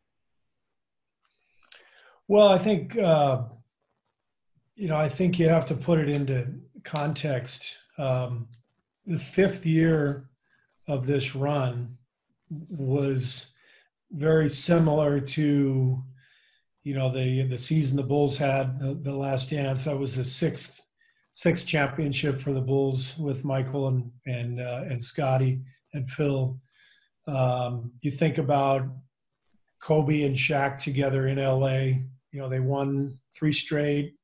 Well, 2.28 2.48
I 2.48 2.58
think, 2.58 2.96
uh, 2.98 3.44
you 4.74 4.88
know, 4.88 4.96
I 4.96 5.08
think 5.08 5.38
you 5.38 5.48
have 5.48 5.66
to 5.66 5.74
put 5.74 5.98
it 5.98 6.08
into 6.08 6.46
context. 6.84 7.76
Um, 7.98 8.48
the 9.06 9.18
fifth 9.18 9.64
year 9.64 10.28
of 10.88 11.06
this 11.06 11.34
run 11.34 11.96
was 12.50 13.52
very 14.12 14.48
similar 14.48 15.20
to, 15.20 16.02
you 16.84 16.94
know, 16.94 17.10
the 17.12 17.42
the 17.42 17.58
season 17.58 17.96
the 17.96 18.02
Bulls 18.02 18.36
had, 18.36 18.78
the, 18.78 18.94
the 18.94 19.14
last 19.16 19.50
dance. 19.50 19.84
That 19.84 19.98
was 19.98 20.14
the 20.14 20.24
sixth 20.24 20.85
sixth 21.36 21.66
championship 21.66 22.40
for 22.40 22.54
the 22.54 22.60
Bulls 22.62 23.18
with 23.18 23.44
Michael 23.44 23.88
and 23.88 24.10
and 24.24 24.58
uh, 24.58 24.84
and 24.88 25.02
Scottie 25.02 25.60
and 25.92 26.10
Phil. 26.10 26.58
Um, 27.26 27.92
you 28.00 28.10
think 28.10 28.38
about 28.38 28.88
Kobe 29.82 30.22
and 30.22 30.34
Shaq 30.34 30.78
together 30.78 31.28
in 31.28 31.36
LA. 31.36 31.98
You 32.32 32.40
know 32.40 32.48
they 32.48 32.60
won 32.60 33.18
three 33.34 33.52
straight. 33.52 34.14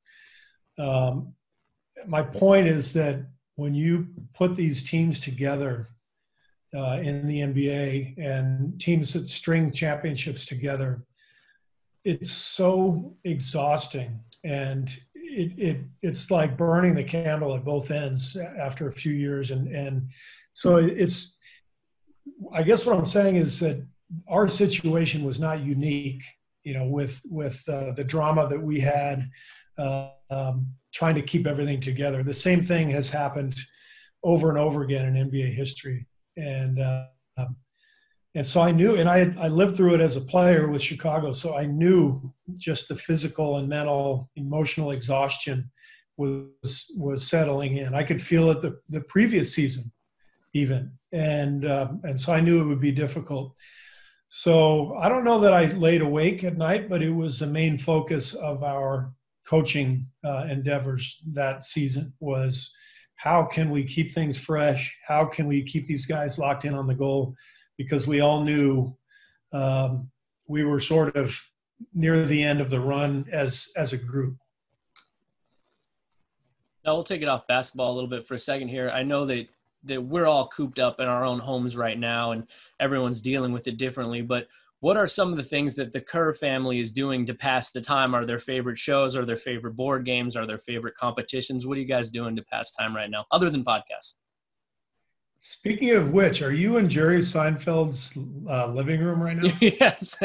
Um, 0.79 1.35
my 2.07 2.23
point 2.23 2.67
is 2.67 2.95
that 2.95 3.27
when 3.57 3.75
you 3.75 4.09
put 4.35 4.57
these 4.57 4.83
teams 4.83 5.21
together 5.21 5.89
uh, 6.75 6.99
in 7.03 7.27
the 7.27 7.41
NBA 7.41 8.17
and 8.17 8.81
teams 8.81 9.13
that 9.13 9.29
string 9.29 9.71
championships 9.71 10.47
together, 10.47 11.05
it's 12.07 12.31
so 12.31 13.15
exhausting 13.25 14.19
and 14.45 14.99
it, 15.33 15.53
it 15.59 15.81
it's 16.03 16.31
like 16.31 16.57
burning 16.57 16.95
the 16.95 17.05
candle 17.05 17.55
at 17.55 17.65
both 17.65 17.91
ends 17.91 18.37
after 18.59 18.89
a 18.89 18.93
few 18.93 19.13
years. 19.13 19.51
And 19.51 19.69
and 19.75 20.09
so 20.55 20.77
it's 20.77 21.39
i 22.53 22.63
guess 22.63 22.85
what 22.85 22.97
i'm 22.97 23.07
saying 23.07 23.37
is 23.37 23.59
that 23.59 23.85
our 24.29 24.49
situation 24.49 25.25
was 25.25 25.41
not 25.41 25.61
unique 25.61 26.23
you 26.63 26.75
know 26.75 26.87
with 26.87 27.21
with 27.29 27.63
uh, 27.69 27.93
the 27.93 28.05
drama 28.05 28.49
that 28.49 28.61
we 28.61 28.79
had 28.79 29.29
uh, 29.79 30.11
um, 30.31 30.67
trying 30.93 31.15
to 31.15 31.23
keep 31.23 31.47
everything 31.47 31.81
together. 31.81 32.23
The 32.23 32.35
same 32.35 32.63
thing 32.63 32.91
has 32.91 33.09
happened 33.09 33.57
over 34.23 34.51
and 34.51 34.59
over 34.59 34.83
again 34.83 35.05
in 35.05 35.31
nba 35.31 35.53
history. 35.53 36.07
And 36.37 36.79
uh, 36.79 37.07
and 38.35 38.47
so 38.47 38.63
I 38.63 38.73
knew, 38.73 38.97
and 38.97 39.09
I 39.09 39.35
I 39.39 39.49
lived 39.49 39.77
through 39.77 39.95
it 39.95 40.01
as 40.01 40.17
a 40.17 40.21
player 40.21 40.69
with 40.69 40.83
Chicago, 40.83 41.33
so 41.33 41.57
I 41.57 41.67
knew 41.67 42.33
just 42.57 42.89
the 42.89 42.97
physical 42.97 43.59
and 43.59 43.69
mental, 43.69 44.31
emotional 44.37 44.93
exhaustion 44.93 45.71
was 46.17 46.93
was 46.97 47.29
settling 47.29 47.77
in. 47.77 47.95
I 47.95 48.03
could 48.03 48.23
feel 48.23 48.51
it 48.51 48.63
the 48.63 48.81
the 48.89 49.03
previous 49.03 49.55
season, 49.55 49.93
even, 50.55 50.91
and 51.13 51.67
um, 51.71 52.01
and 52.05 52.21
so 52.21 52.33
I 52.33 52.41
knew 52.41 52.61
it 52.61 52.67
would 52.67 52.81
be 52.81 52.93
difficult. 52.93 53.55
So 54.31 54.97
I 54.97 55.11
don't 55.11 55.25
know 55.25 55.41
that 55.41 55.53
I 55.53 55.67
laid 55.67 56.01
awake 56.01 56.43
at 56.43 56.57
night, 56.57 56.89
but 56.89 57.03
it 57.03 57.11
was 57.11 57.39
the 57.39 57.47
main 57.47 57.77
focus 57.77 58.33
of 58.35 58.63
our 58.63 59.13
coaching 59.47 60.07
uh, 60.25 60.47
endeavors 60.49 61.21
that 61.33 61.65
season 61.65 62.15
was 62.21 62.71
how 63.17 63.45
can 63.45 63.71
we 63.71 63.85
keep 63.85 64.11
things 64.11 64.39
fresh? 64.39 64.97
How 65.07 65.27
can 65.27 65.47
we 65.47 65.63
keep 65.63 65.87
these 65.87 66.07
guys 66.07 66.39
locked 66.39 66.65
in 66.65 66.75
on 66.75 66.87
the 66.87 66.95
goal? 66.95 67.35
Because 67.83 68.07
we 68.07 68.21
all 68.21 68.43
knew 68.43 68.97
um, 69.53 70.11
we 70.49 70.65
were 70.65 70.81
sort 70.81 71.17
of 71.17 71.39
near 71.95 72.25
the 72.27 72.43
end 72.43 72.61
of 72.61 72.71
the 72.71 72.81
run 72.81 73.27
as 73.33 73.71
as 73.77 73.93
a 73.93 73.97
group. 73.97 74.37
Now 76.85 76.95
we'll 76.95 77.05
take 77.05 77.23
it 77.23 77.29
off 77.29 77.47
basketball 77.47 77.93
a 77.93 77.95
little 77.95 78.11
bit 78.11 78.27
for 78.27 78.35
a 78.35 78.39
second 78.39 78.69
here. 78.69 78.91
I 78.91 79.03
know 79.03 79.25
that 79.27 79.49
that 79.85 80.03
we're 80.03 80.27
all 80.27 80.49
cooped 80.49 80.79
up 80.79 81.01
in 81.01 81.09
our 81.09 81.25
own 81.25 81.41
homes 81.41 81.77
right 81.77 81.99
now, 81.99 82.33
and 82.33 82.47
everyone's 82.79 83.21
dealing 83.21 83.53
with 83.53 83.67
it 83.67 83.79
differently. 83.79 84.23
But 84.23 84.47
what 84.79 84.97
are 84.97 85.09
some 85.09 85.31
of 85.33 85.37
the 85.37 85.45
things 85.45 85.75
that 85.77 85.93
the 85.93 86.01
Kerr 86.01 86.33
family 86.35 86.81
is 86.81 86.93
doing 86.93 87.27
to 87.27 87.35
pass 87.35 87.71
the 87.71 87.81
time? 87.81 88.15
Are 88.15 88.27
their 88.27 88.39
favorite 88.39 88.79
shows? 88.79 89.17
Are 89.17 89.25
their 89.25 89.37
favorite 89.37 89.77
board 89.77 90.05
games? 90.05 90.37
Are 90.37 90.47
their 90.47 90.59
favorite 90.59 90.95
competitions? 90.97 91.67
What 91.67 91.79
are 91.79 91.81
you 91.81 91.87
guys 91.87 92.11
doing 92.11 92.37
to 92.37 92.43
pass 92.43 92.71
time 92.73 92.95
right 92.95 93.11
now, 93.11 93.25
other 93.33 93.51
than 93.51 93.65
podcasts? 93.65 94.15
Speaking 95.45 95.91
of 95.97 96.13
which, 96.13 96.41
are 96.41 96.53
you 96.53 96.77
in 96.77 96.89
Jerry 96.89 97.19
Seinfeld's 97.19 98.17
uh, 98.49 98.69
living 98.69 99.03
room 99.03 99.21
right 99.21 99.37
now? 99.37 99.51
yes, 99.61 100.17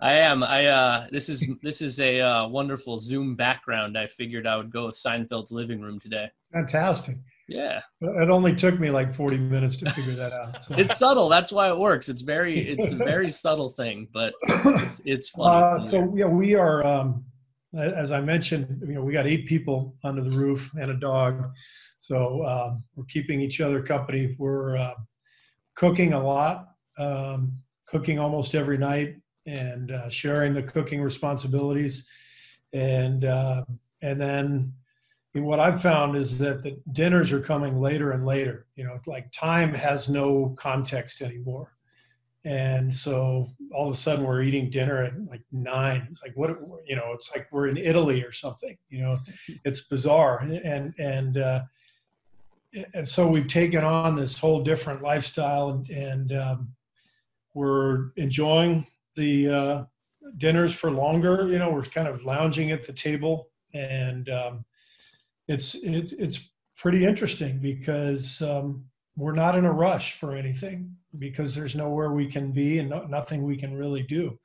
I 0.00 0.12
am. 0.12 0.44
I 0.44 0.66
uh, 0.66 1.06
this 1.10 1.28
is 1.28 1.50
this 1.64 1.82
is 1.82 1.98
a 1.98 2.20
uh, 2.20 2.46
wonderful 2.46 2.96
Zoom 2.96 3.34
background. 3.34 3.98
I 3.98 4.06
figured 4.06 4.46
I 4.46 4.56
would 4.56 4.70
go 4.70 4.86
with 4.86 4.94
Seinfeld's 4.94 5.50
living 5.50 5.80
room 5.80 5.98
today. 5.98 6.30
Fantastic. 6.52 7.16
Yeah. 7.48 7.80
It 8.02 8.30
only 8.30 8.54
took 8.54 8.78
me 8.78 8.90
like 8.90 9.12
40 9.12 9.36
minutes 9.36 9.78
to 9.78 9.90
figure 9.90 10.14
that 10.14 10.32
out. 10.32 10.62
So. 10.62 10.76
it's 10.78 10.96
subtle. 10.96 11.28
That's 11.28 11.50
why 11.50 11.68
it 11.68 11.76
works. 11.76 12.08
It's 12.08 12.22
very 12.22 12.68
it's 12.68 12.92
a 12.92 12.96
very 12.96 13.30
subtle 13.44 13.68
thing, 13.68 14.06
but 14.12 14.32
it's 14.46 15.02
it's 15.04 15.30
fun. 15.30 15.80
Uh, 15.80 15.82
so 15.82 16.14
yeah, 16.14 16.26
we 16.26 16.54
are. 16.54 16.86
Um, 16.86 17.24
as 17.76 18.12
I 18.12 18.20
mentioned, 18.20 18.80
you 18.86 18.94
know, 18.94 19.02
we 19.02 19.12
got 19.12 19.26
eight 19.26 19.46
people 19.46 19.96
under 20.04 20.22
the 20.22 20.30
roof 20.30 20.70
and 20.78 20.90
a 20.92 20.94
dog. 20.94 21.50
So 22.02 22.44
um, 22.44 22.82
we're 22.96 23.04
keeping 23.04 23.40
each 23.40 23.60
other 23.60 23.80
company. 23.80 24.34
We're 24.36 24.76
uh, 24.76 24.94
cooking 25.76 26.14
a 26.14 26.20
lot, 26.20 26.70
um, 26.98 27.52
cooking 27.86 28.18
almost 28.18 28.56
every 28.56 28.76
night, 28.76 29.18
and 29.46 29.92
uh, 29.92 30.08
sharing 30.08 30.52
the 30.52 30.64
cooking 30.64 31.00
responsibilities. 31.00 32.08
And 32.72 33.24
uh, 33.24 33.64
and 34.02 34.20
then 34.20 34.72
what 35.34 35.60
I've 35.60 35.80
found 35.80 36.16
is 36.16 36.40
that 36.40 36.60
the 36.64 36.76
dinners 36.90 37.32
are 37.32 37.40
coming 37.40 37.80
later 37.80 38.10
and 38.10 38.26
later. 38.26 38.66
You 38.74 38.82
know, 38.82 38.98
like 39.06 39.30
time 39.30 39.72
has 39.72 40.08
no 40.08 40.56
context 40.58 41.22
anymore. 41.22 41.70
and 42.44 42.92
so 42.92 43.48
all 43.72 43.86
of 43.86 43.94
a 43.94 43.96
sudden 43.96 44.24
we're 44.24 44.42
eating 44.42 44.70
dinner 44.70 45.04
at 45.04 45.12
like 45.28 45.42
nine. 45.52 46.08
It's 46.10 46.20
like 46.20 46.36
what 46.36 46.50
you 46.84 46.96
know, 46.96 47.12
it's 47.12 47.30
like 47.34 47.46
we're 47.52 47.68
in 47.68 47.76
Italy 47.76 48.24
or 48.24 48.32
something. 48.32 48.76
You 48.88 49.02
know, 49.02 49.16
it's 49.64 49.82
bizarre, 49.82 50.40
and 50.40 50.92
and 50.98 51.38
uh, 51.38 51.62
and 52.94 53.08
so 53.08 53.26
we've 53.26 53.46
taken 53.46 53.84
on 53.84 54.16
this 54.16 54.38
whole 54.38 54.62
different 54.62 55.02
lifestyle, 55.02 55.70
and 55.70 55.90
and 55.90 56.32
um, 56.32 56.68
we're 57.54 58.10
enjoying 58.16 58.86
the 59.16 59.48
uh, 59.48 59.84
dinners 60.38 60.74
for 60.74 60.90
longer. 60.90 61.48
You 61.48 61.58
know, 61.58 61.70
we're 61.70 61.84
kind 61.84 62.08
of 62.08 62.24
lounging 62.24 62.70
at 62.70 62.84
the 62.84 62.92
table, 62.92 63.50
and 63.74 64.28
um, 64.30 64.64
it's 65.48 65.74
it, 65.76 66.12
it's 66.18 66.50
pretty 66.76 67.04
interesting 67.04 67.58
because 67.58 68.40
um, 68.42 68.84
we're 69.16 69.34
not 69.34 69.56
in 69.56 69.64
a 69.64 69.72
rush 69.72 70.14
for 70.14 70.34
anything 70.34 70.94
because 71.18 71.54
there's 71.54 71.76
nowhere 71.76 72.12
we 72.12 72.26
can 72.26 72.52
be 72.52 72.78
and 72.78 72.90
no, 72.90 73.04
nothing 73.04 73.42
we 73.42 73.56
can 73.56 73.74
really 73.74 74.02
do. 74.02 74.38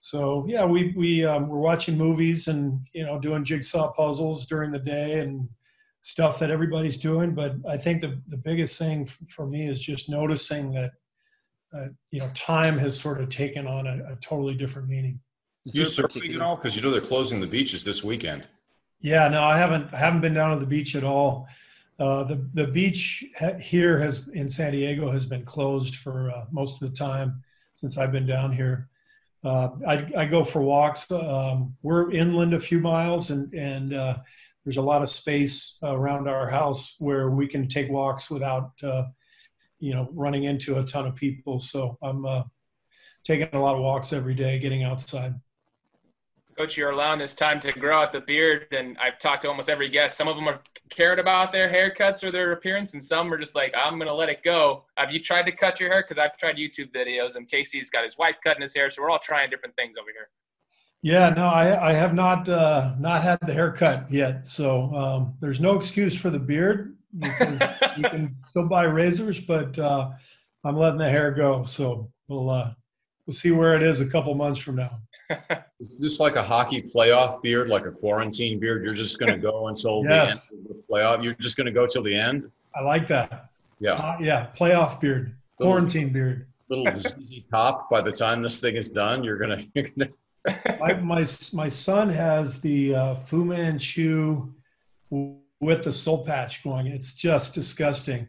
So 0.00 0.44
yeah, 0.48 0.64
we 0.64 0.92
we 0.96 1.24
um, 1.24 1.48
we're 1.48 1.58
watching 1.58 1.96
movies 1.96 2.48
and 2.48 2.80
you 2.92 3.06
know 3.06 3.18
doing 3.18 3.44
jigsaw 3.44 3.92
puzzles 3.92 4.46
during 4.46 4.70
the 4.72 4.78
day 4.78 5.20
and 5.20 5.48
stuff 6.02 6.38
that 6.40 6.50
everybody's 6.50 6.98
doing. 6.98 7.34
But 7.34 7.54
I 7.66 7.78
think 7.78 8.02
the 8.02 8.20
the 8.28 8.36
biggest 8.36 8.78
thing 8.78 9.06
for 9.28 9.46
me 9.46 9.66
is 9.66 9.80
just 9.80 10.10
noticing 10.10 10.72
that 10.72 10.92
uh, 11.74 11.86
you 12.10 12.20
know 12.20 12.30
time 12.34 12.76
has 12.78 12.98
sort 12.98 13.20
of 13.20 13.30
taken 13.30 13.66
on 13.66 13.86
a, 13.86 14.12
a 14.12 14.16
totally 14.16 14.54
different 14.54 14.88
meaning. 14.88 15.18
Is 15.64 15.76
you 15.76 15.84
surfing 15.84 16.02
particular... 16.02 16.42
at 16.42 16.46
all? 16.46 16.56
Because 16.56 16.76
you 16.76 16.82
know 16.82 16.90
they're 16.90 17.00
closing 17.00 17.40
the 17.40 17.46
beaches 17.46 17.84
this 17.84 18.04
weekend. 18.04 18.46
Yeah, 19.00 19.28
no, 19.28 19.42
I 19.42 19.56
haven't 19.56 19.92
I 19.94 19.96
haven't 19.96 20.20
been 20.20 20.34
down 20.34 20.52
to 20.52 20.60
the 20.60 20.66
beach 20.66 20.94
at 20.94 21.04
all. 21.04 21.48
Uh, 21.98 22.24
the 22.24 22.48
the 22.54 22.66
beach 22.66 23.24
here 23.60 23.98
has 23.98 24.28
in 24.28 24.48
San 24.48 24.72
Diego 24.72 25.10
has 25.10 25.24
been 25.24 25.44
closed 25.44 25.96
for 25.96 26.30
uh, 26.30 26.44
most 26.50 26.82
of 26.82 26.90
the 26.90 26.96
time 26.96 27.42
since 27.74 27.96
I've 27.96 28.12
been 28.12 28.26
down 28.26 28.52
here. 28.52 28.88
Uh, 29.44 29.70
I, 29.86 30.08
I, 30.16 30.24
go 30.26 30.44
for 30.44 30.62
walks. 30.62 31.10
Um, 31.10 31.74
we're 31.82 32.12
inland 32.12 32.54
a 32.54 32.60
few 32.60 32.78
miles, 32.78 33.30
and 33.30 33.52
and 33.54 33.92
uh, 33.92 34.18
there's 34.64 34.76
a 34.76 34.82
lot 34.82 35.02
of 35.02 35.08
space 35.08 35.78
around 35.82 36.28
our 36.28 36.48
house 36.48 36.94
where 36.98 37.30
we 37.30 37.48
can 37.48 37.66
take 37.66 37.90
walks 37.90 38.30
without 38.30 38.70
uh, 38.82 39.04
you 39.80 39.94
know 39.94 40.08
running 40.12 40.44
into 40.44 40.78
a 40.78 40.82
ton 40.82 41.06
of 41.06 41.14
people. 41.16 41.58
So 41.58 41.98
I'm 42.02 42.24
taking 43.24 43.48
a 43.52 43.60
lot 43.60 43.74
of 43.74 43.82
walks 43.82 44.12
every 44.12 44.34
day, 44.34 44.58
getting 44.58 44.84
outside. 44.84 45.34
Coach, 46.56 46.76
you're 46.76 46.90
allowing 46.90 47.18
this 47.18 47.34
time 47.34 47.60
to 47.60 47.72
grow 47.72 48.02
out 48.02 48.12
the 48.12 48.20
beard, 48.20 48.66
and 48.72 48.98
I've 48.98 49.18
talked 49.18 49.42
to 49.42 49.48
almost 49.48 49.70
every 49.70 49.88
guest. 49.88 50.18
Some 50.18 50.28
of 50.28 50.36
them 50.36 50.46
are 50.48 50.60
cared 50.90 51.18
about 51.18 51.50
their 51.50 51.70
haircuts 51.70 52.22
or 52.22 52.30
their 52.30 52.52
appearance, 52.52 52.92
and 52.92 53.02
some 53.02 53.32
are 53.32 53.38
just 53.38 53.54
like, 53.54 53.72
I'm 53.74 53.98
gonna 53.98 54.12
let 54.12 54.28
it 54.28 54.42
go. 54.44 54.84
Have 54.98 55.10
you 55.10 55.18
tried 55.18 55.46
to 55.46 55.52
cut 55.52 55.80
your 55.80 55.90
hair? 55.90 56.04
Because 56.06 56.22
I've 56.22 56.36
tried 56.36 56.56
YouTube 56.56 56.92
videos, 56.92 57.36
and 57.36 57.48
Casey's 57.48 57.88
got 57.88 58.04
his 58.04 58.18
wife 58.18 58.36
cutting 58.44 58.60
his 58.60 58.74
hair, 58.74 58.90
so 58.90 59.00
we're 59.00 59.10
all 59.10 59.18
trying 59.18 59.48
different 59.48 59.74
things 59.76 59.96
over 59.96 60.10
here. 60.12 60.28
Yeah, 61.02 61.30
no, 61.30 61.46
I, 61.46 61.90
I 61.90 61.92
have 61.92 62.14
not 62.14 62.48
uh, 62.48 62.94
not 62.98 63.22
had 63.22 63.40
the 63.44 63.52
haircut 63.52 64.10
yet, 64.10 64.46
so 64.46 64.94
um, 64.94 65.34
there's 65.40 65.58
no 65.58 65.74
excuse 65.74 66.16
for 66.16 66.30
the 66.30 66.38
beard 66.38 66.96
because 67.18 67.60
you 67.96 68.04
can 68.04 68.36
still 68.46 68.68
buy 68.68 68.84
razors, 68.84 69.40
but 69.40 69.76
uh, 69.80 70.10
I'm 70.64 70.76
letting 70.76 70.98
the 70.98 71.10
hair 71.10 71.32
go. 71.32 71.64
So 71.64 72.08
we'll 72.28 72.50
uh, 72.50 72.72
we'll 73.26 73.34
see 73.34 73.50
where 73.50 73.74
it 73.74 73.82
is 73.82 74.00
a 74.00 74.06
couple 74.08 74.32
months 74.34 74.60
from 74.60 74.76
now. 74.76 75.00
Is 75.80 75.98
this 76.00 76.20
like 76.20 76.36
a 76.36 76.42
hockey 76.42 76.82
playoff 76.82 77.42
beard, 77.42 77.68
like 77.68 77.86
a 77.86 77.90
quarantine 77.90 78.60
beard? 78.60 78.84
You're 78.84 78.94
just 78.94 79.18
going 79.18 79.32
to 79.32 79.38
go 79.38 79.68
until 79.68 80.04
yes. 80.04 80.50
the 80.50 80.58
end 80.58 80.66
of 80.70 80.76
the 80.76 80.82
playoff. 80.88 81.24
You're 81.24 81.34
just 81.34 81.56
going 81.56 81.66
to 81.66 81.72
go 81.72 81.86
till 81.86 82.04
the 82.04 82.14
end. 82.14 82.50
I 82.76 82.82
like 82.82 83.08
that. 83.08 83.50
Yeah, 83.80 83.94
uh, 83.94 84.16
yeah, 84.20 84.48
playoff 84.56 85.00
beard, 85.00 85.34
little, 85.58 85.72
quarantine 85.72 86.12
beard. 86.12 86.46
Little 86.68 86.86
ZZ 86.94 87.40
Top. 87.50 87.90
By 87.90 88.00
the 88.00 88.12
time 88.12 88.40
this 88.40 88.60
thing 88.60 88.76
is 88.76 88.88
done, 88.88 89.24
you're 89.24 89.38
gonna. 89.38 89.60
You're 89.74 89.86
gonna... 89.96 90.10
my, 90.80 90.94
my 91.02 91.24
my 91.52 91.68
son 91.68 92.08
has 92.08 92.60
the 92.60 92.94
uh, 92.94 93.14
Fu 93.16 93.44
Manchu 93.44 94.52
with 95.60 95.82
the 95.82 95.92
soul 95.92 96.24
patch 96.24 96.62
going. 96.62 96.88
It's 96.88 97.14
just 97.14 97.54
disgusting. 97.54 98.28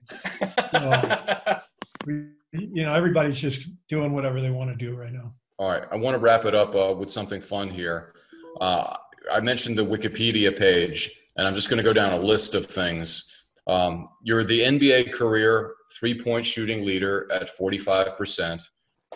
So, 0.71 1.59
you 2.51 2.83
know, 2.83 2.93
everybody's 2.93 3.39
just 3.39 3.67
doing 3.87 4.13
whatever 4.13 4.41
they 4.41 4.51
want 4.51 4.69
to 4.69 4.75
do 4.75 4.95
right 4.95 5.11
now. 5.11 5.33
All 5.57 5.69
right, 5.69 5.83
I 5.91 5.95
want 5.95 6.15
to 6.15 6.19
wrap 6.19 6.45
it 6.45 6.55
up 6.55 6.75
uh, 6.75 6.93
with 6.93 7.09
something 7.09 7.41
fun 7.41 7.69
here. 7.69 8.13
Uh, 8.61 8.95
I 9.31 9.39
mentioned 9.39 9.77
the 9.77 9.85
Wikipedia 9.85 10.57
page, 10.57 11.09
and 11.37 11.47
I'm 11.47 11.55
just 11.55 11.69
going 11.69 11.77
to 11.77 11.83
go 11.83 11.93
down 11.93 12.13
a 12.13 12.17
list 12.17 12.53
of 12.55 12.65
things. 12.65 13.47
Um, 13.67 14.09
you're 14.21 14.43
the 14.43 14.59
NBA 14.59 15.13
career 15.13 15.73
three 15.97 16.19
point 16.19 16.45
shooting 16.45 16.85
leader 16.85 17.27
at 17.31 17.47
45%, 17.47 18.63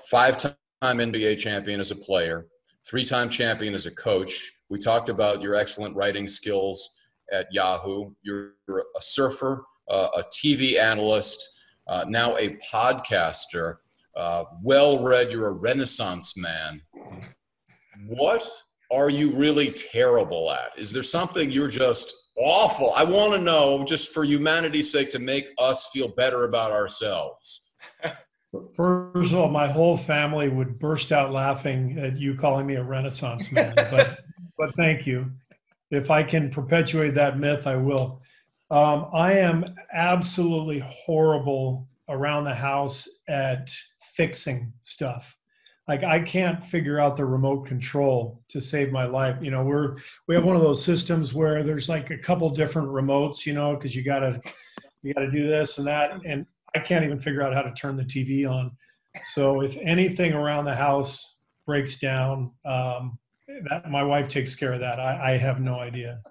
five 0.09 0.37
time 0.37 0.55
NBA 0.81 1.37
champion 1.37 1.79
as 1.79 1.91
a 1.91 1.95
player, 1.95 2.47
three 2.89 3.03
time 3.03 3.29
champion 3.29 3.73
as 3.73 3.85
a 3.85 3.91
coach. 3.91 4.51
We 4.69 4.79
talked 4.79 5.09
about 5.09 5.41
your 5.41 5.55
excellent 5.55 5.95
writing 5.95 6.27
skills 6.27 6.89
at 7.31 7.47
Yahoo. 7.51 8.11
You're 8.21 8.53
a 8.69 9.01
surfer, 9.01 9.65
uh, 9.89 10.07
a 10.15 10.23
TV 10.23 10.79
analyst, 10.79 11.47
uh, 11.87 12.05
now 12.07 12.37
a 12.37 12.57
podcaster 12.71 13.77
uh, 14.17 14.45
well 14.63 15.03
read, 15.03 15.31
you're 15.31 15.47
a 15.47 15.51
renaissance 15.51 16.35
man. 16.35 16.81
What 18.07 18.49
are 18.91 19.11
you 19.11 19.31
really 19.31 19.71
terrible 19.71 20.51
at? 20.51 20.71
Is 20.75 20.91
there 20.91 21.03
something 21.03 21.51
you're 21.51 21.67
just 21.67 22.11
awful? 22.35 22.93
I 22.95 23.03
want 23.03 23.33
to 23.33 23.39
know, 23.39 23.85
just 23.85 24.13
for 24.13 24.23
humanity's 24.23 24.91
sake, 24.91 25.09
to 25.11 25.19
make 25.19 25.49
us 25.59 25.89
feel 25.93 26.07
better 26.07 26.45
about 26.45 26.71
ourselves. 26.71 27.66
First 28.73 29.33
of 29.33 29.35
all, 29.35 29.49
my 29.49 29.67
whole 29.67 29.97
family 29.97 30.49
would 30.49 30.79
burst 30.79 31.11
out 31.11 31.31
laughing 31.31 31.97
at 31.99 32.17
you 32.17 32.35
calling 32.35 32.65
me 32.65 32.75
a 32.75 32.83
renaissance 32.83 33.51
man, 33.51 33.73
but, 33.75 34.19
but 34.57 34.73
thank 34.75 35.05
you. 35.05 35.29
If 35.91 36.09
I 36.09 36.23
can 36.23 36.49
perpetuate 36.49 37.13
that 37.15 37.39
myth, 37.39 37.67
I 37.67 37.75
will. 37.75 38.21
Um, 38.71 39.07
I 39.13 39.33
am 39.33 39.75
absolutely 39.93 40.79
horrible 40.79 41.87
around 42.09 42.45
the 42.45 42.55
house 42.55 43.07
at 43.27 43.69
fixing 43.99 44.71
stuff 44.83 45.37
like 45.87 46.03
i 46.03 46.19
can't 46.19 46.65
figure 46.65 46.99
out 46.99 47.15
the 47.15 47.23
remote 47.23 47.65
control 47.65 48.41
to 48.47 48.59
save 48.59 48.91
my 48.91 49.05
life 49.05 49.37
you 49.41 49.51
know 49.51 49.63
we're 49.63 49.95
we 50.27 50.35
have 50.35 50.43
one 50.43 50.55
of 50.55 50.61
those 50.61 50.83
systems 50.83 51.33
where 51.33 51.63
there's 51.63 51.89
like 51.89 52.09
a 52.09 52.17
couple 52.17 52.49
different 52.49 52.87
remotes 52.87 53.45
you 53.45 53.53
know 53.53 53.75
because 53.75 53.95
you 53.95 54.03
gotta 54.03 54.41
you 55.03 55.13
gotta 55.13 55.31
do 55.31 55.47
this 55.47 55.77
and 55.77 55.87
that 55.87 56.19
and 56.25 56.45
i 56.77 56.79
can't 56.79 57.03
even 57.03 57.19
figure 57.19 57.41
out 57.41 57.53
how 57.53 57.61
to 57.61 57.73
turn 57.73 57.95
the 57.95 58.03
tv 58.03 58.49
on. 58.49 58.71
So 59.33 59.61
if 59.61 59.75
anything 59.81 60.33
around 60.33 60.65
the 60.65 60.75
house 60.75 61.37
breaks 61.65 61.99
down 61.99 62.51
um, 62.65 63.17
that 63.69 63.89
my 63.89 64.03
wife 64.03 64.27
takes 64.27 64.53
care 64.55 64.73
of 64.73 64.79
that. 64.81 64.99
I, 64.99 65.33
I 65.33 65.37
have 65.37 65.59
no 65.59 65.79
idea. 65.79 66.21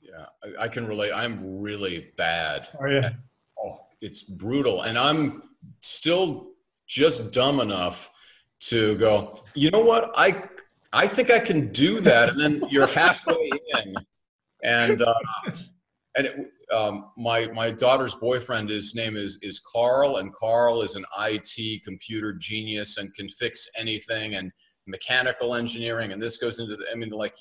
Yeah 0.00 0.26
I, 0.42 0.64
I, 0.64 0.68
can 0.68 0.86
relate. 0.86 1.12
I'm 1.12 1.60
really 1.60 2.12
bad 2.16 2.68
Are 2.80 2.88
you? 2.88 3.02
oh 3.62 3.78
it's 4.00 4.22
brutal. 4.22 4.82
And 4.82 4.98
i'm 4.98 5.42
still 5.80 6.52
just 6.86 7.32
dumb 7.32 7.60
enough 7.60 8.10
to 8.58 8.96
go, 8.96 9.38
you 9.54 9.70
know 9.70 9.80
what? 9.80 10.12
I 10.16 10.44
I 10.92 11.06
think 11.06 11.30
I 11.30 11.40
can 11.40 11.72
do 11.72 12.00
that, 12.00 12.30
and 12.30 12.40
then 12.40 12.62
you're 12.70 12.86
halfway 12.86 13.50
in, 13.74 13.94
and 14.62 15.02
uh, 15.02 15.14
and 16.16 16.26
it, 16.26 16.52
um, 16.72 17.10
my 17.16 17.46
my 17.48 17.70
daughter's 17.70 18.14
boyfriend, 18.14 18.70
his 18.70 18.94
name 18.94 19.16
is 19.16 19.38
is 19.42 19.60
Carl, 19.60 20.16
and 20.16 20.32
Carl 20.32 20.82
is 20.82 20.96
an 20.96 21.04
IT 21.20 21.84
computer 21.84 22.32
genius 22.32 22.98
and 22.98 23.14
can 23.14 23.28
fix 23.28 23.68
anything 23.78 24.34
and 24.34 24.50
mechanical 24.86 25.54
engineering, 25.54 26.12
and 26.12 26.22
this 26.22 26.38
goes 26.38 26.58
into 26.58 26.76
the, 26.76 26.84
I 26.90 26.96
mean 26.96 27.10
like, 27.10 27.34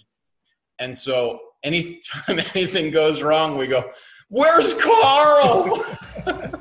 and 0.80 0.97
so 0.97 1.39
anytime 1.63 2.39
anything 2.55 2.91
goes 2.91 3.21
wrong, 3.21 3.57
we 3.57 3.67
go, 3.67 3.89
"Where's 4.30 4.73
Carl?" 4.73 5.84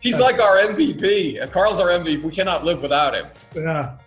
He's 0.00 0.20
like 0.20 0.40
our 0.40 0.56
MVP. 0.58 1.50
Carl's 1.50 1.80
our 1.80 1.88
MVP. 1.88 2.22
We 2.22 2.30
cannot 2.30 2.64
live 2.64 2.80
without 2.80 3.14
him. 3.14 3.26
Yeah. 3.54 3.98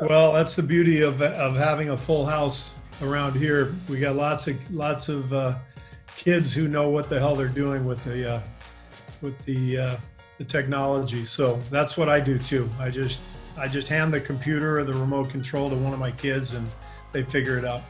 Well, 0.00 0.32
that's 0.32 0.54
the 0.54 0.62
beauty 0.62 1.02
of, 1.02 1.20
of 1.22 1.54
having 1.54 1.90
a 1.90 1.98
full 1.98 2.24
house 2.26 2.74
around 3.02 3.36
here. 3.36 3.74
We 3.88 4.00
got 4.00 4.16
lots 4.16 4.48
of 4.48 4.56
lots 4.72 5.08
of 5.08 5.32
uh, 5.32 5.54
kids 6.16 6.52
who 6.52 6.68
know 6.68 6.88
what 6.88 7.08
the 7.08 7.18
hell 7.18 7.34
they're 7.34 7.48
doing 7.48 7.84
with 7.84 8.02
the 8.04 8.34
uh, 8.34 8.44
with 9.20 9.38
the 9.44 9.78
uh, 9.78 9.96
the 10.38 10.44
technology. 10.44 11.24
So 11.24 11.60
that's 11.70 11.96
what 11.96 12.08
I 12.08 12.20
do 12.20 12.38
too. 12.38 12.68
I 12.78 12.90
just 12.90 13.20
I 13.56 13.68
just 13.68 13.88
hand 13.88 14.12
the 14.12 14.20
computer 14.20 14.78
or 14.78 14.84
the 14.84 14.92
remote 14.92 15.30
control 15.30 15.70
to 15.70 15.76
one 15.76 15.92
of 15.92 15.98
my 15.98 16.10
kids, 16.10 16.54
and 16.54 16.70
they 17.12 17.22
figure 17.22 17.58
it 17.58 17.64
out. 17.64 17.82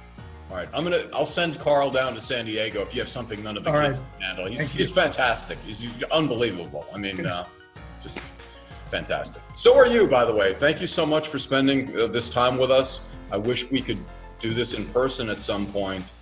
All 0.51 0.57
right, 0.57 0.68
I'm 0.75 0.85
gonna. 0.85 1.05
I'll 1.14 1.27
send 1.27 1.59
Carl 1.59 1.91
down 1.91 2.14
to 2.14 2.20
San 2.20 2.45
Diego 2.45 2.83
if 2.83 2.95
you 2.95 3.01
have 3.01 3.09
something 3.09 3.43
none 3.43 3.57
of 3.57 3.64
the 3.64 3.72
All 3.72 3.81
kids 3.81 3.99
right. 3.99 4.12
can 4.18 4.29
handle. 4.29 4.47
He's, 4.47 4.68
he's 4.70 4.91
fantastic. 4.91 5.59
He's, 5.66 5.81
he's, 5.81 6.03
unbelievable. 6.05 6.87
I 6.95 6.99
mean, 6.99 7.27
uh, 7.27 7.47
just 8.03 8.20
fantastic. 8.91 9.43
So 9.55 9.75
are 9.75 9.87
you, 9.87 10.07
by 10.07 10.25
the 10.25 10.35
way. 10.35 10.55
Thank 10.55 10.81
you 10.81 10.87
so 10.87 11.07
much 11.07 11.29
for 11.29 11.39
spending 11.39 11.99
uh, 11.99 12.07
this 12.07 12.29
time 12.29 12.59
with 12.59 12.70
us. 12.70 13.07
I 13.33 13.39
wish 13.39 13.70
we 13.70 13.81
could 13.81 13.99
do 14.39 14.53
this 14.53 14.75
in 14.75 14.85
person 14.87 15.31
at 15.31 15.41
some 15.41 15.66
point 15.66 16.12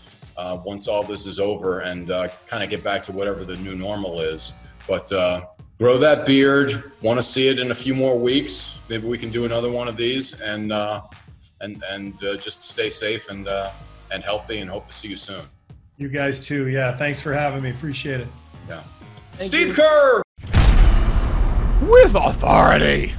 uh, 0.42 0.56
once 0.64 0.88
all 0.88 1.02
this 1.02 1.26
is 1.26 1.38
over 1.38 1.80
and 1.80 2.10
uh, 2.10 2.28
kind 2.46 2.64
of 2.64 2.70
get 2.70 2.82
back 2.82 3.02
to 3.04 3.12
whatever 3.12 3.44
the 3.44 3.56
new 3.56 3.74
normal 3.74 4.20
is. 4.20 4.68
But 4.88 5.10
uh, 5.12 5.46
grow 5.78 5.98
that 5.98 6.26
beard. 6.26 6.92
Want 7.00 7.18
to 7.18 7.22
see 7.22 7.46
it 7.48 7.60
in 7.60 7.70
a 7.70 7.74
few 7.74 7.94
more 7.94 8.18
weeks. 8.18 8.80
Maybe 8.88 9.06
we 9.06 9.18
can 9.18 9.30
do 9.30 9.44
another 9.44 9.70
one 9.70 9.86
of 9.86 9.96
these 9.96 10.40
and 10.40 10.72
uh, 10.72 11.02
and 11.60 11.82
and 11.88 12.24
uh, 12.24 12.36
just 12.36 12.62
stay 12.62 12.90
safe 12.90 13.28
and 13.28 13.46
uh, 13.46 13.70
and 14.10 14.24
healthy. 14.24 14.58
And 14.58 14.68
hope 14.68 14.88
to 14.88 14.92
see 14.92 15.08
you 15.08 15.16
soon. 15.16 15.44
You 15.96 16.08
guys 16.08 16.40
too. 16.40 16.68
Yeah. 16.68 16.96
Thanks 16.96 17.20
for 17.20 17.32
having 17.32 17.62
me. 17.62 17.70
Appreciate 17.70 18.20
it. 18.20 18.28
Yeah. 18.68 18.82
Thank 19.34 19.48
Steve 19.48 19.68
you. 19.68 19.74
Kerr. 19.74 20.22
With 21.82 22.14
authority. 22.16 23.14